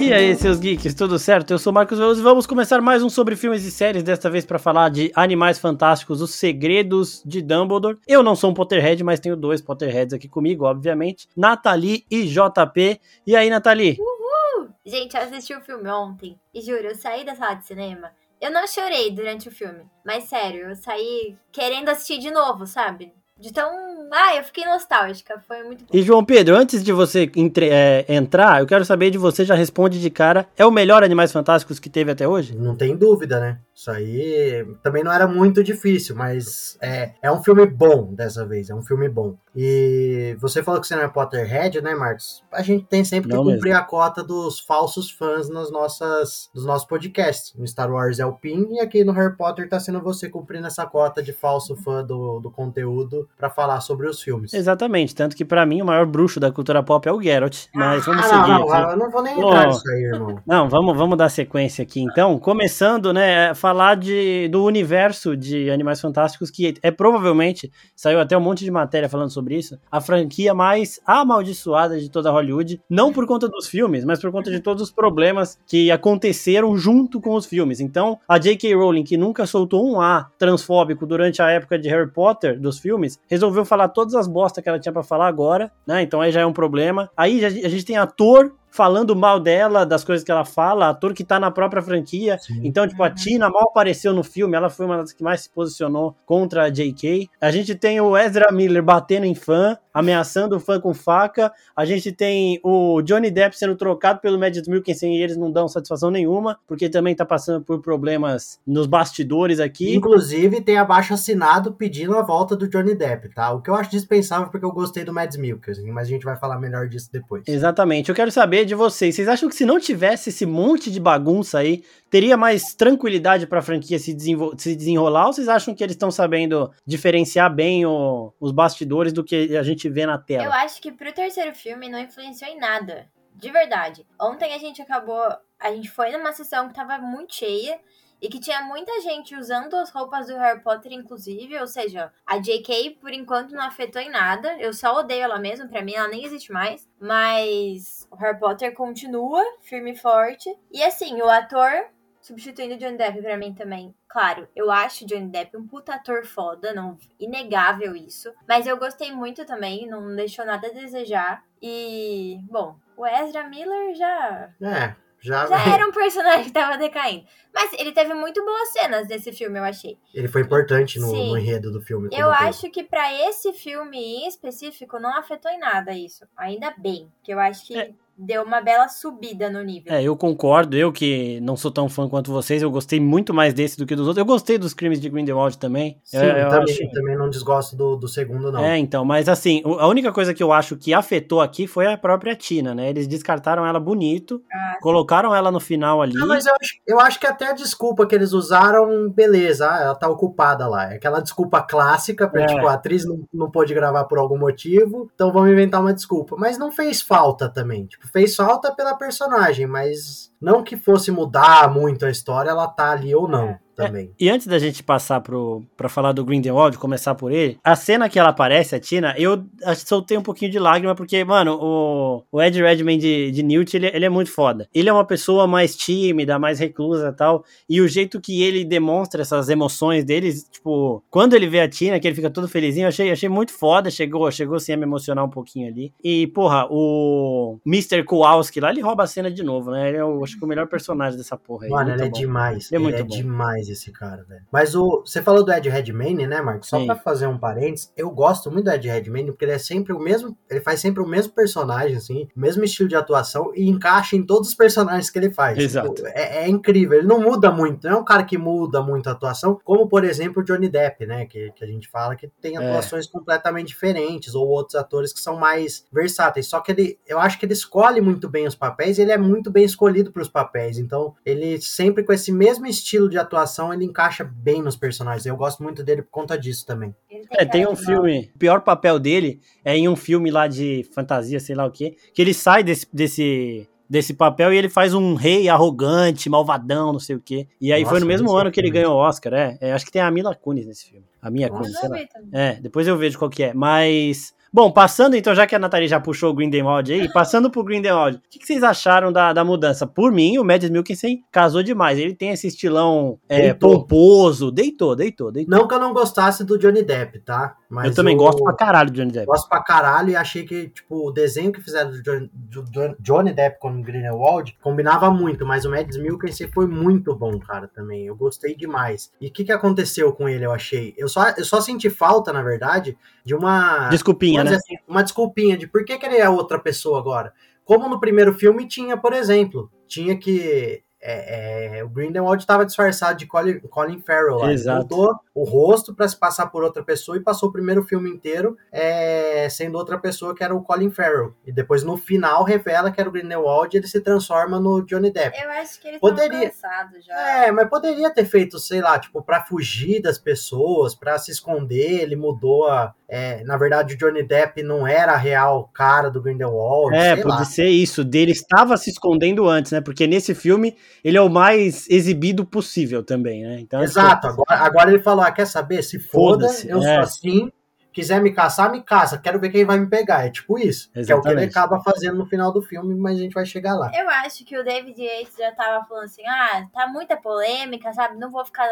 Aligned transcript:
E 0.00 0.12
aí, 0.12 0.36
seus 0.36 0.60
geeks, 0.60 0.94
tudo 0.94 1.18
certo? 1.18 1.50
Eu 1.50 1.58
sou 1.58 1.72
Marcos 1.72 1.98
Veloso 1.98 2.20
e 2.20 2.22
vamos 2.22 2.46
começar 2.46 2.80
mais 2.80 3.02
um 3.02 3.08
sobre 3.08 3.34
filmes 3.34 3.64
e 3.64 3.70
séries, 3.70 4.02
desta 4.02 4.30
vez 4.30 4.44
para 4.44 4.58
falar 4.58 4.90
de 4.90 5.10
Animais 5.14 5.58
Fantásticos, 5.58 6.20
Os 6.20 6.34
Segredos 6.34 7.22
de 7.24 7.42
Dumbledore. 7.42 7.98
Eu 8.06 8.22
não 8.22 8.36
sou 8.36 8.50
um 8.50 8.54
Potterhead, 8.54 9.02
mas 9.02 9.18
tenho 9.18 9.34
dois 9.34 9.60
Potterheads 9.60 10.12
aqui 10.12 10.28
comigo, 10.28 10.66
obviamente, 10.66 11.26
Nathalie 11.36 12.06
e 12.10 12.26
JP. 12.26 13.00
E 13.26 13.34
aí, 13.34 13.50
Nathalie? 13.50 13.96
Uhul! 13.98 14.68
Gente, 14.84 15.16
eu 15.16 15.22
assisti 15.22 15.54
o 15.54 15.62
filme 15.62 15.90
ontem 15.90 16.38
e 16.54 16.60
juro, 16.60 16.84
eu 16.84 16.94
saí 16.94 17.24
da 17.24 17.34
sala 17.34 17.54
de 17.54 17.66
cinema. 17.66 18.12
Eu 18.40 18.52
não 18.52 18.68
chorei 18.68 19.10
durante 19.10 19.48
o 19.48 19.52
filme, 19.52 19.84
mas 20.04 20.24
sério, 20.24 20.68
eu 20.68 20.76
saí 20.76 21.36
querendo 21.50 21.88
assistir 21.88 22.18
de 22.18 22.30
novo, 22.30 22.66
sabe? 22.66 23.12
De 23.38 23.52
tão. 23.52 23.68
Ah, 24.12 24.36
eu 24.36 24.44
fiquei 24.44 24.64
nostálgica. 24.64 25.42
Foi 25.46 25.62
muito 25.64 25.84
bom. 25.84 25.90
E 25.92 26.02
João 26.02 26.24
Pedro, 26.24 26.54
antes 26.54 26.84
de 26.84 26.92
você 26.92 27.30
entre, 27.34 27.68
é, 27.68 28.04
entrar, 28.08 28.60
eu 28.60 28.66
quero 28.66 28.84
saber 28.84 29.10
de 29.10 29.18
você, 29.18 29.44
já 29.44 29.54
responde 29.54 30.00
de 30.00 30.08
cara. 30.08 30.46
É 30.56 30.64
o 30.64 30.70
melhor 30.70 31.02
Animais 31.02 31.32
Fantásticos 31.32 31.80
que 31.80 31.90
teve 31.90 32.12
até 32.12 32.28
hoje? 32.28 32.54
Não 32.54 32.76
tem 32.76 32.96
dúvida, 32.96 33.40
né? 33.40 33.58
Isso 33.74 33.90
aí 33.90 34.64
também 34.82 35.02
não 35.02 35.12
era 35.12 35.26
muito 35.26 35.64
difícil, 35.64 36.14
mas 36.14 36.78
é, 36.80 37.14
é 37.20 37.30
um 37.30 37.42
filme 37.42 37.66
bom 37.66 38.14
dessa 38.14 38.46
vez, 38.46 38.70
é 38.70 38.74
um 38.74 38.82
filme 38.82 39.08
bom. 39.08 39.36
E 39.56 40.36
você 40.40 40.62
falou 40.62 40.80
que 40.80 40.86
você 40.86 40.96
não 40.96 41.02
é 41.02 41.08
Potterhead, 41.08 41.80
né, 41.80 41.94
Marcos? 41.94 42.42
A 42.52 42.62
gente 42.62 42.84
tem 42.86 43.04
sempre 43.04 43.30
que 43.30 43.36
Não 43.36 43.44
cumprir 43.44 43.70
mesmo. 43.70 43.78
a 43.78 43.82
cota 43.82 44.22
dos 44.22 44.58
falsos 44.58 45.10
fãs 45.10 45.48
nas 45.48 45.70
nossas, 45.70 46.50
nos 46.54 46.64
nossos 46.64 46.86
podcasts. 46.86 47.54
No 47.56 47.66
Star 47.66 47.90
Wars 47.90 48.18
é 48.18 48.26
o 48.26 48.32
PIN 48.32 48.66
e 48.72 48.80
aqui 48.80 49.04
no 49.04 49.12
Harry 49.12 49.36
Potter 49.36 49.68
tá 49.68 49.78
sendo 49.78 50.00
você 50.00 50.28
cumprindo 50.28 50.66
essa 50.66 50.84
cota 50.86 51.22
de 51.22 51.32
falso 51.32 51.76
fã 51.76 52.04
do, 52.04 52.40
do 52.40 52.50
conteúdo 52.50 53.28
pra 53.38 53.48
falar 53.48 53.80
sobre 53.80 54.08
os 54.08 54.20
filmes. 54.20 54.52
Exatamente, 54.52 55.14
tanto 55.14 55.36
que 55.36 55.44
pra 55.44 55.64
mim 55.64 55.82
o 55.82 55.86
maior 55.86 56.06
bruxo 56.06 56.40
da 56.40 56.50
cultura 56.50 56.82
pop 56.82 57.08
é 57.08 57.12
o 57.12 57.22
Geralt. 57.22 57.66
Mas 57.74 58.04
vamos 58.06 58.24
ah, 58.24 58.28
seguir 58.28 58.58
não, 58.58 58.66
não, 58.66 58.90
eu 58.90 58.96
não 58.96 59.10
vou 59.10 59.22
nem 59.22 59.38
entrar 59.38 59.68
nisso 59.68 59.88
aí, 59.88 60.02
irmão. 60.02 60.38
Não, 60.46 60.68
vamos, 60.68 60.96
vamos 60.96 61.16
dar 61.16 61.28
sequência 61.28 61.82
aqui 61.82 62.00
então. 62.00 62.38
Começando, 62.38 63.12
né, 63.12 63.54
falar 63.54 63.94
de, 63.94 64.48
do 64.48 64.64
universo 64.64 65.36
de 65.36 65.70
Animais 65.70 66.00
Fantásticos, 66.00 66.50
que 66.50 66.74
é 66.82 66.90
provavelmente, 66.90 67.70
saiu 67.94 68.18
até 68.18 68.36
um 68.36 68.40
monte 68.40 68.64
de 68.64 68.70
matéria 68.70 69.08
falando 69.08 69.30
sobre 69.30 69.43
isso, 69.52 69.78
a 69.90 70.00
franquia 70.00 70.54
mais 70.54 71.00
amaldiçoada 71.06 71.98
de 71.98 72.10
toda 72.10 72.30
Hollywood. 72.30 72.80
Não 72.88 73.12
por 73.12 73.26
conta 73.26 73.48
dos 73.48 73.66
filmes, 73.66 74.04
mas 74.04 74.20
por 74.20 74.30
conta 74.30 74.50
de 74.50 74.60
todos 74.60 74.82
os 74.82 74.90
problemas 74.90 75.58
que 75.66 75.90
aconteceram 75.90 76.76
junto 76.76 77.20
com 77.20 77.34
os 77.34 77.46
filmes. 77.46 77.80
Então, 77.80 78.18
a 78.28 78.38
J.K. 78.38 78.74
Rowling, 78.74 79.04
que 79.04 79.16
nunca 79.16 79.46
soltou 79.46 79.86
um 79.86 80.00
A 80.00 80.30
transfóbico 80.38 81.06
durante 81.06 81.42
a 81.42 81.50
época 81.50 81.78
de 81.78 81.88
Harry 81.88 82.10
Potter, 82.10 82.58
dos 82.58 82.78
filmes, 82.78 83.18
resolveu 83.28 83.64
falar 83.64 83.88
todas 83.88 84.14
as 84.14 84.26
bostas 84.26 84.62
que 84.62 84.68
ela 84.68 84.78
tinha 84.78 84.92
pra 84.92 85.02
falar 85.02 85.26
agora, 85.26 85.70
né? 85.86 86.02
Então 86.02 86.20
aí 86.20 86.30
já 86.30 86.40
é 86.40 86.46
um 86.46 86.52
problema. 86.52 87.10
Aí 87.16 87.44
a 87.44 87.50
gente 87.50 87.84
tem 87.84 87.96
ator 87.96 88.52
falando 88.74 89.14
mal 89.14 89.38
dela, 89.38 89.86
das 89.86 90.02
coisas 90.02 90.24
que 90.24 90.32
ela 90.32 90.44
fala, 90.44 90.88
ator 90.88 91.14
que 91.14 91.22
tá 91.22 91.38
na 91.38 91.48
própria 91.48 91.80
franquia. 91.80 92.38
Sim. 92.40 92.60
Então, 92.64 92.88
tipo, 92.88 93.04
a 93.04 93.08
Tina 93.08 93.48
mal 93.48 93.68
apareceu 93.68 94.12
no 94.12 94.24
filme, 94.24 94.56
ela 94.56 94.68
foi 94.68 94.84
uma 94.84 94.96
das 94.96 95.12
que 95.12 95.22
mais 95.22 95.42
se 95.42 95.50
posicionou 95.50 96.16
contra 96.26 96.64
a 96.64 96.70
J.K. 96.70 97.30
A 97.40 97.52
gente 97.52 97.76
tem 97.76 98.00
o 98.00 98.16
Ezra 98.18 98.50
Miller 98.50 98.82
batendo 98.82 99.26
em 99.26 99.34
fã, 99.34 99.78
ameaçando 99.94 100.56
o 100.56 100.60
fã 100.60 100.80
com 100.80 100.92
faca. 100.92 101.52
A 101.76 101.84
gente 101.84 102.10
tem 102.10 102.58
o 102.64 103.00
Johnny 103.02 103.30
Depp 103.30 103.56
sendo 103.56 103.76
trocado 103.76 104.18
pelo 104.18 104.40
Mads 104.40 104.66
Mikkelsen 104.66 105.16
e 105.16 105.22
eles 105.22 105.36
não 105.36 105.52
dão 105.52 105.68
satisfação 105.68 106.10
nenhuma, 106.10 106.58
porque 106.66 106.88
também 106.88 107.14
tá 107.14 107.24
passando 107.24 107.64
por 107.64 107.80
problemas 107.80 108.58
nos 108.66 108.88
bastidores 108.88 109.60
aqui. 109.60 109.94
Inclusive, 109.94 110.60
tem 110.60 110.78
abaixo 110.78 111.14
assinado 111.14 111.74
pedindo 111.74 112.18
a 112.18 112.22
volta 112.22 112.56
do 112.56 112.68
Johnny 112.68 112.96
Depp, 112.96 113.28
tá? 113.32 113.52
O 113.52 113.62
que 113.62 113.70
eu 113.70 113.76
acho 113.76 113.92
dispensável 113.92 114.48
porque 114.48 114.66
eu 114.66 114.72
gostei 114.72 115.04
do 115.04 115.12
Mads 115.12 115.36
Mikkelsen, 115.36 115.92
mas 115.92 116.08
a 116.08 116.10
gente 116.10 116.24
vai 116.24 116.36
falar 116.36 116.58
melhor 116.58 116.88
disso 116.88 117.08
depois. 117.12 117.44
Exatamente. 117.46 118.08
Eu 118.08 118.16
quero 118.16 118.32
saber 118.32 118.63
de 118.64 118.74
vocês. 118.74 119.14
Vocês 119.14 119.28
acham 119.28 119.48
que 119.48 119.54
se 119.54 119.64
não 119.64 119.78
tivesse 119.78 120.30
esse 120.30 120.44
monte 120.46 120.90
de 120.90 120.98
bagunça 121.00 121.58
aí, 121.58 121.84
teria 122.10 122.36
mais 122.36 122.74
tranquilidade 122.74 123.46
pra 123.46 123.60
franquia 123.62 123.98
se, 123.98 124.16
se 124.58 124.76
desenrolar? 124.76 125.26
Ou 125.26 125.32
vocês 125.32 125.48
acham 125.48 125.74
que 125.74 125.82
eles 125.84 125.94
estão 125.94 126.10
sabendo 126.10 126.70
diferenciar 126.86 127.52
bem 127.54 127.84
o- 127.86 128.32
os 128.40 128.52
bastidores 128.52 129.12
do 129.12 129.22
que 129.24 129.56
a 129.56 129.62
gente 129.62 129.88
vê 129.88 130.06
na 130.06 130.14
Eu 130.14 130.18
tela? 130.22 130.54
acho 130.62 130.80
que 130.80 130.90
pro 130.92 131.12
terceiro 131.12 131.54
filme 131.54 131.88
não 131.88 131.98
influenciou 131.98 132.50
em 132.50 132.58
nada. 132.58 133.06
De 133.34 133.50
verdade. 133.50 134.06
Ontem 134.20 134.54
a 134.54 134.58
gente 134.58 134.80
acabou. 134.80 135.22
A 135.58 135.70
gente 135.72 135.90
foi 135.90 136.10
numa 136.12 136.32
sessão 136.32 136.68
que 136.68 136.74
tava 136.74 136.98
muito 136.98 137.34
cheia. 137.34 137.78
E 138.24 138.28
que 138.30 138.40
tinha 138.40 138.62
muita 138.62 139.02
gente 139.02 139.36
usando 139.36 139.74
as 139.74 139.90
roupas 139.90 140.28
do 140.28 140.38
Harry 140.38 140.62
Potter, 140.62 140.90
inclusive. 140.92 141.58
Ou 141.58 141.66
seja, 141.66 142.10
a 142.24 142.38
J.K. 142.38 142.96
por 142.98 143.12
enquanto 143.12 143.52
não 143.52 143.60
afetou 143.60 144.00
em 144.00 144.08
nada. 144.08 144.56
Eu 144.58 144.72
só 144.72 144.98
odeio 144.98 145.24
ela 145.24 145.38
mesmo, 145.38 145.68
pra 145.68 145.82
mim 145.82 145.92
ela 145.92 146.08
nem 146.08 146.24
existe 146.24 146.50
mais. 146.50 146.88
Mas 146.98 148.08
o 148.10 148.16
Harry 148.16 148.38
Potter 148.38 148.72
continua 148.72 149.44
firme 149.60 149.92
e 149.92 149.96
forte. 149.96 150.48
E 150.72 150.82
assim, 150.82 151.20
o 151.20 151.28
ator 151.28 151.90
substituindo 152.18 152.76
o 152.76 152.78
Johnny 152.78 152.96
Depp 152.96 153.20
pra 153.20 153.36
mim 153.36 153.52
também. 153.52 153.94
Claro, 154.08 154.48
eu 154.56 154.70
acho 154.70 155.04
o 155.04 155.06
Johnny 155.06 155.28
Depp 155.28 155.54
um 155.58 155.66
puta 155.66 155.94
ator 155.94 156.24
foda, 156.24 156.72
não 156.72 156.96
inegável 157.20 157.94
isso. 157.94 158.32
Mas 158.48 158.66
eu 158.66 158.78
gostei 158.78 159.12
muito 159.12 159.44
também, 159.44 159.86
não 159.86 160.16
deixou 160.16 160.46
nada 160.46 160.68
a 160.68 160.72
desejar. 160.72 161.44
E, 161.60 162.38
bom, 162.44 162.76
o 162.96 163.06
Ezra 163.06 163.46
Miller 163.50 163.94
já 163.94 164.48
É, 164.62 164.96
já, 165.24 165.46
já 165.46 165.74
era 165.74 165.86
um 165.86 165.90
personagem 165.92 166.44
que 166.44 166.52
tava 166.52 166.76
decaindo. 166.76 167.24
Mas 167.52 167.72
ele 167.78 167.92
teve 167.92 168.12
muito 168.14 168.44
boas 168.44 168.68
cenas 168.72 169.08
nesse 169.08 169.32
filme, 169.32 169.58
eu 169.58 169.64
achei. 169.64 169.96
ele 170.12 170.28
foi 170.28 170.42
importante 170.42 170.98
no, 170.98 171.10
no 171.10 171.38
enredo 171.38 171.72
do 171.72 171.80
filme. 171.80 172.08
Eu 172.12 172.30
acho 172.30 172.68
que 172.70 172.82
pra 172.84 173.12
esse 173.28 173.52
filme 173.52 173.96
em 173.96 174.28
específico 174.28 174.98
não 174.98 175.16
afetou 175.16 175.50
em 175.50 175.58
nada 175.58 175.92
isso. 175.92 176.26
Ainda 176.36 176.74
bem, 176.76 177.10
que 177.22 177.32
eu 177.32 177.38
acho 177.38 177.66
que 177.66 177.78
É. 177.78 177.90
deu 178.16 178.42
uma 178.42 178.60
bela 178.60 178.88
subida 178.88 179.50
no 179.50 179.62
nível. 179.62 179.92
É, 179.92 180.02
eu 180.02 180.16
concordo. 180.16 180.76
Eu 180.76 180.92
que 180.92 181.40
não 181.40 181.56
sou 181.56 181.70
tão 181.70 181.88
fã 181.88 182.08
quanto 182.08 182.30
vocês, 182.32 182.62
eu 182.62 182.70
gostei 182.70 183.00
muito 183.00 183.32
mais 183.34 183.52
desse 183.54 183.76
do 183.76 183.84
que 183.86 183.94
dos 183.96 184.06
outros. 184.06 184.18
Eu 184.20 184.24
gostei 184.26 184.56
dos 184.58 184.72
crimes 184.74 185.00
de 185.00 185.08
Grindelwald 185.08 185.58
também. 185.58 185.98
Sim, 186.04 186.18
Eu- 186.18 186.24
eu 186.24 186.48
também, 186.48 186.74
acho- 186.74 186.90
também 186.92 187.16
não 187.16 187.28
desgosto 187.28 187.76
do, 187.76 187.96
do 187.96 188.08
segundo, 188.08 188.52
não. 188.52 188.64
É, 188.64 188.78
então, 188.78 189.04
mas 189.04 189.28
assim, 189.28 189.62
a 189.78 189.86
única 189.88 190.12
coisa 190.12 190.32
que 190.32 190.42
eu 190.42 190.52
acho 190.52 190.76
que 190.76 190.92
afetou 190.94 191.40
aqui 191.40 191.66
foi 191.66 191.86
a 191.92 191.98
própria 191.98 192.34
Tina, 192.36 192.74
né? 192.74 192.88
Eles 192.88 193.06
descartaram 193.06 193.66
ela 193.66 193.80
bonito, 193.80 194.42
Ah, 194.52 194.78
colocaram 194.80 195.34
ela 195.34 195.50
no 195.50 195.60
final 195.60 196.00
ali. 196.02 196.14
Ah, 196.20 196.26
mas 196.26 196.46
eu 196.46 196.52
acho, 196.60 196.74
eu 196.86 197.00
acho 197.00 197.18
que 197.20 197.26
até 197.26 197.48
a 197.48 197.52
desculpa 197.52 198.06
que 198.06 198.14
eles 198.14 198.32
usaram, 198.32 199.10
beleza, 199.10 199.68
ah, 199.70 199.80
ela 199.82 199.94
tá 199.94 200.08
ocupada 200.08 200.66
lá. 200.68 200.92
É 200.92 200.96
aquela 200.96 201.20
desculpa 201.20 201.62
clássica, 201.62 202.28
pra, 202.28 202.42
É. 202.42 202.46
tipo, 202.46 202.66
a 202.66 202.74
atriz 202.74 203.04
não, 203.04 203.20
não 203.32 203.50
pôde 203.50 203.74
gravar 203.74 204.04
por 204.04 204.18
algum 204.18 204.38
motivo, 204.38 205.10
então 205.14 205.32
vamos 205.32 205.50
inventar 205.50 205.80
uma 205.80 205.92
desculpa. 205.92 206.36
Mas 206.38 206.58
não 206.58 206.70
fez 206.70 207.00
falta 207.02 207.48
também. 207.48 207.86
Tipo, 207.86 208.03
fez 208.08 208.36
falta 208.36 208.74
pela 208.74 208.96
personagem, 208.96 209.66
mas 209.66 210.32
não 210.40 210.62
que 210.62 210.76
fosse 210.76 211.10
mudar 211.10 211.72
muito 211.72 212.04
a 212.04 212.10
história, 212.10 212.50
ela 212.50 212.68
tá 212.68 212.90
ali 212.90 213.14
ou 213.14 213.28
não. 213.28 213.58
Também. 213.74 214.10
E 214.18 214.28
antes 214.28 214.46
da 214.46 214.58
gente 214.58 214.82
passar 214.82 215.20
pro, 215.20 215.62
pra 215.76 215.88
falar 215.88 216.12
do 216.12 216.24
Grindelwald, 216.24 216.78
começar 216.78 217.14
por 217.14 217.32
ele, 217.32 217.58
a 217.62 217.76
cena 217.76 218.08
que 218.08 218.18
ela 218.18 218.30
aparece, 218.30 218.74
a 218.74 218.80
Tina, 218.80 219.14
eu 219.18 219.44
soltei 219.76 220.16
um 220.16 220.22
pouquinho 220.22 220.50
de 220.50 220.58
lágrima, 220.58 220.94
porque, 220.94 221.22
mano, 221.24 221.58
o, 221.60 222.22
o 222.30 222.42
Ed 222.42 222.60
Redmayne 222.60 223.00
de, 223.00 223.30
de 223.30 223.42
Newt, 223.42 223.74
ele, 223.76 223.86
ele 223.88 224.04
é 224.04 224.08
muito 224.08 224.30
foda. 224.30 224.68
Ele 224.74 224.88
é 224.88 224.92
uma 224.92 225.04
pessoa 225.04 225.46
mais 225.46 225.76
tímida, 225.76 226.38
mais 226.38 226.58
reclusa 226.58 227.08
e 227.08 227.12
tal, 227.12 227.44
e 227.68 227.80
o 227.80 227.88
jeito 227.88 228.20
que 228.20 228.42
ele 228.42 228.64
demonstra 228.64 229.22
essas 229.22 229.48
emoções 229.48 230.04
deles, 230.04 230.48
tipo, 230.50 231.02
quando 231.10 231.34
ele 231.34 231.46
vê 231.46 231.60
a 231.60 231.68
Tina, 231.68 231.98
que 231.98 232.06
ele 232.06 232.14
fica 232.14 232.30
todo 232.30 232.48
felizinho, 232.48 232.84
eu 232.84 232.88
achei, 232.88 233.10
achei 233.10 233.28
muito 233.28 233.52
foda, 233.52 233.90
chegou, 233.90 234.30
chegou 234.30 234.56
assim 234.56 234.72
a 234.72 234.76
me 234.76 234.84
emocionar 234.84 235.24
um 235.24 235.30
pouquinho 235.30 235.68
ali. 235.68 235.92
E, 236.02 236.26
porra, 236.28 236.66
o 236.70 237.58
Mr. 237.66 238.04
Kowalski 238.04 238.60
lá, 238.60 238.70
ele 238.70 238.80
rouba 238.80 239.04
a 239.04 239.06
cena 239.06 239.30
de 239.30 239.42
novo, 239.42 239.70
né? 239.70 239.88
Ele 239.88 239.96
é, 239.98 240.04
o, 240.04 240.22
acho 240.22 240.38
que 240.38 240.44
o 240.44 240.48
melhor 240.48 240.66
personagem 240.66 241.16
dessa 241.16 241.36
porra 241.36 241.64
aí. 241.64 241.70
Mano, 241.70 241.90
ele 241.92 242.02
é 242.02 242.08
bom. 242.08 242.18
demais. 242.18 242.70
Ele 242.70 242.74
é 242.74 242.76
Ele 242.76 242.84
muito 242.84 242.98
é 242.98 243.02
bom. 243.02 243.16
demais 243.16 243.63
esse 243.68 243.92
cara, 243.92 244.24
velho. 244.24 244.42
Mas 244.52 244.74
o, 244.74 245.02
você 245.04 245.22
falou 245.22 245.44
do 245.44 245.52
Ed 245.52 245.68
Redmayne, 245.68 246.26
né, 246.26 246.40
Marcos? 246.40 246.68
Só 246.68 246.84
pra 246.84 246.96
fazer 246.96 247.26
um 247.26 247.38
parênteses, 247.38 247.92
eu 247.96 248.10
gosto 248.10 248.50
muito 248.50 248.64
do 248.64 248.70
Ed 248.70 248.88
Redmayne 248.88 249.30
porque 249.30 249.44
ele 249.44 249.52
é 249.52 249.58
sempre 249.58 249.92
o 249.92 249.98
mesmo, 249.98 250.36
ele 250.50 250.60
faz 250.60 250.80
sempre 250.80 251.02
o 251.02 251.06
mesmo 251.06 251.32
personagem, 251.32 251.96
assim, 251.96 252.28
o 252.36 252.40
mesmo 252.40 252.64
estilo 252.64 252.88
de 252.88 252.96
atuação 252.96 253.52
e 253.54 253.68
encaixa 253.68 254.16
em 254.16 254.24
todos 254.24 254.48
os 254.50 254.54
personagens 254.54 255.10
que 255.10 255.18
ele 255.18 255.30
faz. 255.30 255.58
Exato. 255.58 255.94
Tipo, 255.94 256.08
é, 256.08 256.44
é 256.44 256.48
incrível, 256.48 256.98
ele 256.98 257.06
não 257.06 257.20
muda 257.20 257.50
muito, 257.50 257.86
não 257.86 257.96
é 257.96 258.00
um 258.00 258.04
cara 258.04 258.24
que 258.24 258.36
muda 258.38 258.82
muito 258.82 259.08
a 259.08 259.12
atuação, 259.12 259.58
como 259.64 259.88
por 259.88 260.04
exemplo 260.04 260.42
o 260.42 260.44
Johnny 260.44 260.68
Depp, 260.68 261.06
né, 261.06 261.26
que, 261.26 261.50
que 261.52 261.64
a 261.64 261.66
gente 261.66 261.88
fala 261.88 262.16
que 262.16 262.28
tem 262.40 262.56
É. 262.56 262.58
atuações 262.58 263.06
completamente 263.06 263.68
diferentes, 263.68 264.34
ou 264.34 264.46
outros 264.46 264.74
atores 264.74 265.12
que 265.12 265.20
são 265.20 265.36
mais 265.36 265.86
versáteis. 265.92 266.46
Só 266.46 266.60
que 266.60 266.72
ele, 266.72 266.98
eu 267.06 267.18
acho 267.18 267.38
que 267.38 267.46
ele 267.46 267.52
escolhe 267.52 268.00
muito 268.00 268.28
bem 268.28 268.46
os 268.46 268.54
papéis, 268.54 268.98
e 268.98 269.02
ele 269.02 269.12
é 269.12 269.18
muito 269.18 269.50
bem 269.50 269.64
escolhido 269.64 270.12
para 270.12 270.22
os 270.22 270.28
papéis. 270.28 270.78
Então, 270.78 271.14
ele 271.24 271.60
sempre 271.60 272.02
com 272.02 272.12
esse 272.12 272.32
mesmo 272.32 272.66
estilo 272.66 273.08
de 273.08 273.18
atuação, 273.18 273.44
ele 273.72 273.84
encaixa 273.84 274.24
bem 274.24 274.62
nos 274.62 274.76
personagens. 274.76 275.26
Eu 275.26 275.36
gosto 275.36 275.62
muito 275.62 275.82
dele 275.82 276.02
por 276.02 276.10
conta 276.10 276.38
disso 276.38 276.66
também. 276.66 276.94
Ele 277.10 277.26
É, 277.30 277.44
tem 277.44 277.66
um 277.66 277.76
filme. 277.76 278.30
O 278.34 278.38
pior 278.38 278.60
papel 278.62 278.98
dele 278.98 279.40
é 279.64 279.76
em 279.76 279.88
um 279.88 279.96
filme 279.96 280.30
lá 280.30 280.46
de 280.46 280.84
fantasia, 280.92 281.38
sei 281.40 281.54
lá 281.54 281.66
o 281.66 281.70
quê. 281.70 281.96
Que 282.12 282.22
ele 282.22 282.34
sai 282.34 282.62
desse, 282.64 282.86
desse, 282.92 283.68
desse 283.88 284.14
papel 284.14 284.52
e 284.52 284.56
ele 284.56 284.68
faz 284.68 284.94
um 284.94 285.14
rei 285.14 285.48
arrogante, 285.48 286.28
malvadão, 286.28 286.92
não 286.92 287.00
sei 287.00 287.16
o 287.16 287.20
quê. 287.20 287.46
E 287.60 287.72
aí 287.72 287.82
Nossa, 287.82 287.92
foi 287.92 288.00
no 288.00 288.06
mesmo 288.06 288.28
esse 288.28 288.36
ano 288.40 288.50
que 288.50 288.60
ele 288.60 288.70
ganhou 288.70 288.94
o 288.94 288.98
Oscar, 288.98 289.32
é. 289.34 289.58
É, 289.60 289.72
Acho 289.72 289.84
que 289.86 289.92
tem 289.92 290.02
a 290.02 290.10
Mila 290.10 290.34
Kunis 290.34 290.66
nesse 290.66 290.86
filme. 290.86 291.04
A 291.22 291.30
Mia 291.30 291.48
Nossa. 291.48 291.60
Kunis, 291.62 291.78
sei 291.78 291.88
lá. 291.88 291.98
É, 292.32 292.54
depois 292.60 292.86
eu 292.86 292.96
vejo 292.96 293.18
qual 293.18 293.30
que 293.30 293.42
é. 293.42 293.54
Mas. 293.54 294.34
Bom, 294.54 294.70
passando 294.70 295.16
então, 295.16 295.34
já 295.34 295.48
que 295.48 295.54
a 295.56 295.58
Nathalie 295.58 295.88
já 295.88 295.98
puxou 295.98 296.30
o 296.30 296.32
Grindelwald 296.32 296.92
aí, 296.92 297.12
passando 297.12 297.50
pro 297.50 297.64
Grindelwald, 297.64 298.18
o 298.18 298.20
que, 298.30 298.38
que 298.38 298.46
vocês 298.46 298.62
acharam 298.62 299.12
da, 299.12 299.32
da 299.32 299.44
mudança? 299.44 299.84
Por 299.84 300.12
mim, 300.12 300.38
o 300.38 300.44
Mads 300.44 300.70
Mikkelsen 300.70 301.24
casou 301.32 301.60
demais. 301.60 301.98
Ele 301.98 302.14
tem 302.14 302.30
esse 302.30 302.46
estilão 302.46 303.18
é, 303.28 303.40
Deitou. 303.40 303.80
pomposo. 303.80 304.52
Deitou, 304.52 304.94
deitou, 304.94 305.32
deitou. 305.32 305.58
Não 305.58 305.66
que 305.66 305.74
eu 305.74 305.80
não 305.80 305.92
gostasse 305.92 306.44
do 306.44 306.56
Johnny 306.56 306.84
Depp, 306.84 307.18
tá? 307.18 307.56
Mas 307.74 307.88
eu 307.88 307.94
também 307.94 308.16
gosto 308.16 308.42
pra 308.42 308.52
caralho 308.54 308.90
do 308.90 308.94
Johnny 308.96 309.12
Depp. 309.12 309.26
Gosto 309.26 309.48
pra 309.48 309.62
caralho 309.62 310.10
e 310.10 310.16
achei 310.16 310.44
que, 310.44 310.68
tipo, 310.68 311.08
o 311.08 311.10
desenho 311.10 311.52
que 311.52 311.60
fizeram 311.60 311.90
do 311.90 312.02
Johnny, 312.02 312.30
do 312.32 312.62
John- 312.70 312.94
Johnny 313.00 313.32
Depp 313.32 313.58
com 313.58 313.70
o 313.70 313.82
Grindelwald 313.82 314.56
combinava 314.62 315.10
muito, 315.10 315.44
mas 315.44 315.64
o 315.64 315.70
Mads 315.70 315.96
Mikkelsen 315.96 316.48
foi 316.52 316.66
muito 316.66 317.14
bom, 317.14 317.38
cara, 317.38 317.68
também. 317.68 318.06
Eu 318.06 318.16
gostei 318.16 318.54
demais. 318.54 319.12
E 319.20 319.26
o 319.26 319.32
que, 319.32 319.44
que 319.44 319.52
aconteceu 319.52 320.12
com 320.12 320.28
ele, 320.28 320.46
eu 320.46 320.52
achei? 320.52 320.94
Eu 320.96 321.08
só, 321.08 321.30
eu 321.30 321.44
só 321.44 321.60
senti 321.60 321.90
falta, 321.90 322.32
na 322.32 322.42
verdade, 322.42 322.96
de 323.24 323.34
uma... 323.34 323.88
Desculpinha, 323.88 324.44
né? 324.44 324.54
assim, 324.54 324.76
uma 324.86 325.02
desculpinha 325.02 325.56
de 325.56 325.66
por 325.66 325.84
que, 325.84 325.98
que 325.98 326.06
ele 326.06 326.18
é 326.18 326.28
outra 326.28 326.58
pessoa 326.58 326.98
agora. 326.98 327.32
Como 327.64 327.88
no 327.88 327.98
primeiro 327.98 328.34
filme 328.34 328.68
tinha, 328.68 328.96
por 328.96 329.12
exemplo, 329.12 329.70
tinha 329.86 330.18
que. 330.18 330.82
é, 331.00 331.78
é, 331.78 331.84
o 331.84 331.88
Grindelwald 331.88 332.42
estava 332.42 332.66
disfarçado 332.66 333.18
de 333.18 333.26
Colin, 333.26 333.58
Colin 333.60 334.00
Farrell 334.00 334.36
lá. 334.36 334.52
Exato. 334.52 334.82
mudou 334.82 335.14
o 335.34 335.42
rosto 335.44 335.92
para 335.94 336.06
se 336.06 336.16
passar 336.16 336.46
por 336.46 336.62
outra 336.62 336.82
pessoa 336.82 337.16
e 337.16 337.20
passou 337.20 337.48
o 337.48 337.52
primeiro 337.52 337.82
filme 337.82 338.08
inteiro 338.08 338.56
é, 338.70 339.48
sendo 339.50 339.76
outra 339.76 339.98
pessoa 339.98 340.34
que 340.34 340.44
era 340.44 340.54
o 340.54 340.62
Colin 340.62 340.90
Farrell. 340.90 341.34
E 341.44 341.50
depois 341.52 341.82
no 341.82 341.96
final 341.96 342.44
revela 342.44 342.90
que 342.92 343.00
era 343.00 343.08
o 343.08 343.12
Grindelwald 343.12 343.74
e 343.74 343.80
ele 343.80 343.86
se 343.88 344.00
transforma 344.00 344.60
no 344.60 344.82
Johnny 344.82 345.10
Depp. 345.10 345.36
Eu 345.42 345.50
acho 345.50 345.80
que 345.80 345.88
ele 345.88 345.98
Poderia- 345.98 346.50
tá 346.50 346.68
cansado 346.68 347.00
já. 347.04 347.44
É, 347.46 347.50
mas 347.50 347.68
poderia 347.68 348.10
ter 348.10 348.24
feito, 348.24 348.58
sei 348.60 348.80
lá, 348.80 348.98
tipo, 348.98 349.20
pra 349.22 349.42
fugir 349.42 350.00
das 350.00 350.18
pessoas, 350.18 350.94
pra 350.94 351.18
se 351.18 351.32
esconder, 351.32 352.02
ele 352.02 352.14
mudou 352.16 352.68
a. 352.68 352.94
é, 353.08 353.42
na 353.44 353.56
verdade, 353.56 353.94
o 353.94 353.98
Johnny 353.98 354.22
Depp 354.22 354.62
não 354.62 354.86
era 354.86 355.12
a 355.12 355.16
real 355.16 355.68
cara 355.74 356.10
do 356.10 356.22
Grindelwald. 356.22 356.94
É, 356.96 357.14
sei 357.14 357.22
pode 357.24 357.36
lá. 357.38 357.44
ser 357.44 357.66
isso. 357.68 358.04
Dele 358.04 358.32
estava 358.32 358.76
se 358.76 358.90
escondendo 358.90 359.48
antes, 359.48 359.72
né? 359.72 359.80
Porque 359.80 360.06
nesse 360.06 360.34
filme 360.34 360.76
ele 361.02 361.16
é 361.16 361.20
o 361.20 361.28
mais 361.28 361.88
exibido 361.90 362.44
possível 362.44 363.02
também, 363.02 363.42
né? 363.42 363.58
Então, 363.60 363.82
Exato, 363.82 364.26
agora, 364.28 364.60
agora 364.60 364.90
ele 364.90 365.02
falou: 365.02 365.23
ah, 365.24 365.32
quer 365.32 365.46
saber? 365.46 365.82
Se 365.82 365.98
foda, 365.98 366.46
Foda-se, 366.46 366.68
eu 366.68 366.78
é. 366.78 366.94
sou 366.94 367.02
assim. 367.02 367.52
Quiser 367.92 368.20
me 368.20 368.32
caçar, 368.32 368.72
me 368.72 368.82
caça. 368.82 369.18
Quero 369.18 369.38
ver 369.38 369.50
quem 369.50 369.64
vai 369.64 369.78
me 369.78 369.88
pegar. 369.88 370.26
É 370.26 370.30
tipo 370.30 370.58
isso. 370.58 370.90
Que 370.92 370.98
é 370.98 371.14
o 371.14 371.22
que 371.22 371.28
ele 371.28 371.42
Exatamente. 371.44 371.50
acaba 371.50 371.80
fazendo 371.80 372.18
no 372.18 372.26
final 372.26 372.52
do 372.52 372.60
filme, 372.60 372.92
mas 372.94 373.16
a 373.16 373.20
gente 373.20 373.32
vai 373.32 373.46
chegar 373.46 373.74
lá. 373.74 373.92
Eu 373.94 374.10
acho 374.10 374.44
que 374.44 374.58
o 374.58 374.64
David 374.64 375.00
Yates 375.00 375.36
já 375.38 375.52
tava 375.52 375.84
falando 375.86 376.04
assim, 376.04 376.26
ah, 376.26 376.66
tá 376.72 376.88
muita 376.88 377.16
polêmica, 377.16 377.92
sabe? 377.92 378.18
Não 378.18 378.32
vou 378.32 378.44
ficar 378.44 378.68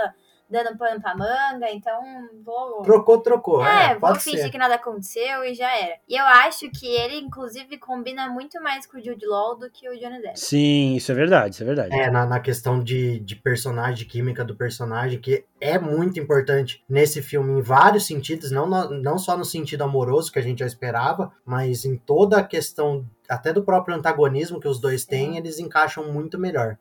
dando 0.50 0.76
pano 0.76 1.00
pra 1.00 1.14
manga, 1.16 1.70
então 1.70 2.00
vou. 2.44 2.82
Trocou, 2.82 3.18
trocou. 3.20 3.64
É, 3.64 3.92
É, 3.92 3.98
vou 3.98 4.14
fingir 4.16 4.40
ser. 4.44 4.50
que 4.50 4.58
nada 4.58 4.74
aconteceu 4.74 5.44
e 5.44 5.54
já 5.54 5.74
era. 5.76 5.94
E 6.08 6.14
eu 6.14 6.24
acho 6.24 6.70
que 6.70 6.86
ele, 6.86 7.16
inclusive, 7.18 7.78
combina 7.78 8.28
muito 8.28 8.60
mais 8.62 8.86
com 8.86 8.98
o 8.98 9.00
Jude 9.02 9.26
Law 9.26 9.56
do 9.58 9.70
que 9.70 9.88
o 9.88 9.98
Johnny 9.98 10.20
Depp. 10.20 10.38
Sim, 10.38 10.94
isso 10.94 11.10
é 11.10 11.14
verdade, 11.14 11.54
isso 11.54 11.62
é 11.62 11.66
verdade. 11.66 11.94
É, 11.94 12.10
na, 12.10 12.26
na 12.26 12.40
questão 12.40 12.82
de, 12.82 13.18
de 13.20 13.36
personagem, 13.36 13.94
de 13.94 14.04
química 14.04 14.44
do 14.44 14.54
personagem, 14.54 15.18
que 15.20 15.44
é 15.60 15.78
muito 15.78 16.18
importante 16.20 16.82
nesse 16.88 17.22
filme 17.22 17.52
em 17.58 17.62
vários 17.62 18.06
sentidos, 18.06 18.50
não, 18.50 18.66
no- 18.66 18.90
não 18.90 19.18
só 19.18 19.36
no 19.36 19.44
sentido 19.44 19.82
amoroso 19.84 20.30
que 20.32 20.38
a 20.38 20.42
gente 20.42 20.58
já 20.60 20.66
esperava, 20.66 21.32
mas 21.44 21.84
em 21.84 21.96
toda 21.96 22.38
a 22.38 22.44
questão, 22.44 23.06
até 23.32 23.52
do 23.52 23.62
próprio 23.62 23.96
antagonismo 23.96 24.60
que 24.60 24.68
os 24.68 24.80
dois 24.80 25.04
têm, 25.04 25.36
eles 25.36 25.58
encaixam 25.58 26.12
muito 26.12 26.38
melhor. 26.38 26.76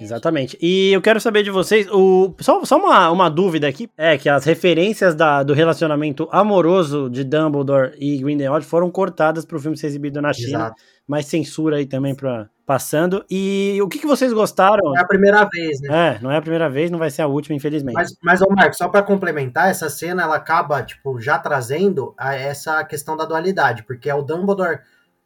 Exatamente. 0.00 0.58
E 0.60 0.92
eu 0.92 1.00
quero 1.00 1.20
saber 1.20 1.42
de 1.42 1.50
vocês, 1.50 1.86
o, 1.90 2.34
só, 2.40 2.64
só 2.64 2.76
uma, 2.78 3.10
uma 3.10 3.28
dúvida 3.28 3.68
aqui, 3.68 3.88
é 3.96 4.16
que 4.18 4.28
as 4.28 4.44
referências 4.44 5.14
da- 5.14 5.42
do 5.42 5.52
relacionamento 5.54 6.28
amoroso 6.32 7.08
de 7.10 7.24
Dumbledore 7.24 7.92
e 7.98 8.18
Grindelwald 8.18 8.64
foram 8.66 8.90
cortadas 8.90 9.44
pro 9.44 9.60
filme 9.60 9.76
ser 9.76 9.86
exibido 9.88 10.20
na 10.20 10.32
China, 10.32 10.58
Exato. 10.58 10.82
mais 11.06 11.26
censura 11.26 11.76
aí 11.76 11.86
também 11.86 12.14
pra, 12.14 12.48
passando. 12.66 13.24
E 13.30 13.78
o 13.82 13.88
que, 13.88 13.98
que 13.98 14.06
vocês 14.06 14.32
gostaram? 14.32 14.96
É 14.96 15.00
a 15.00 15.06
primeira 15.06 15.48
vez, 15.52 15.80
né? 15.80 16.16
É, 16.16 16.22
não 16.22 16.30
é 16.30 16.36
a 16.36 16.42
primeira 16.42 16.68
vez, 16.68 16.90
não 16.90 16.98
vai 16.98 17.10
ser 17.10 17.22
a 17.22 17.26
última, 17.26 17.56
infelizmente. 17.56 17.94
Mas, 17.94 18.16
mas 18.22 18.42
ô 18.42 18.46
Marcos, 18.50 18.78
só 18.78 18.88
pra 18.88 19.02
complementar, 19.02 19.70
essa 19.70 19.88
cena 19.90 20.22
ela 20.22 20.36
acaba, 20.36 20.82
tipo, 20.82 21.20
já 21.20 21.38
trazendo 21.38 22.14
a 22.18 22.34
essa 22.34 22.82
questão 22.84 23.16
da 23.16 23.24
dualidade, 23.24 23.82
porque 23.84 24.08
é 24.10 24.14
o 24.14 24.22
Dumbledore 24.22 24.80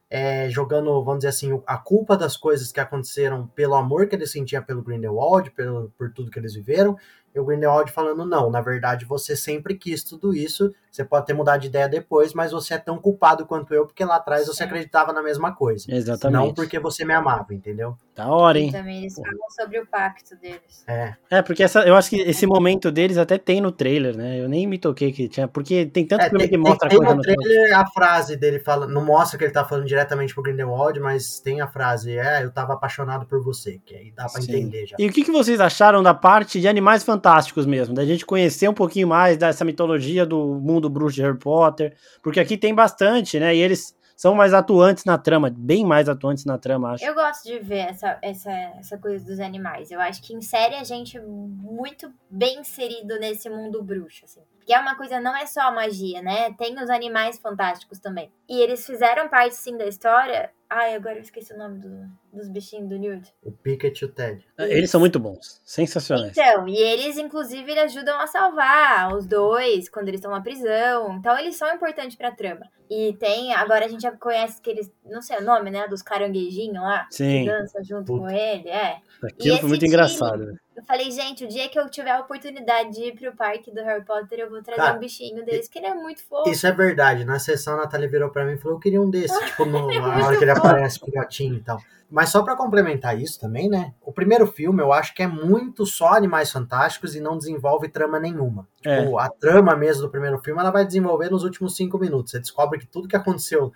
é, 0.09 0.49
jogando, 0.49 1.03
vamos 1.03 1.19
dizer 1.19 1.29
assim, 1.29 1.61
a 1.67 1.77
culpa 1.77 2.17
das 2.17 2.37
coisas 2.37 2.71
que 2.71 2.81
aconteceram 2.81 3.47
pelo 3.49 3.75
amor 3.75 4.07
que 4.07 4.15
ele 4.15 4.27
sentia 4.27 4.63
pelo 4.63 4.83
Grindelwald, 4.83 5.51
pelo, 5.51 5.93
por 5.99 6.13
tudo 6.13 6.31
que 6.31 6.39
eles 6.39 6.55
viveram, 6.55 6.97
e 7.35 7.41
o 7.41 7.45
Grindelwald 7.45 7.91
falando, 7.91 8.25
não, 8.25 8.49
na 8.49 8.61
verdade 8.61 9.05
você 9.05 9.37
sempre 9.37 9.75
quis 9.77 10.03
tudo 10.05 10.35
isso, 10.35 10.73
você 10.91 11.05
pode 11.05 11.27
ter 11.27 11.35
mudado 11.35 11.61
de 11.61 11.67
ideia 11.67 11.89
depois, 11.89 12.33
mas 12.33 12.53
você 12.53 12.75
é 12.75 12.79
tão 12.79 12.99
culpado 12.99 13.45
quanto 13.47 13.75
eu, 13.75 13.85
porque 13.85 14.05
lá 14.05 14.17
atrás 14.17 14.47
você 14.47 14.63
acreditava 14.63 15.13
na 15.13 15.23
mesma 15.23 15.55
coisa. 15.55 15.85
Exatamente. 15.89 16.47
Não 16.47 16.55
porque 16.55 16.79
você 16.79 17.05
me 17.05 17.13
amava, 17.13 17.53
entendeu? 17.53 17.97
Da 18.17 18.29
hora, 18.31 18.59
E 18.59 18.63
hein? 18.63 18.73
também 18.73 19.01
eles 19.01 19.15
falam 19.15 19.51
sobre 19.55 19.79
o 19.79 19.87
pacto 19.87 20.35
deles. 20.37 20.83
É. 20.89 21.15
É, 21.31 21.43
porque 21.43 21.63
essa, 21.63 21.81
eu 21.87 21.95
acho 21.95 22.09
que 22.09 22.17
esse 22.17 22.47
momento 22.47 22.91
deles 22.91 23.19
até 23.19 23.37
tem 23.37 23.61
no 23.61 23.71
trailer, 23.71 24.17
né? 24.17 24.41
Eu 24.41 24.49
nem 24.49 24.67
me 24.67 24.79
toquei 24.79 25.13
que 25.13 25.29
tinha, 25.29 25.47
porque 25.47 25.85
tem 25.85 26.07
tanto 26.07 26.23
É, 26.23 26.31
filme 26.31 26.39
tem, 26.45 26.49
que 26.49 26.57
mostra 26.57 26.89
tem 26.89 26.97
coisa 26.97 27.13
no 27.13 27.17
no 27.19 27.23
trailer. 27.23 27.45
trailer 27.47 27.79
a 27.79 27.87
frase 27.91 28.37
dele 28.37 28.59
fala, 28.59 28.87
não 28.87 29.05
mostra 29.05 29.37
que 29.39 29.45
ele 29.45 29.53
tá 29.53 29.65
falando 29.65 29.85
diretamente 29.87 30.33
pro 30.33 30.43
Grindelwald, 30.43 30.99
mas 30.99 31.41
tem 31.41 31.61
a 31.61 31.69
frase, 31.69 32.17
é, 32.17 32.43
eu 32.43 32.51
tava 32.51 32.73
apaixonado 32.73 33.27
por 33.27 33.43
você, 33.45 33.79
que 33.85 33.95
aí 33.95 34.13
dá 34.17 34.27
pra 34.29 34.41
Sim. 34.41 34.51
entender 34.53 34.87
já. 34.87 34.97
E 34.99 35.07
o 35.07 35.13
que, 35.13 35.23
que 35.23 35.31
vocês 35.33 35.61
acharam 35.61 36.03
da 36.03 36.15
parte 36.15 36.61
de 36.61 36.69
Animais 36.69 37.05
Fantásticos 37.05 37.67
mesmo? 37.67 37.95
Da 37.95 38.05
gente 38.05 38.25
conhecer 38.25 38.69
um 38.69 38.75
pouquinho 38.75 39.09
mais 39.09 39.37
dessa 39.37 39.65
mitologia 39.65 40.25
do 40.25 40.59
mundo 40.61 40.89
bruxo 40.89 41.17
de 41.17 41.23
Harry 41.23 41.39
Potter? 41.39 41.95
Porque 42.23 42.41
aqui 42.41 42.57
tem 42.57 42.75
bastante, 42.75 43.39
né? 43.39 43.55
E 43.55 43.61
eles 43.61 43.96
são 44.17 44.35
mais 44.35 44.55
atuantes 44.55 45.05
na 45.05 45.19
trama, 45.19 45.53
bem 45.55 45.85
mais 45.85 46.09
atuantes 46.09 46.47
na 46.47 46.57
trama, 46.57 46.93
acho. 46.93 47.05
Eu 47.05 47.15
gosto 47.15 47.45
de 47.45 47.59
ver 47.59 47.91
essa, 47.91 48.19
essa, 48.23 48.51
essa 48.51 48.99
coisa 48.99 49.23
dos 49.25 49.39
animais. 49.39 49.91
Eu 49.91 50.01
acho 50.01 50.23
que 50.23 50.35
insere 50.35 50.75
a 50.75 50.85
gente 50.85 51.21
muito 51.21 52.11
bem 52.31 52.61
inserido 52.61 53.19
nesse 53.21 53.51
mundo 53.51 53.83
bruxo, 53.83 54.25
assim. 54.25 54.41
Porque 54.67 54.75
é 54.75 54.81
uma 54.81 54.97
coisa, 54.97 55.21
não 55.21 55.37
é 55.37 55.47
só 55.47 55.61
a 55.61 55.71
magia, 55.71 56.21
né? 56.21 56.53
Tem 56.59 56.75
os 56.83 56.91
animais 56.91 57.39
fantásticos 57.39 58.01
também. 58.01 58.33
E 58.49 58.61
eles 58.61 58.85
fizeram 58.85 59.29
parte, 59.29 59.55
sim, 59.55 59.77
da 59.77 59.87
história. 59.87 60.51
Ai, 60.69 60.97
agora 60.97 61.15
eu 61.15 61.21
esqueci 61.23 61.53
o 61.53 61.57
nome 61.57 61.79
do- 61.79 62.09
dos 62.33 62.49
bichinhos 62.49 62.89
do 62.89 62.99
Newt. 62.99 63.33
O 63.45 63.53
Pickett 63.53 64.03
e 64.03 64.09
o 64.09 64.13
Ted. 64.13 64.45
Eles 64.59 64.91
são 64.91 64.99
muito 64.99 65.21
bons, 65.21 65.61
sensacionais. 65.65 66.37
Então, 66.37 66.67
e 66.67 66.77
eles, 66.77 67.17
inclusive, 67.17 67.71
eles 67.71 67.85
ajudam 67.97 68.19
a 68.19 68.27
salvar 68.27 69.15
os 69.15 69.25
dois 69.25 69.89
quando 69.89 70.09
eles 70.09 70.19
estão 70.19 70.33
na 70.33 70.41
prisão. 70.41 71.15
Então, 71.15 71.39
eles 71.39 71.55
são 71.55 71.73
importantes 71.73 72.17
pra 72.17 72.33
trama. 72.33 72.67
E 72.91 73.13
tem, 73.21 73.55
agora 73.55 73.85
a 73.85 73.89
gente 73.89 74.01
já 74.03 74.11
conhece 74.11 74.59
aqueles, 74.59 74.91
não 75.05 75.23
sei 75.23 75.39
o 75.39 75.45
nome, 75.45 75.71
né? 75.71 75.87
Dos 75.87 76.03
caranguejinhos 76.03 76.83
lá. 76.83 77.07
Sim. 77.13 77.45
Que 77.45 77.51
dança 77.53 77.81
junto 77.85 78.07
Puta. 78.07 78.19
com 78.25 78.29
ele, 78.31 78.69
é. 78.69 78.97
Aquilo 79.23 79.59
foi 79.59 79.69
muito 79.69 79.79
time- 79.83 79.91
engraçado. 79.95 80.45
né? 80.45 80.55
Eu 80.77 80.83
falei, 80.85 81.11
gente, 81.11 81.43
o 81.45 81.49
dia 81.49 81.69
que 81.71 81.79
eu 81.79 81.89
tiver 81.89 82.11
a 82.11 82.21
oportunidade 82.21 82.91
de 82.93 83.05
ir 83.05 83.15
pro 83.19 83.35
parque 83.35 83.71
do 83.71 83.83
Harry 83.83 84.05
Potter, 84.05 84.41
eu 84.41 84.51
vou 84.51 84.63
trazer 84.63 84.83
Tá. 84.83 84.95
um 84.95 84.99
bichinho 84.99 85.43
deles, 85.45 85.69
que 85.69 85.79
ele 85.79 85.87
é 85.87 85.95
muito 85.95 86.23
fofo. 86.23 86.51
Isso 86.51 86.67
é 86.67 86.73
verdade, 86.73 87.25
na 87.25 87.39
sessão 87.39 87.75
a 87.75 87.79
Natália 87.79 88.09
virou 88.09 88.29
pra 88.29 88.45
mim 88.45 88.53
e 88.53 88.59
falou, 88.59 88.77
eu 88.77 88.81
queria 88.81 89.01
um 89.01 89.09
desse, 89.09 89.35
tipo, 89.47 89.65
no, 89.65 89.89
na 89.89 90.27
hora 90.27 90.37
que 90.37 90.45
ele 90.45 90.51
aparece 90.51 91.01
com 91.01 91.09
o 91.09 91.13
gatinho 91.13 91.55
e 91.57 91.61
tal. 91.63 91.81
Mas 92.11 92.31
só 92.31 92.43
pra 92.43 92.57
complementar 92.57 93.21
isso 93.21 93.41
também, 93.41 93.69
né, 93.69 93.93
o 94.01 94.13
primeiro 94.13 94.47
filme 94.47 94.81
eu 94.83 94.93
acho 94.93 95.15
que 95.15 95.23
é 95.23 95.27
muito 95.27 95.85
só 95.85 96.15
Animais 96.15 96.51
Fantásticos 96.53 97.17
e 97.17 97.21
não 97.21 97.37
desenvolve 97.37 97.89
trama 97.89 98.21
nenhuma. 98.21 98.69
É. 98.85 99.03
Tipo, 99.03 99.19
a 99.19 99.29
trama 99.29 99.75
mesmo 99.75 100.03
do 100.03 100.11
primeiro 100.11 100.39
filme, 100.39 100.61
ela 100.61 100.71
vai 100.71 100.85
desenvolver 100.87 101.31
nos 101.31 101.43
últimos 101.43 101.75
cinco 101.75 101.99
minutos. 101.99 102.31
Você 102.31 102.39
descobre 102.39 102.79
que 102.79 102.87
tudo 102.87 103.09
que 103.09 103.17
aconteceu 103.17 103.73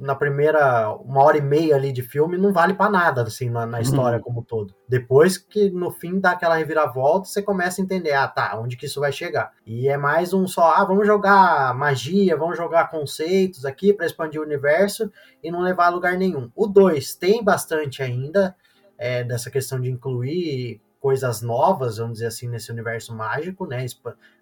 na 0.00 0.14
primeira 0.14 0.90
uma 0.96 1.22
hora 1.22 1.38
e 1.38 1.40
meia 1.40 1.76
ali 1.76 1.90
de 1.92 2.02
filme 2.02 2.36
não 2.36 2.52
vale 2.52 2.74
pra 2.74 2.90
nada, 2.90 3.22
assim, 3.22 3.48
na, 3.48 3.64
na 3.64 3.80
história 3.80 4.18
Uhum. 4.18 4.24
como 4.24 4.40
um 4.40 4.42
todo. 4.42 4.74
Depois 4.88 5.38
que 5.38 5.70
no 5.70 5.90
fim 5.90 6.18
dá 6.18 6.32
aquela 6.32 6.56
reviravolta, 6.56 7.28
você 7.28 7.40
começa 7.40 7.80
a 7.80 7.84
entender, 7.84 8.12
ah, 8.12 8.26
tá, 8.28 8.58
onde 8.60 8.76
que 8.76 8.84
isso 8.86 9.00
vai 9.00 9.12
chegar. 9.12 9.52
E 9.64 9.88
é 9.88 9.96
mais 9.96 10.34
um 10.34 10.46
só, 10.46 10.72
ah, 10.74 10.84
vamos 10.84 11.06
jogar 11.06 11.72
magia, 11.74 12.36
vamos 12.36 12.58
jogar 12.58 12.90
conceitos 12.90 13.64
aqui 13.64 13.92
pra 13.94 14.04
expandir 14.04 14.40
o 14.40 14.44
universo 14.44 15.10
e 15.42 15.50
não 15.50 15.60
levar 15.60 15.86
a 15.86 15.90
lugar 15.90 16.18
nenhum. 16.18 16.50
O 16.54 16.66
2 16.66 17.14
tem 17.14 17.42
bastante 17.42 17.59
ainda 18.02 18.54
é, 18.98 19.24
dessa 19.24 19.50
questão 19.50 19.80
de 19.80 19.90
incluir 19.90 20.80
coisas 21.00 21.40
novas, 21.40 21.96
vamos 21.96 22.14
dizer 22.14 22.26
assim, 22.26 22.48
nesse 22.48 22.70
universo 22.70 23.14
mágico, 23.14 23.66
né, 23.66 23.86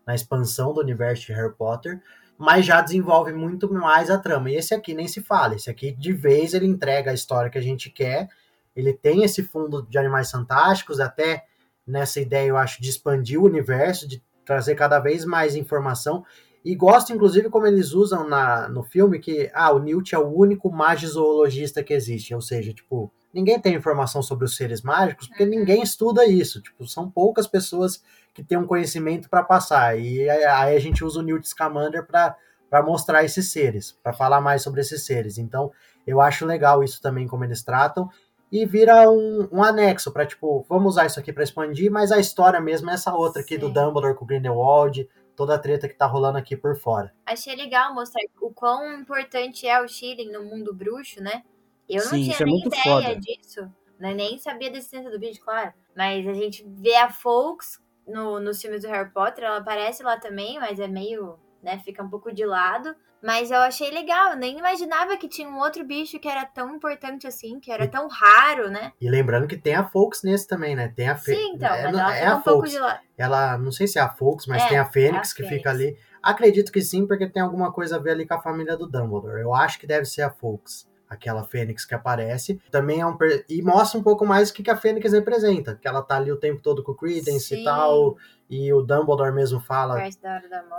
na 0.05 0.15
expansão 0.15 0.75
do 0.75 0.81
universo 0.81 1.27
de 1.27 1.33
Harry 1.33 1.55
Potter, 1.55 2.03
mas 2.37 2.67
já 2.67 2.81
desenvolve 2.81 3.33
muito 3.33 3.73
mais 3.73 4.11
a 4.11 4.19
trama. 4.19 4.51
E 4.51 4.57
esse 4.57 4.75
aqui 4.75 4.95
nem 4.95 5.07
se 5.07 5.21
fala, 5.21 5.55
esse 5.55 5.71
aqui 5.71 5.93
de 5.93 6.13
vez 6.13 6.55
ele 6.55 6.67
entrega 6.67 7.11
a 7.11 7.15
história 7.15 7.51
que 7.51 7.59
a 7.59 7.63
gente 7.63 7.91
quer, 7.91 8.29
ele 8.75 8.93
tem 8.93 9.23
esse 9.23 9.43
fundo 9.43 9.87
de 9.89 9.99
Animais 9.99 10.31
Fantásticos, 10.31 11.01
até 11.01 11.45
nessa 11.87 12.21
ideia, 12.21 12.49
eu 12.49 12.57
acho, 12.57 12.83
de 12.83 12.91
expandir 12.91 13.41
o 13.41 13.47
universo, 13.47 14.07
de 14.07 14.23
trazer 14.45 14.75
cada 14.75 14.99
vez 14.99 15.25
mais 15.25 15.55
informação, 15.57 16.25
e 16.69 16.75
gosto, 16.75 17.15
inclusive, 17.15 17.49
como 17.49 17.67
eles 17.67 17.95
usam 17.95 18.29
na, 18.29 18.69
no 18.69 18.83
filme 18.83 19.19
que, 19.19 19.51
ah, 19.55 19.73
o 19.73 19.79
Newt 19.79 20.15
é 20.15 20.19
o 20.19 20.29
único 20.29 20.71
magizoologista 20.71 21.83
que 21.83 21.95
existe, 21.95 22.35
ou 22.35 22.43
seja, 22.43 22.75
tipo, 22.75 23.11
ninguém 23.33 23.59
tem 23.59 23.75
informação 23.75 24.21
sobre 24.23 24.45
os 24.45 24.55
seres 24.55 24.83
mágicos, 24.83 25.29
porque 25.29 25.45
uhum. 25.45 25.49
ninguém 25.49 25.83
estuda 25.83 26.27
isso. 26.27 26.61
Tipo, 26.61 26.87
são 26.87 27.11
poucas 27.11 27.47
pessoas 27.47 28.05
que 28.35 28.45
têm 28.45 28.59
um 28.59 28.67
conhecimento 28.67 29.31
para 29.31 29.43
passar. 29.43 29.99
E 29.99 30.29
aí 30.29 30.77
a 30.77 30.79
gente 30.79 31.03
usa 31.03 31.21
o 31.21 31.23
Newt 31.23 31.49
Scamander 31.49 32.07
para 32.07 32.83
mostrar 32.85 33.25
esses 33.25 33.51
seres, 33.51 33.97
para 34.03 34.13
falar 34.13 34.43
mais 34.43 34.61
sobre 34.61 34.83
esses 34.83 35.07
seres. 35.07 35.39
Então, 35.39 35.73
eu 36.07 36.21
acho 36.21 36.45
legal 36.45 36.85
isso 36.85 37.01
também 37.01 37.27
como 37.27 37.45
eles 37.45 37.63
tratam 37.63 38.11
e 38.53 38.67
vira 38.67 39.11
um, 39.11 39.49
um 39.53 39.63
anexo 39.63 40.11
para 40.11 40.27
tipo, 40.27 40.65
vamos 40.69 40.95
usar 40.95 41.07
isso 41.07 41.21
aqui 41.21 41.33
para 41.33 41.45
expandir, 41.45 41.91
mas 41.91 42.11
a 42.13 42.19
história 42.19 42.61
mesmo 42.61 42.91
é 42.91 42.95
essa 42.95 43.15
outra 43.15 43.43
aqui 43.43 43.55
Sim. 43.55 43.61
do 43.61 43.69
Dumbledore 43.69 44.15
com 44.15 44.25
o 44.25 44.29
Grindelwald, 44.29 45.09
toda 45.39 45.55
a 45.55 45.59
treta 45.59 45.89
que 45.89 45.95
tá 45.95 46.05
rolando 46.05 46.37
aqui 46.37 46.57
por 46.57 46.77
fora. 46.77 47.15
Achei 47.25 47.55
legal 47.55 47.95
mostrar 47.95 48.21
o 48.41 48.51
quão 48.51 48.93
importante 49.01 49.69
é 49.69 49.81
o 49.81 49.87
Shirley 49.87 50.33
no 50.33 50.43
mundo 50.43 50.75
bruxo, 50.75 51.23
né? 51.23 51.45
Eu 51.89 52.03
não 52.07 52.11
Sim, 52.11 52.25
tinha 52.25 52.37
é 52.41 52.45
nem 52.45 52.67
ideia 52.67 52.83
foda. 52.83 53.17
disso, 53.21 53.73
né? 54.01 54.15
nem 54.15 54.37
sabia 54.37 54.69
da 54.69 54.79
existência 54.79 55.09
do 55.09 55.19
bicho, 55.19 55.41
claro. 55.41 55.73
Mas 55.97 56.27
a 56.27 56.35
gente 56.35 56.67
vê 56.67 56.97
a 56.97 57.09
Folks 57.09 57.81
no, 58.05 58.41
nos 58.41 58.61
filmes 58.61 58.83
do 58.83 58.89
Harry 58.89 59.13
Potter, 59.13 59.45
ela 59.45 59.59
aparece 59.59 60.03
lá 60.03 60.19
também, 60.19 60.59
mas 60.59 60.81
é 60.81 60.89
meio, 60.89 61.39
né, 61.63 61.79
fica 61.79 62.03
um 62.03 62.09
pouco 62.09 62.33
de 62.33 62.45
lado. 62.45 62.95
Mas 63.21 63.51
eu 63.51 63.59
achei 63.59 63.91
legal, 63.91 64.31
eu 64.31 64.37
nem 64.37 64.59
imaginava 64.59 65.17
que 65.17 65.29
tinha 65.29 65.49
um 65.49 65.59
outro 65.59 65.85
bicho 65.85 66.21
que 66.21 66.29
era 66.29 66.45
tão 66.45 66.77
importante 66.77 67.27
assim, 67.27 67.59
que 67.59 67.71
era 67.71 67.85
e, 67.85 67.89
tão 67.89 68.07
raro, 68.07 68.71
né? 68.71 68.93
E 69.01 69.11
lembrando 69.11 69.49
que 69.49 69.57
tem 69.57 69.75
a 69.75 69.89
Folks 69.89 70.23
nesse 70.23 70.47
também, 70.47 70.77
né? 70.77 70.93
Tem 70.95 71.09
a 71.09 71.17
Fe... 71.17 71.35
Sim, 71.35 71.55
então, 71.55 71.69
é, 71.69 71.83
mas 71.85 71.95
ela 71.95 72.15
é, 72.15 72.21
fica 72.21 72.37
um 72.37 72.43
pouco 72.43 72.69
de 72.69 72.79
lado. 72.79 73.01
Ela, 73.17 73.59
não 73.59 73.73
sei 73.73 73.89
se 73.89 73.99
é 73.99 74.03
a 74.03 74.09
Folks, 74.09 74.47
mas 74.47 74.63
é, 74.63 74.69
tem 74.69 74.79
a 74.79 74.85
Fênix 74.85 75.31
é 75.31 75.33
a 75.33 75.35
que 75.35 75.43
Fênix. 75.43 75.57
fica 75.57 75.71
ali. 75.71 75.99
Acredito 76.23 76.71
que 76.71 76.81
sim, 76.81 77.07
porque 77.07 77.29
tem 77.29 77.43
alguma 77.43 77.73
coisa 77.73 77.97
a 77.97 77.99
ver 77.99 78.13
ali 78.13 78.25
com 78.25 78.35
a 78.35 78.41
família 78.41 78.77
do 78.77 78.89
Dumbledore. 78.89 79.41
Eu 79.41 79.53
acho 79.53 79.81
que 79.81 79.87
deve 79.87 80.05
ser 80.05 80.23
a 80.23 80.31
Folks 80.31 80.87
aquela 81.09 81.45
Fênix 81.45 81.85
que 81.85 81.95
aparece. 81.95 82.61
Também 82.71 83.01
é 83.01 83.07
um. 83.07 83.17
E 83.49 83.63
mostra 83.63 83.99
um 83.99 84.03
pouco 84.03 84.27
mais 84.27 84.51
o 84.51 84.55
que, 84.55 84.63
que 84.63 84.71
a 84.71 84.77
Fênix 84.77 85.13
representa. 85.13 85.79
Que 85.81 85.89
ela 85.89 86.03
tá 86.03 86.17
ali 86.17 86.31
o 86.31 86.37
tempo 86.37 86.61
todo 86.61 86.83
com 86.83 86.93
o 86.93 86.95
Credence 86.95 87.41
Sim. 87.41 87.61
e 87.61 87.65
tal. 87.65 88.17
E 88.51 88.73
o 88.73 88.83
Dumbledore 88.83 89.33
mesmo 89.33 89.61
fala. 89.61 89.99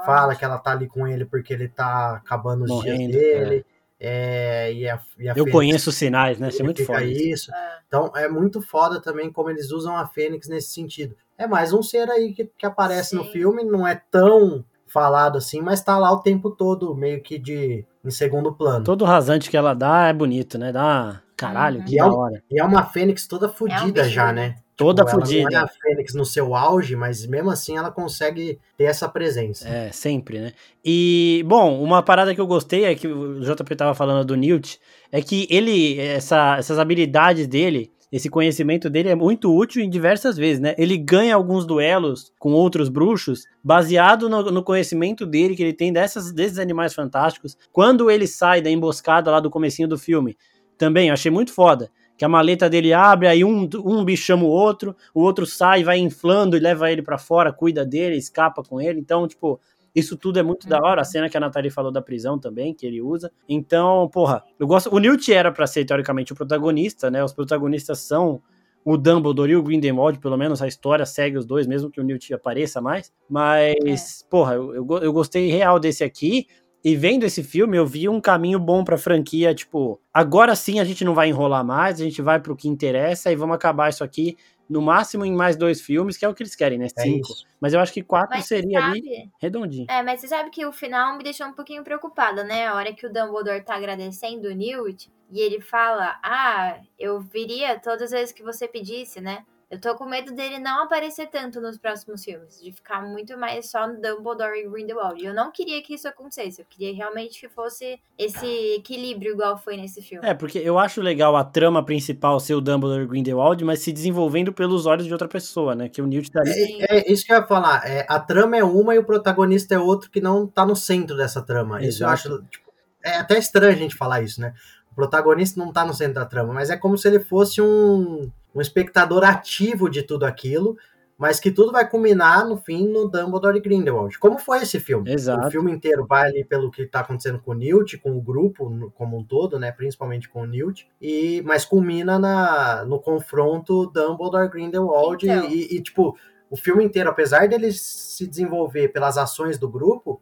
Fala 0.05 0.36
que 0.36 0.45
ela 0.45 0.57
tá 0.57 0.71
ali 0.71 0.88
com 0.88 1.07
ele 1.07 1.25
porque 1.25 1.53
ele 1.53 1.67
tá 1.67 2.15
acabando 2.15 2.63
os 2.63 2.69
Morrendo, 2.69 3.12
dias 3.12 3.12
dele. 3.12 3.65
É. 3.75 3.79
É, 4.01 4.71
e 4.71 4.88
a, 4.88 4.98
e 5.17 5.27
a 5.27 5.31
Eu 5.31 5.43
Fênix, 5.43 5.51
conheço 5.51 5.89
os 5.89 5.98
sinais, 5.98 6.39
né? 6.39 6.48
Isso 6.48 6.62
é 6.62 6.63
muito 6.63 6.86
foda. 6.86 7.03
Isso. 7.03 7.53
É. 7.53 7.79
Então 7.86 8.12
é 8.15 8.29
muito 8.29 8.62
foda 8.62 9.01
também 9.01 9.29
como 9.29 9.50
eles 9.50 9.71
usam 9.71 9.95
a 9.98 10.07
Fênix 10.07 10.48
nesse 10.48 10.74
sentido. 10.74 11.15
É 11.38 11.45
mais 11.45 11.74
um 11.74 11.83
ser 11.83 12.09
aí 12.09 12.33
que, 12.33 12.45
que 12.45 12.65
aparece 12.65 13.09
Sim. 13.09 13.17
no 13.17 13.25
filme, 13.25 13.63
não 13.63 13.86
é 13.86 14.01
tão 14.09 14.63
falado 14.88 15.38
assim, 15.38 15.62
mas 15.62 15.83
tá 15.83 15.98
lá 15.98 16.12
o 16.12 16.21
tempo 16.21 16.50
todo, 16.50 16.95
meio 16.95 17.21
que 17.21 17.38
de 17.38 17.86
em 18.03 18.12
segundo 18.12 18.53
plano. 18.53 18.84
Todo 18.84 19.06
rasante 19.06 19.50
que 19.50 19.58
ela 19.58 19.74
dá 19.74 20.08
é 20.08 20.13
bonito, 20.13 20.58
né? 20.58 20.72
Dá. 20.72 21.22
Caralho, 21.36 21.79
uhum. 21.79 21.86
que 21.86 21.96
e 21.96 21.98
da 21.98 22.06
é, 22.06 22.10
hora. 22.10 22.44
E 22.51 22.60
é 22.60 22.63
uma 22.63 22.84
Fênix 22.84 23.25
toda 23.25 23.48
fodida 23.48 24.01
é 24.01 24.10
já, 24.10 24.34
né? 24.34 24.56
Toda 24.75 25.06
tipo, 25.06 25.18
fodida. 25.20 25.41
Ela 25.41 25.50
não 25.51 25.60
é 25.60 25.63
a 25.63 25.68
Fênix 25.68 26.13
no 26.13 26.25
seu 26.25 26.53
auge, 26.53 26.96
mas 26.96 27.25
mesmo 27.25 27.50
assim 27.50 27.77
ela 27.77 27.91
consegue 27.91 28.60
ter 28.77 28.86
essa 28.86 29.08
presença. 29.08 29.68
É, 29.68 29.91
sempre, 29.91 30.39
né? 30.39 30.53
E, 30.84 31.44
bom, 31.48 31.82
uma 31.82 32.03
parada 32.03 32.36
que 32.36 32.41
eu 32.41 32.48
gostei 32.48 32.86
é 32.86 32.96
que 32.96 33.08
o 33.08 33.39
JP 33.41 33.75
tava 33.75 33.94
falando 33.94 34.25
do 34.25 34.36
Newt, 34.36 34.79
é 35.12 35.22
que 35.22 35.48
ele, 35.50 35.98
essa, 36.00 36.58
essas 36.58 36.77
habilidades 36.77 37.48
dele, 37.48 37.91
esse 38.12 38.30
conhecimento 38.30 38.89
dele 38.89 39.10
é 39.10 39.16
muito 39.16 39.56
útil 39.56 39.84
em 39.84 39.89
diversas 39.89 40.36
vezes, 40.36 40.60
né? 40.60 40.74
Ele 40.78 40.98
ganha 40.98 41.36
alguns 41.36 41.66
duelos 41.66 42.34
com 42.39 42.54
outros 42.54 42.89
bruxos 42.89 43.46
baseado 43.63 44.28
no, 44.28 44.44
no, 44.51 44.63
conhecimento 44.63 45.28
dele 45.28 45.56
que 45.56 45.62
ele 45.62 45.74
tem 45.74 45.94
dessas, 45.94 46.32
desses 46.32 46.58
animais 46.58 46.94
fantásticos. 46.94 47.56
Quando 47.72 48.10
ele 48.10 48.25
sai 48.25 48.62
da 48.62 48.70
emboscada 48.70 49.30
lá 49.30 49.39
do 49.39 49.50
comecinho 49.50 49.88
do 49.88 49.98
filme, 49.98 50.36
também 50.78 51.12
achei 51.12 51.30
muito 51.30 51.54
foda. 51.54 51.92
Que 52.18 52.25
a 52.25 52.30
maleta 52.30 52.70
dele 52.70 52.92
abre, 52.94 53.28
aí 53.28 53.46
um, 53.46 53.70
um 53.86 54.04
bicho 54.04 54.24
chama 54.24 54.44
o 54.44 54.48
outro, 54.48 54.96
o 55.13 55.22
outro 55.22 55.46
sai, 55.46 55.84
vai 55.84 56.00
inflando 56.00 56.58
e 56.58 56.60
leva 56.60 56.92
ele 56.92 57.01
para 57.01 57.18
fora, 57.18 57.54
cuida 57.54 57.86
dele, 57.86 58.18
escapa 58.18 58.63
com 58.63 58.82
ele. 58.82 59.00
Então, 59.00 59.28
tipo, 59.28 59.60
isso 59.96 60.15
tudo 60.17 60.39
é 60.39 60.43
muito 60.43 60.67
da 60.67 60.77
hora. 60.77 61.01
A 61.01 61.03
uhum. 61.03 61.12
cena 61.12 61.29
que 61.29 61.38
a 61.38 61.39
Nathalie 61.39 61.72
falou 61.72 61.91
da 61.91 62.01
prisão 62.01 62.38
também, 62.39 62.74
que 62.74 62.86
ele 62.86 63.01
usa. 63.01 63.31
Então, 63.48 64.10
porra, 64.12 64.43
eu 64.60 64.67
gosto. 64.67 64.93
O 64.93 65.00
Newt 65.00 65.31
era 65.34 65.51
para 65.51 65.67
ser, 65.67 65.86
teoricamente, 65.86 66.34
o 66.34 66.36
protagonista, 66.36 67.10
né? 67.10 67.24
Os 67.24 67.34
protagonistas 67.34 68.00
são 68.00 68.41
o 68.84 68.98
Dumbledore 68.98 69.51
e 69.51 69.55
o 69.55 69.63
Grindelwald, 69.63 70.19
pelo 70.19 70.38
menos 70.38 70.62
a 70.62 70.67
história 70.67 71.05
segue 71.05 71.38
os 71.38 71.46
dois, 71.46 71.67
mesmo 71.67 71.89
que 71.89 72.00
o 72.00 72.03
Newt 72.03 72.34
apareça 72.34 72.79
mais. 72.81 73.12
Mas, 73.29 74.22
é. 74.24 74.29
porra, 74.29 74.55
eu, 74.55 74.74
eu, 74.74 74.88
eu 75.01 75.13
gostei 75.13 75.50
real 75.50 75.79
desse 75.79 76.03
aqui. 76.03 76.48
E 76.81 76.96
vendo 76.96 77.25
esse 77.25 77.43
filme, 77.43 77.75
eu 77.75 77.86
vi 77.86 78.08
um 78.08 78.22
caminho 78.22 78.58
bom 78.58 78.86
pra 78.86 78.98
franquia, 78.98 79.53
tipo, 79.53 80.00
agora 80.13 80.55
sim 80.55 80.79
a 80.79 80.86
gente 80.86 81.03
não 81.03 81.13
vai 81.13 81.27
enrolar 81.27 81.63
mais, 81.63 82.00
a 82.00 82.05
gente 82.05 82.22
vai 82.22 82.39
pro 82.39 82.55
que 82.55 82.69
interessa 82.69 83.29
e 83.29 83.36
vamos 83.36 83.55
acabar 83.55 83.89
isso 83.89 84.01
aqui 84.01 84.38
no 84.70 84.82
máximo 84.82 85.26
em 85.26 85.34
mais 85.34 85.56
dois 85.56 85.82
filmes, 85.82 86.16
que 86.16 86.24
é 86.24 86.30
o 86.30 86.34
que 86.34 86.44
eles 86.44 86.56
querem, 86.56 86.78
né? 86.78 86.86
É 86.96 87.02
Cinco. 87.02 87.32
Isso. 87.32 87.46
Mas 87.60 87.74
eu 87.74 87.80
acho 87.80 87.92
que 87.92 88.04
quatro 88.04 88.36
mas 88.36 88.46
seria 88.46 88.80
sabe, 88.80 89.00
ali 89.00 89.30
redondinho. 89.42 89.88
É, 89.90 90.04
mas 90.04 90.22
você 90.22 90.28
sabe 90.28 90.52
que 90.52 90.66
o 90.66 90.72
final 90.72 91.18
me 91.18 91.24
deixou 91.24 91.48
um 91.48 91.54
pouquinho 91.54 91.84
preocupada, 91.84 92.44
né? 92.44 92.68
A 92.68 92.76
hora 92.76 92.94
que 92.94 93.06
o 93.06 93.12
Dumbledore 93.12 93.64
tá 93.64 93.76
agradecendo 93.76 94.48
o 94.48 94.54
Newt 94.54 95.12
e 95.32 95.40
ele 95.40 95.60
fala: 95.60 96.20
Ah, 96.24 96.80
eu 96.98 97.20
viria 97.20 97.80
todas 97.80 98.04
as 98.04 98.12
vezes 98.12 98.32
que 98.32 98.44
você 98.44 98.68
pedisse, 98.68 99.20
né? 99.20 99.44
Eu 99.70 99.80
tô 99.80 99.94
com 99.94 100.06
medo 100.06 100.34
dele 100.34 100.58
não 100.58 100.84
aparecer 100.84 101.28
tanto 101.28 101.62
nos 101.62 101.78
próximos 101.78 102.24
filmes, 102.24 102.60
de 102.60 102.72
ficar 102.72 103.04
muito 103.04 103.38
mais 103.38 103.70
só 103.70 103.88
no 103.88 104.02
Dumbledore 104.02 104.58
e 104.58 104.68
Grindelwald. 104.68 105.24
Eu 105.24 105.32
não 105.32 105.52
queria 105.52 105.80
que 105.84 105.94
isso 105.94 106.08
acontecesse, 106.08 106.62
eu 106.62 106.66
queria 106.68 106.92
realmente 106.92 107.40
que 107.40 107.48
fosse 107.48 108.00
esse 108.18 108.48
equilíbrio 108.76 109.34
igual 109.34 109.58
foi 109.58 109.78
nesse 109.78 110.02
filme. 110.02 110.28
É, 110.28 110.34
porque 110.34 110.58
eu 110.58 110.80
acho 110.80 111.02
legal 111.02 111.36
a 111.36 111.44
trama 111.44 111.86
principal 111.86 112.40
ser 112.40 112.56
o 112.56 112.62
Dumbledore 112.62 113.04
e 113.04 113.08
Grindelwald, 113.08 113.64
mas 113.64 113.80
se 113.82 113.94
desenvolvendo 113.94 114.52
pelos 114.52 114.88
olhos 114.88 115.06
de 115.06 115.14
outra 115.14 115.28
pessoa, 115.28 115.76
né? 115.76 115.88
Que 115.88 116.02
o 116.02 116.08
Newt 116.08 116.32
tá 116.32 116.42
ali. 116.42 116.82
É, 116.90 116.98
é 116.98 117.12
isso 117.12 117.24
que 117.24 117.32
eu 117.32 117.38
ia 117.38 117.46
falar. 117.46 117.88
É, 117.88 118.08
a 118.10 118.20
trama 118.20 118.58
é 118.58 118.64
uma 118.64 118.96
e 118.96 118.98
o 118.98 119.04
protagonista 119.04 119.76
é 119.76 119.80
outro 119.80 120.10
que 120.10 120.20
não 120.20 120.48
tá 120.48 120.66
no 120.66 120.76
centro 120.76 121.16
dessa 121.16 121.44
trama. 121.44 121.78
Exato. 121.84 121.90
Isso 121.90 122.04
eu 122.04 122.10
acho. 122.10 122.44
Tipo, 122.50 122.74
é 123.04 123.18
até 123.18 123.38
estranho 123.38 123.74
a 123.74 123.78
gente 123.78 123.96
falar 123.96 124.24
isso, 124.24 124.42
né? 124.42 124.52
O 124.92 124.96
protagonista 124.96 125.64
não 125.64 125.72
tá 125.72 125.86
no 125.86 125.94
centro 125.94 126.16
da 126.16 126.26
trama, 126.26 126.54
mas 126.54 126.72
é 126.72 126.76
como 126.76 126.98
se 126.98 127.08
ele 127.08 127.20
fosse 127.20 127.62
um 127.62 128.32
um 128.53 128.62
espectador 128.62 129.24
ativo 129.24 129.89
de 129.89 130.03
tudo 130.03 130.25
aquilo, 130.25 130.77
mas 131.18 131.38
que 131.38 131.51
tudo 131.51 131.74
vai 131.74 131.88
culminar 131.88 132.48
no 132.48 132.56
fim 132.56 132.88
no 132.88 133.10
Dumbledore 133.10 133.58
e 133.58 133.62
Grindelwald. 133.62 134.18
Como 134.18 134.39
foi 134.39 134.60
esse 134.60 134.79
filme? 134.79 135.12
Exato. 135.12 135.48
O 135.48 135.51
filme 135.51 135.70
inteiro 135.70 136.06
vai 136.08 136.29
ali 136.29 136.46
pelo 136.46 136.72
que 136.72 136.84
está 136.84 137.01
acontecendo 137.01 137.39
com 137.39 137.51
o 137.51 137.56
Newt, 137.56 137.98
com 137.98 138.18
o 138.18 138.22
grupo 138.22 138.91
como 138.96 139.18
um 139.18 139.24
todo, 139.24 139.60
né, 139.60 139.70
principalmente 139.70 140.29
com 140.29 140.44
o 140.44 140.46
Newt, 140.46 140.88
e 141.01 141.41
mas 141.46 141.65
culmina 141.65 142.18
na, 142.18 142.86
no 142.86 143.00
confronto 143.00 143.88
Dumbledore 143.88 144.50
Grindelwald 144.50 145.29
então. 145.29 145.50
e, 145.50 145.75
e 145.75 145.82
tipo 145.82 146.18
o 146.50 146.58
filme 146.58 146.84
inteiro, 146.84 147.10
apesar 147.10 147.48
dele 147.48 147.72
se 147.72 148.25
desenvolver 148.25 148.88
pelas 148.88 149.18
ações 149.18 149.60
do 149.60 149.70
grupo, 149.70 150.22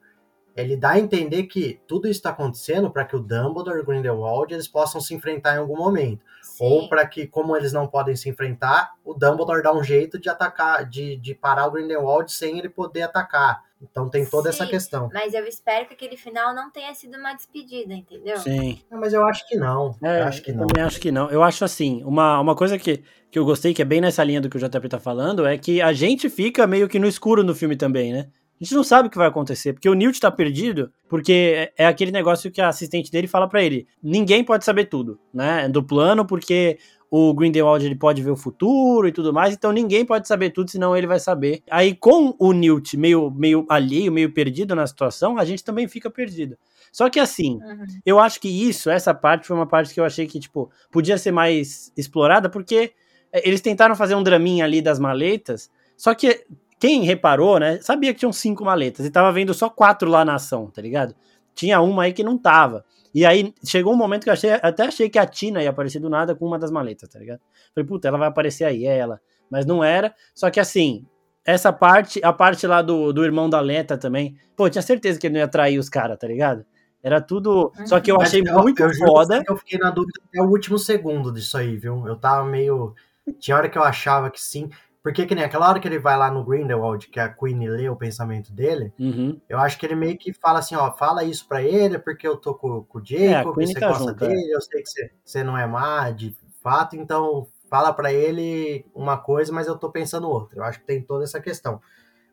ele 0.57 0.75
dá 0.75 0.91
a 0.91 0.99
entender 0.99 1.43
que 1.43 1.79
tudo 1.87 2.07
isso 2.07 2.17
está 2.17 2.31
acontecendo 2.31 2.89
para 2.89 3.05
que 3.05 3.15
o 3.15 3.19
Dumbledore 3.19 3.77
e 3.77 3.81
o 3.81 3.85
Grindelwald 3.85 4.51
eles 4.51 4.67
possam 4.67 4.99
se 4.99 5.13
enfrentar 5.13 5.55
em 5.55 5.59
algum 5.59 5.77
momento. 5.77 6.25
Sim. 6.41 6.65
Ou 6.65 6.89
para 6.89 7.05
que, 7.05 7.27
como 7.27 7.55
eles 7.55 7.71
não 7.71 7.85
podem 7.85 8.15
se 8.15 8.27
enfrentar, 8.27 8.95
o 9.05 9.13
Dumbledore 9.13 9.61
dá 9.61 9.71
um 9.71 9.83
jeito 9.83 10.17
de 10.19 10.29
atacar, 10.29 10.83
de, 10.83 11.15
de 11.17 11.35
parar 11.35 11.67
o 11.67 11.71
Grindelwald 11.71 12.31
sem 12.31 12.57
ele 12.57 12.69
poder 12.69 13.03
atacar. 13.03 13.67
Então 13.79 14.09
tem 14.09 14.25
toda 14.25 14.51
Sim, 14.51 14.55
essa 14.55 14.65
questão. 14.65 15.09
Mas 15.13 15.35
eu 15.35 15.45
espero 15.45 15.85
que 15.85 15.93
aquele 15.93 16.17
final 16.17 16.55
não 16.55 16.71
tenha 16.71 16.91
sido 16.95 17.15
uma 17.15 17.35
despedida, 17.35 17.93
entendeu? 17.93 18.37
Sim. 18.37 18.81
Não, 18.89 18.99
mas 18.99 19.13
eu 19.13 19.23
acho 19.23 19.47
que 19.47 19.55
não. 19.55 19.95
É, 20.01 20.21
eu 20.21 20.23
acho 20.23 20.41
que 20.41 20.49
eu 20.49 20.55
não. 20.55 20.65
Também 20.65 20.83
acho 20.83 20.99
que 20.99 21.11
não. 21.11 21.29
Eu 21.29 21.43
acho 21.43 21.63
assim, 21.63 22.03
uma, 22.03 22.39
uma 22.39 22.55
coisa 22.55 22.79
que, 22.79 23.03
que 23.29 23.37
eu 23.37 23.45
gostei, 23.45 23.75
que 23.75 23.81
é 23.83 23.85
bem 23.85 24.01
nessa 24.01 24.23
linha 24.23 24.41
do 24.41 24.49
que 24.49 24.57
o 24.57 24.59
JP 24.59 24.89
tá 24.89 24.99
falando, 24.99 25.45
é 25.45 25.55
que 25.55 25.79
a 25.79 25.93
gente 25.93 26.27
fica 26.27 26.65
meio 26.65 26.89
que 26.89 26.97
no 26.97 27.07
escuro 27.07 27.43
no 27.43 27.53
filme 27.53 27.75
também, 27.75 28.11
né? 28.11 28.29
A 28.59 28.63
gente 28.63 28.73
não 28.73 28.83
sabe 28.83 29.07
o 29.07 29.11
que 29.11 29.17
vai 29.17 29.27
acontecer, 29.27 29.73
porque 29.73 29.87
o 29.87 29.93
Newt 29.93 30.19
tá 30.19 30.31
perdido, 30.31 30.91
porque 31.07 31.71
é 31.77 31.85
aquele 31.85 32.11
negócio 32.11 32.49
que 32.49 32.59
a 32.59 32.69
assistente 32.69 33.11
dele 33.11 33.27
fala 33.27 33.47
para 33.47 33.61
ele. 33.61 33.87
Ninguém 34.01 34.43
pode 34.43 34.65
saber 34.65 34.85
tudo, 34.85 35.19
né? 35.31 35.69
Do 35.69 35.83
plano, 35.83 36.25
porque 36.25 36.79
o 37.09 37.33
Grindelwald 37.33 37.85
ele 37.85 37.95
pode 37.95 38.21
ver 38.21 38.31
o 38.31 38.35
futuro 38.35 39.07
e 39.07 39.11
tudo 39.11 39.31
mais, 39.31 39.53
então 39.53 39.71
ninguém 39.71 40.05
pode 40.05 40.27
saber 40.27 40.49
tudo, 40.49 40.69
senão 40.69 40.95
ele 40.95 41.07
vai 41.07 41.19
saber. 41.19 41.61
Aí 41.69 41.95
com 41.95 42.35
o 42.37 42.51
Newt 42.51 42.97
meio, 42.97 43.31
meio 43.31 43.65
alheio, 43.69 44.11
meio 44.11 44.33
perdido 44.33 44.75
na 44.75 44.85
situação, 44.85 45.37
a 45.37 45.45
gente 45.45 45.63
também 45.63 45.87
fica 45.87 46.09
perdido. 46.09 46.57
Só 46.91 47.09
que 47.09 47.19
assim, 47.19 47.59
uhum. 47.61 47.85
eu 48.05 48.19
acho 48.19 48.41
que 48.41 48.49
isso, 48.49 48.89
essa 48.89 49.13
parte 49.13 49.47
foi 49.47 49.55
uma 49.55 49.67
parte 49.67 49.93
que 49.93 49.99
eu 49.99 50.05
achei 50.05 50.27
que, 50.27 50.39
tipo, 50.39 50.69
podia 50.91 51.17
ser 51.17 51.31
mais 51.31 51.91
explorada, 51.95 52.49
porque 52.49 52.91
é, 53.31 53.47
eles 53.47 53.61
tentaram 53.61 53.95
fazer 53.95 54.15
um 54.15 54.23
draminha 54.23 54.65
ali 54.65 54.81
das 54.81 54.99
maletas, 54.99 55.69
só 55.95 56.13
que 56.13 56.45
quem 56.79 57.03
reparou, 57.03 57.59
né, 57.59 57.79
sabia 57.81 58.13
que 58.13 58.19
tinham 58.19 58.33
cinco 58.33 58.63
maletas 58.63 59.05
e 59.05 59.11
tava 59.11 59.31
vendo 59.31 59.53
só 59.53 59.69
quatro 59.69 60.09
lá 60.09 60.23
na 60.23 60.35
ação, 60.35 60.67
tá 60.69 60.81
ligado? 60.81 61.15
Tinha 61.55 61.81
uma 61.81 62.03
aí 62.03 62.13
que 62.13 62.23
não 62.23 62.37
tava. 62.37 62.85
E 63.15 63.25
aí 63.25 63.53
chegou 63.65 63.93
um 63.93 63.97
momento 63.97 64.23
que 64.23 64.29
eu 64.29 64.33
achei, 64.33 64.51
até 64.51 64.83
achei 64.85 65.09
que 65.09 65.17
a 65.17 65.25
Tina 65.25 65.63
ia 65.63 65.69
aparecer 65.71 65.99
do 65.99 66.09
nada 66.09 66.35
com 66.35 66.45
uma 66.45 66.59
das 66.59 66.69
maletas, 66.69 67.09
tá 67.09 67.17
ligado? 67.17 67.39
Falei, 67.73 67.87
puta, 67.87 68.07
ela 68.07 68.17
vai 68.17 68.27
aparecer 68.27 68.63
aí, 68.63 68.85
é 68.85 68.95
ela. 68.97 69.19
Mas 69.49 69.65
não 69.65 69.83
era. 69.83 70.13
Só 70.35 70.51
que 70.51 70.59
assim, 70.59 71.03
essa 71.43 71.73
parte, 71.73 72.19
a 72.23 72.31
parte 72.31 72.67
lá 72.67 72.81
do, 72.81 73.11
do 73.11 73.23
irmão 73.23 73.49
da 73.49 73.59
Leta 73.59 73.97
também, 73.97 74.35
pô, 74.55 74.69
tinha 74.69 74.81
certeza 74.83 75.17
que 75.19 75.25
ele 75.25 75.33
não 75.33 75.39
ia 75.39 75.47
trair 75.47 75.79
os 75.79 75.89
caras, 75.89 76.17
tá 76.19 76.27
ligado? 76.27 76.63
Era 77.01 77.19
tudo. 77.21 77.71
Só 77.85 77.99
que 77.99 78.11
eu 78.11 78.17
Mas 78.17 78.27
achei 78.27 78.43
eu- 78.45 78.53
muito 78.61 78.83
eu 78.83 78.93
foda. 78.93 79.41
Eu 79.47 79.55
fiquei 79.57 79.79
na 79.79 79.89
dúvida 79.89 80.19
até 80.27 80.41
o 80.41 80.45
último 80.49 80.77
segundo 80.77 81.31
disso 81.31 81.57
aí, 81.57 81.75
viu? 81.77 82.05
Eu 82.05 82.17
tava 82.17 82.45
meio. 82.45 82.93
Tinha 83.39 83.57
hora 83.57 83.69
que 83.69 83.77
eu 83.77 83.83
achava 83.83 84.29
que 84.29 84.41
sim. 84.41 84.69
Porque 85.07 85.25
que 85.25 85.33
nem 85.33 85.45
aquela 85.45 85.69
hora 85.69 85.79
que 85.79 85.87
ele 85.87 85.99
vai 85.99 86.17
lá 86.17 86.29
no 86.29 86.43
Grindelwald, 86.43 87.07
que 87.07 87.17
a 87.17 87.29
Queen 87.29 87.69
lê 87.69 87.87
o 87.87 87.95
pensamento 87.95 88.51
dele, 88.51 88.91
Uhum. 88.99 89.39
eu 89.47 89.57
acho 89.57 89.79
que 89.79 89.85
ele 89.85 89.95
meio 89.95 90.17
que 90.17 90.33
fala 90.33 90.59
assim, 90.59 90.75
ó, 90.75 90.91
fala 90.91 91.23
isso 91.23 91.47
pra 91.47 91.63
ele, 91.63 91.97
porque 91.97 92.27
eu 92.27 92.35
tô 92.35 92.53
com, 92.53 92.83
com 92.83 92.97
o 92.99 93.01
É, 93.01 93.29
Jacob, 93.29 93.55
Queen 93.55 93.67
você 93.67 93.79
tá 93.79 93.87
gosta 93.87 94.03
junto, 94.03 94.25
é. 94.25 94.27
dele, 94.27 94.51
eu 94.53 94.59
sei 94.59 94.81
que 94.83 94.89
você, 94.89 95.11
você 95.23 95.43
não 95.45 95.57
é 95.57 95.65
má, 95.65 96.11
de 96.11 96.35
fato, 96.61 96.97
então 96.97 97.47
fala 97.69 97.93
pra 97.93 98.11
ele 98.11 98.85
uma 98.93 99.17
coisa, 99.17 99.53
mas 99.53 99.65
eu 99.67 99.77
tô 99.77 99.89
pensando 99.89 100.27
outra. 100.29 100.59
Eu 100.59 100.63
acho 100.65 100.79
que 100.81 100.85
tem 100.85 101.01
toda 101.01 101.23
essa 101.23 101.39
questão. 101.39 101.79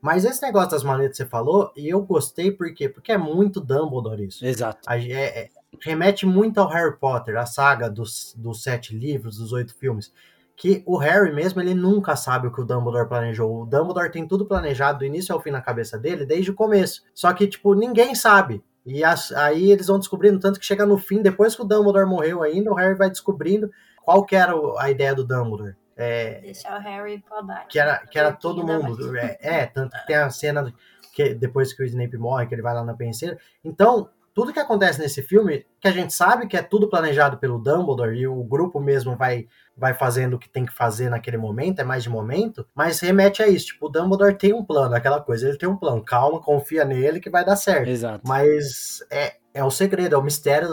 Mas 0.03 0.25
esse 0.25 0.43
negócio 0.43 0.71
das 0.73 0.83
maletas 0.83 1.17
que 1.17 1.23
você 1.23 1.31
falou, 1.31 1.73
e 1.77 1.89
eu 1.89 2.03
gostei 2.03 2.51
por 2.51 2.75
quê? 2.75 2.89
Porque 2.89 3.13
é 3.13 3.17
muito 3.19 3.61
Dumbledore 3.61 4.27
isso. 4.27 4.45
Exato. 4.45 4.81
A- 4.87 4.99
é- 4.99 5.45
é- 5.45 5.49
remete 5.81 6.27
muito 6.27 6.59
ao 6.59 6.69
Harry 6.69 6.97
Potter, 6.99 7.37
a 7.37 7.47
saga 7.47 7.89
dos, 7.89 8.35
dos 8.37 8.65
sete 8.65 8.97
livros, 8.97 9.39
dos 9.39 9.53
oito 9.53 9.77
filmes. 9.77 10.13
Que 10.57 10.83
o 10.87 10.97
Harry 10.97 11.33
mesmo, 11.35 11.61
ele 11.61 11.75
nunca 11.75 12.15
sabe 12.15 12.47
o 12.47 12.53
que 12.53 12.61
o 12.61 12.65
Dumbledore 12.65 13.09
planejou. 13.09 13.63
O 13.63 13.67
Dumbledore 13.67 14.11
tem 14.11 14.27
tudo 14.27 14.47
planejado 14.47 15.01
do 15.01 15.05
início 15.05 15.35
ao 15.35 15.41
fim 15.41 15.51
na 15.51 15.61
cabeça 15.61 15.99
dele, 15.99 16.25
desde 16.25 16.51
o 16.51 16.55
começo. 16.55 17.03
Só 17.13 17.33
que, 17.33 17.47
tipo, 17.47 17.75
ninguém 17.75 18.15
sabe. 18.15 18.63
E 18.87 19.03
as- 19.03 19.33
aí 19.33 19.71
eles 19.73 19.87
vão 19.89 19.99
descobrindo, 19.99 20.39
tanto 20.39 20.61
que 20.61 20.67
chega 20.67 20.87
no 20.87 20.97
fim, 20.99 21.23
depois 21.23 21.57
que 21.57 21.63
o 21.63 21.65
Dumbledore 21.65 22.07
morreu 22.07 22.43
ainda, 22.43 22.71
o 22.71 22.75
Harry 22.75 22.95
vai 22.95 23.09
descobrindo 23.11 23.71
qual 24.05 24.25
que 24.25 24.37
era 24.37 24.53
a 24.79 24.91
ideia 24.91 25.15
do 25.15 25.25
Dumbledore. 25.25 25.75
É, 25.97 26.41
Deixar 26.41 26.79
o 26.79 26.83
Harry 26.83 27.25
pra 27.27 27.43
baixo. 27.43 27.69
que 27.69 27.79
era, 27.79 27.99
que 28.07 28.19
era 28.19 28.33
todo 28.33 28.65
mundo. 28.67 29.17
É, 29.17 29.39
é, 29.41 29.67
tanto 29.67 29.97
que 29.97 30.07
tem 30.07 30.17
a 30.17 30.29
cena 30.31 30.73
que 31.15 31.33
depois 31.35 31.73
que 31.73 31.83
o 31.83 31.87
Snape 31.87 32.17
morre, 32.19 32.47
que 32.47 32.55
ele 32.55 32.63
vai 32.63 32.75
lá 32.75 32.85
na 32.85 32.95
penseira. 32.95 33.39
Então, 33.65 34.09
tudo 34.35 34.53
que 34.53 34.59
acontece 34.59 35.01
nesse 35.01 35.23
filme, 35.23 35.65
que 35.81 35.87
a 35.87 35.93
gente 35.93 36.13
sabe 36.13 36.49
que 36.49 36.57
é 36.57 36.63
tudo 36.63 36.91
planejado 36.91 37.39
pelo 37.39 37.59
Dumbledore 37.59 38.19
e 38.19 38.27
o 38.27 38.43
grupo 38.43 38.81
mesmo 38.81 39.17
vai 39.17 39.47
vai 39.77 39.93
fazendo 39.93 40.35
o 40.35 40.39
que 40.39 40.49
tem 40.49 40.65
que 40.65 40.73
fazer 40.73 41.09
naquele 41.09 41.37
momento, 41.37 41.81
é 41.81 41.85
mais 41.85 42.03
de 42.05 42.09
momento, 42.09 42.65
mas 42.75 43.01
remete 43.01 43.43
a 43.43 43.49
isso, 43.49 43.67
tipo, 43.67 43.87
o 43.87 43.89
Dumbledore 43.89 44.37
tem 44.37 44.53
um 44.53 44.65
plano, 44.65 44.95
aquela 44.95 45.21
coisa, 45.21 45.49
ele 45.49 45.59
tem 45.59 45.69
um 45.69 45.77
plano, 45.77 46.05
calma, 46.05 46.41
confia 46.41 46.85
nele 46.85 47.19
que 47.19 47.29
vai 47.29 47.45
dar 47.45 47.57
certo. 47.57 47.89
Exato. 47.89 48.23
Mas 48.25 49.05
é, 49.11 49.35
é 49.53 49.65
o 49.65 49.71
segredo, 49.71 50.15
é 50.15 50.19
o 50.19 50.23
mistério. 50.23 50.69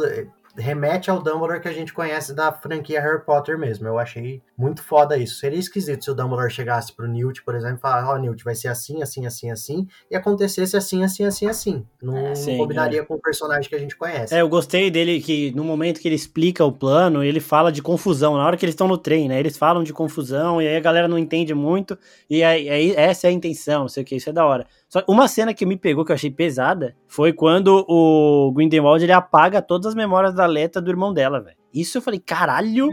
É, 0.57 0.61
Remete 0.61 1.09
ao 1.09 1.21
Dumbledore 1.21 1.61
que 1.61 1.67
a 1.67 1.73
gente 1.73 1.93
conhece 1.93 2.33
da 2.33 2.51
franquia 2.51 3.01
Harry 3.01 3.23
Potter 3.23 3.57
mesmo. 3.57 3.87
Eu 3.87 3.97
achei 3.97 4.41
muito 4.57 4.83
foda 4.83 5.17
isso. 5.17 5.35
Seria 5.35 5.59
esquisito 5.59 6.03
se 6.03 6.11
o 6.11 6.13
Dumbledore 6.13 6.51
chegasse 6.51 6.93
pro 6.93 7.07
Newt, 7.07 7.43
por 7.43 7.55
exemplo, 7.55 7.77
e 7.77 7.81
falasse: 7.81 8.07
Ó, 8.07 8.17
Newt, 8.17 8.43
vai 8.43 8.55
ser 8.55 8.67
assim, 8.67 9.01
assim, 9.01 9.25
assim, 9.25 9.51
assim, 9.51 9.87
e 10.09 10.15
acontecesse 10.15 10.75
assim, 10.75 11.03
assim, 11.03 11.25
assim, 11.25 11.47
assim. 11.47 11.85
Não, 12.01 12.35
Sim, 12.35 12.51
não 12.51 12.57
combinaria 12.59 13.03
com 13.05 13.15
o 13.15 13.19
personagem 13.19 13.69
que 13.69 13.75
a 13.75 13.79
gente 13.79 13.95
conhece. 13.95 14.33
É, 14.33 14.41
eu 14.41 14.49
gostei 14.49 14.91
dele 14.91 15.21
que 15.21 15.51
no 15.55 15.63
momento 15.63 15.99
que 15.99 16.07
ele 16.07 16.15
explica 16.15 16.65
o 16.65 16.71
plano, 16.71 17.23
ele 17.23 17.39
fala 17.39 17.71
de 17.71 17.81
confusão. 17.81 18.37
Na 18.37 18.45
hora 18.45 18.57
que 18.57 18.65
eles 18.65 18.73
estão 18.73 18.87
no 18.87 18.97
trem, 18.97 19.27
né? 19.27 19.39
Eles 19.39 19.57
falam 19.57 19.83
de 19.83 19.93
confusão 19.93 20.61
e 20.61 20.67
aí 20.67 20.75
a 20.75 20.81
galera 20.81 21.07
não 21.07 21.17
entende 21.17 21.53
muito. 21.53 21.97
E 22.29 22.43
aí, 22.43 22.69
aí 22.69 22.93
essa 22.95 23.27
é 23.27 23.29
a 23.29 23.33
intenção, 23.33 23.81
não 23.81 23.89
sei 23.89 24.03
o 24.03 24.05
que, 24.05 24.15
isso 24.15 24.29
é 24.29 24.33
da 24.33 24.45
hora. 24.45 24.65
Só 24.91 25.01
uma 25.07 25.25
cena 25.29 25.53
que 25.53 25.65
me 25.65 25.77
pegou, 25.77 26.03
que 26.03 26.11
eu 26.11 26.15
achei 26.15 26.29
pesada, 26.29 26.97
foi 27.07 27.31
quando 27.31 27.85
o 27.87 28.51
Grindelwald 28.53 29.01
ele 29.01 29.13
apaga 29.13 29.61
todas 29.61 29.87
as 29.87 29.95
memórias 29.95 30.33
da 30.35 30.45
Leta 30.45 30.81
do 30.81 30.91
irmão 30.91 31.13
dela, 31.13 31.39
velho. 31.39 31.55
Isso 31.73 31.97
eu 31.97 32.01
falei, 32.01 32.19
caralho. 32.19 32.89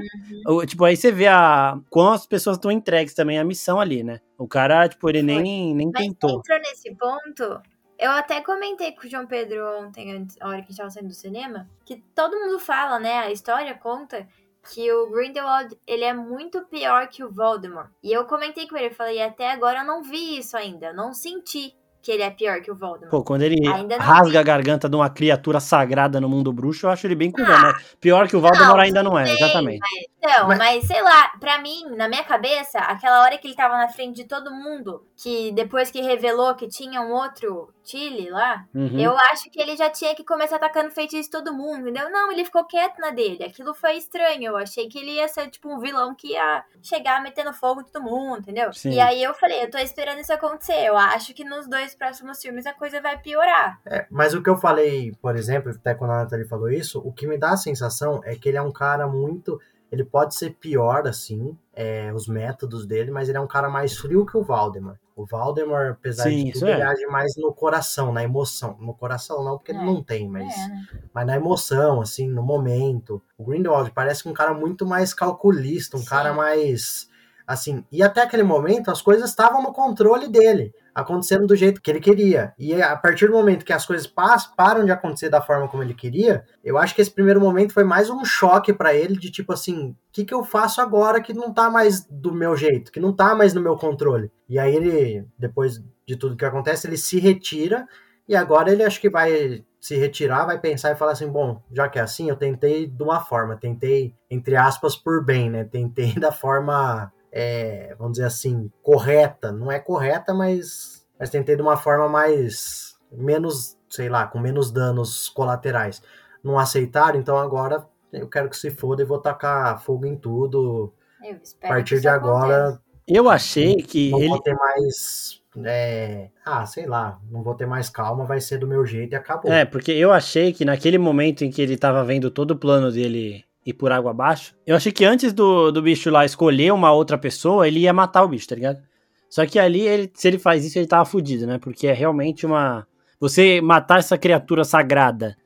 O- 0.46 0.64
Tipo, 0.64 0.84
aí 0.84 0.96
você 0.96 1.10
vê 1.10 1.26
a 1.26 1.76
quão 1.90 2.12
as 2.12 2.24
pessoas 2.24 2.56
estão 2.56 2.70
entregues 2.70 3.14
também 3.14 3.36
à 3.36 3.42
missão 3.44 3.80
ali, 3.80 4.04
né? 4.04 4.20
O 4.38 4.46
cara, 4.46 4.88
tipo, 4.88 5.08
ele 5.10 5.18
Foi. 5.24 5.42
nem, 5.42 5.74
nem 5.74 5.90
Mas 5.92 6.04
tentou. 6.04 6.38
entrou 6.38 6.58
nesse 6.60 6.94
ponto. 6.94 7.60
Eu 7.98 8.12
até 8.12 8.40
comentei 8.42 8.92
com 8.92 9.04
o 9.04 9.10
João 9.10 9.26
Pedro 9.26 9.66
ontem, 9.80 10.12
antes, 10.12 10.36
a 10.40 10.46
hora 10.46 10.58
que 10.58 10.66
a 10.66 10.68
gente 10.68 10.76
tava 10.76 10.90
saindo 10.90 11.08
do 11.08 11.14
cinema, 11.14 11.68
que 11.84 11.96
todo 12.14 12.38
mundo 12.38 12.60
fala, 12.60 13.00
né? 13.00 13.18
A 13.18 13.32
história 13.32 13.74
conta 13.74 14.24
que 14.72 14.92
o 14.92 15.10
Grindelwald, 15.10 15.76
ele 15.84 16.04
é 16.04 16.14
muito 16.14 16.62
pior 16.66 17.08
que 17.08 17.24
o 17.24 17.32
Voldemort. 17.32 17.90
E 18.04 18.12
eu 18.12 18.24
comentei 18.26 18.68
com 18.68 18.76
ele, 18.76 18.86
eu 18.86 18.94
falei, 18.94 19.20
até 19.20 19.50
agora 19.50 19.80
eu 19.80 19.84
não 19.86 20.02
vi 20.02 20.38
isso 20.38 20.56
ainda, 20.56 20.86
eu 20.88 20.94
não 20.94 21.12
senti 21.12 21.74
que 22.02 22.12
ele 22.12 22.22
é 22.22 22.30
pior 22.30 22.60
que 22.60 22.70
o 22.70 22.74
Voldemort. 22.74 23.10
Pô, 23.10 23.22
quando 23.22 23.42
ele 23.42 23.56
rasga 23.98 24.40
a 24.40 24.42
garganta 24.42 24.88
de 24.88 24.96
uma 24.96 25.10
criatura 25.10 25.60
sagrada 25.60 26.20
no 26.20 26.28
mundo 26.28 26.52
bruxo, 26.52 26.86
eu 26.86 26.90
acho 26.90 27.06
ele 27.06 27.14
bem 27.14 27.30
cuzão, 27.30 27.60
né? 27.62 27.72
Pior 28.00 28.28
que 28.28 28.36
o 28.36 28.40
Voldemort 28.40 28.76
não, 28.76 28.80
ainda 28.80 29.02
não 29.02 29.18
é, 29.18 29.26
sei, 29.26 29.34
exatamente. 29.34 29.80
Então, 30.18 30.48
Mas- 30.48 30.58
mas... 30.58 30.84
sei 30.86 31.02
lá, 31.02 31.30
pra 31.40 31.60
mim, 31.60 31.84
na 31.96 32.08
minha 32.08 32.24
cabeça, 32.24 32.78
aquela 32.78 33.22
hora 33.22 33.36
que 33.38 33.46
ele 33.46 33.54
tava 33.54 33.76
na 33.76 33.88
frente 33.88 34.16
de 34.16 34.24
todo 34.24 34.50
mundo, 34.50 35.04
que 35.16 35.52
depois 35.52 35.90
que 35.90 36.00
revelou 36.00 36.54
que 36.54 36.68
tinha 36.68 37.00
um 37.00 37.12
outro 37.12 37.68
Chile 37.88 38.28
lá, 38.30 38.64
Uhum. 38.74 38.98
eu 38.98 39.16
acho 39.30 39.50
que 39.50 39.60
ele 39.60 39.76
já 39.76 39.88
tinha 39.88 40.14
que 40.14 40.24
começar 40.24 40.56
atacando 40.56 40.90
feitiço 40.90 41.30
todo 41.30 41.54
mundo, 41.54 41.88
entendeu? 41.88 42.10
Não, 42.10 42.30
ele 42.30 42.44
ficou 42.44 42.64
quieto 42.64 42.98
na 42.98 43.10
dele. 43.10 43.44
Aquilo 43.44 43.72
foi 43.74 43.94
estranho. 43.96 44.44
Eu 44.50 44.56
achei 44.56 44.88
que 44.88 44.98
ele 44.98 45.12
ia 45.12 45.28
ser, 45.28 45.48
tipo, 45.48 45.72
um 45.72 45.78
vilão 45.78 46.14
que 46.14 46.32
ia 46.32 46.64
chegar 46.82 47.22
metendo 47.22 47.52
fogo 47.52 47.80
em 47.80 47.84
todo 47.84 48.02
mundo, 48.02 48.40
entendeu? 48.40 48.72
Sim. 48.72 48.90
E 48.90 49.00
aí 49.00 49.22
eu 49.22 49.32
falei, 49.34 49.62
eu 49.64 49.70
tô 49.70 49.78
esperando 49.78 50.20
isso 50.20 50.32
acontecer. 50.32 50.84
Eu 50.84 50.96
acho 50.96 51.32
que 51.34 51.44
nos 51.44 51.66
dois 51.68 51.94
próximos 51.94 52.40
filmes 52.42 52.66
a 52.66 52.74
coisa 52.74 53.00
vai 53.00 53.18
piorar. 53.18 53.80
É, 53.86 54.06
mas 54.10 54.34
o 54.34 54.42
que 54.42 54.50
eu 54.50 54.56
falei, 54.56 55.12
por 55.22 55.36
exemplo, 55.36 55.70
até 55.70 55.94
quando 55.94 56.10
a 56.12 56.18
Nathalie 56.24 56.46
falou 56.46 56.68
isso, 56.70 57.00
o 57.04 57.12
que 57.12 57.26
me 57.26 57.38
dá 57.38 57.50
a 57.52 57.56
sensação 57.56 58.20
é 58.24 58.34
que 58.36 58.48
ele 58.48 58.58
é 58.58 58.62
um 58.62 58.72
cara 58.72 59.06
muito. 59.06 59.60
Ele 59.90 60.04
pode 60.04 60.34
ser 60.34 60.50
pior, 60.50 61.06
assim, 61.06 61.56
é, 61.72 62.12
os 62.12 62.28
métodos 62.28 62.86
dele, 62.86 63.10
mas 63.10 63.28
ele 63.28 63.38
é 63.38 63.40
um 63.40 63.46
cara 63.46 63.68
mais 63.70 63.96
frio 63.96 64.26
que 64.26 64.36
o 64.36 64.42
Valdemar. 64.42 64.98
O 65.16 65.24
Valdemar, 65.26 65.92
apesar 65.92 66.24
Sim, 66.24 66.44
de 66.46 66.52
tudo, 66.52 66.66
é. 66.68 66.74
ele 66.74 66.82
age 66.82 67.06
mais 67.06 67.34
no 67.36 67.52
coração, 67.52 68.12
na 68.12 68.22
emoção. 68.22 68.76
No 68.80 68.94
coração 68.94 69.42
não, 69.42 69.56
porque 69.56 69.72
ele 69.72 69.80
É, 69.80 69.84
não 69.84 70.02
tem, 70.02 70.28
mas, 70.28 70.54
É, 70.54 70.68
né? 70.68 70.86
mas 71.12 71.26
na 71.26 71.36
emoção, 71.36 72.00
assim, 72.00 72.28
no 72.28 72.42
momento. 72.42 73.20
O 73.36 73.44
Grindelwald 73.44 73.90
parece 73.92 74.28
um 74.28 74.32
cara 74.32 74.52
muito 74.54 74.86
mais 74.86 75.12
calculista, 75.14 75.96
um 75.96 76.00
Sim. 76.00 76.06
cara 76.06 76.32
mais. 76.32 77.08
Assim, 77.48 77.82
e 77.90 78.02
até 78.02 78.20
aquele 78.20 78.42
momento 78.42 78.90
as 78.90 79.00
coisas 79.00 79.30
estavam 79.30 79.62
no 79.62 79.72
controle 79.72 80.28
dele 80.28 80.70
acontecendo 80.94 81.46
do 81.46 81.56
jeito 81.56 81.80
que 81.80 81.90
ele 81.90 81.98
queria. 81.98 82.52
E 82.58 82.74
a 82.82 82.94
partir 82.94 83.26
do 83.26 83.32
momento 83.32 83.64
que 83.64 83.72
as 83.72 83.86
coisas 83.86 84.06
param 84.06 84.84
de 84.84 84.90
acontecer 84.90 85.30
da 85.30 85.40
forma 85.40 85.66
como 85.66 85.82
ele 85.82 85.94
queria, 85.94 86.44
eu 86.62 86.76
acho 86.76 86.94
que 86.94 87.00
esse 87.00 87.10
primeiro 87.10 87.40
momento 87.40 87.72
foi 87.72 87.84
mais 87.84 88.10
um 88.10 88.22
choque 88.22 88.70
pra 88.70 88.92
ele 88.92 89.16
de 89.16 89.30
tipo 89.30 89.50
assim, 89.50 89.92
o 89.92 89.96
que, 90.12 90.26
que 90.26 90.34
eu 90.34 90.44
faço 90.44 90.82
agora 90.82 91.22
que 91.22 91.32
não 91.32 91.50
tá 91.50 91.70
mais 91.70 92.04
do 92.04 92.34
meu 92.34 92.54
jeito, 92.54 92.92
que 92.92 93.00
não 93.00 93.14
tá 93.14 93.34
mais 93.34 93.54
no 93.54 93.62
meu 93.62 93.76
controle. 93.76 94.30
E 94.46 94.58
aí 94.58 94.76
ele, 94.76 95.26
depois 95.38 95.82
de 96.06 96.16
tudo 96.16 96.36
que 96.36 96.44
acontece, 96.44 96.86
ele 96.86 96.98
se 96.98 97.18
retira 97.18 97.86
e 98.28 98.36
agora 98.36 98.70
ele 98.70 98.84
acho 98.84 99.00
que 99.00 99.08
vai 99.08 99.64
se 99.80 99.96
retirar, 99.96 100.44
vai 100.44 100.60
pensar 100.60 100.92
e 100.92 100.96
falar 100.96 101.12
assim, 101.12 101.28
bom, 101.28 101.62
já 101.72 101.88
que 101.88 101.98
é 101.98 102.02
assim, 102.02 102.28
eu 102.28 102.36
tentei 102.36 102.86
de 102.86 103.02
uma 103.02 103.20
forma, 103.20 103.56
tentei 103.56 104.14
entre 104.30 104.54
aspas 104.54 104.94
por 104.94 105.24
bem, 105.24 105.48
né? 105.48 105.64
Tentei 105.64 106.12
da 106.20 106.30
forma 106.30 107.10
é, 107.32 107.94
vamos 107.98 108.12
dizer 108.14 108.26
assim, 108.26 108.70
correta. 108.82 109.52
Não 109.52 109.70
é 109.70 109.78
correta, 109.78 110.32
mas, 110.34 111.06
mas 111.18 111.30
tentei 111.30 111.56
de 111.56 111.62
uma 111.62 111.76
forma 111.76 112.08
mais. 112.08 112.96
menos, 113.12 113.76
sei 113.88 114.08
lá, 114.08 114.26
com 114.26 114.38
menos 114.38 114.70
danos 114.70 115.28
colaterais. 115.28 116.02
Não 116.42 116.58
aceitaram, 116.58 117.18
então 117.18 117.36
agora 117.36 117.86
eu 118.12 118.28
quero 118.28 118.48
que 118.48 118.56
se 118.56 118.70
foda 118.70 119.02
e 119.02 119.06
vou 119.06 119.18
tacar 119.18 119.82
fogo 119.82 120.06
em 120.06 120.16
tudo. 120.16 120.92
Eu 121.22 121.36
A 121.62 121.68
partir 121.68 122.00
de 122.00 122.08
agora, 122.08 122.68
aconteça. 122.68 122.88
Eu 123.06 123.28
achei 123.28 123.76
que 123.76 124.10
não 124.10 124.18
ele. 124.18 124.28
vou 124.28 124.40
ter 124.40 124.54
mais. 124.54 125.42
é, 125.64 126.30
ah, 126.44 126.64
sei 126.66 126.86
lá, 126.86 127.18
não 127.30 127.42
vou 127.42 127.54
ter 127.54 127.66
mais 127.66 127.88
calma, 127.88 128.24
vai 128.24 128.40
ser 128.40 128.58
do 128.58 128.66
meu 128.66 128.84
jeito 128.84 129.12
e 129.12 129.16
acabou. 129.16 129.50
É, 129.50 129.64
porque 129.64 129.92
eu 129.92 130.12
achei 130.12 130.52
que 130.52 130.64
naquele 130.64 130.98
momento 130.98 131.42
em 131.42 131.50
que 131.50 131.60
ele 131.60 131.76
tava 131.76 132.04
vendo 132.04 132.30
todo 132.30 132.52
o 132.52 132.58
plano 132.58 132.92
dele 132.92 133.44
ir 133.64 133.72
por 133.74 133.92
água 133.92 134.10
abaixo, 134.12 134.54
eu 134.66 134.74
achei 134.76 134.90
que 134.92 135.04
antes 135.04 135.32
do, 135.32 135.70
do 135.70 135.82
bicho 135.82 136.10
lá 136.10 136.24
escolher 136.24 136.72
uma 136.72 136.92
outra 136.92 137.18
pessoa, 137.18 137.66
ele 137.68 137.80
ia 137.80 137.92
matar 137.92 138.24
o 138.24 138.28
bicho, 138.28 138.48
tá 138.48 138.54
ligado? 138.54 138.80
Só 139.28 139.44
que 139.44 139.58
ali, 139.58 139.80
ele, 139.82 140.10
se 140.14 140.26
ele 140.26 140.38
faz 140.38 140.64
isso, 140.64 140.78
ele 140.78 140.86
tava 140.86 141.04
fudido, 141.04 141.46
né? 141.46 141.58
Porque 141.58 141.86
é 141.86 141.92
realmente 141.92 142.46
uma. 142.46 142.86
Você 143.20 143.60
matar 143.60 143.98
essa 143.98 144.16
criatura 144.16 144.64
sagrada 144.64 145.36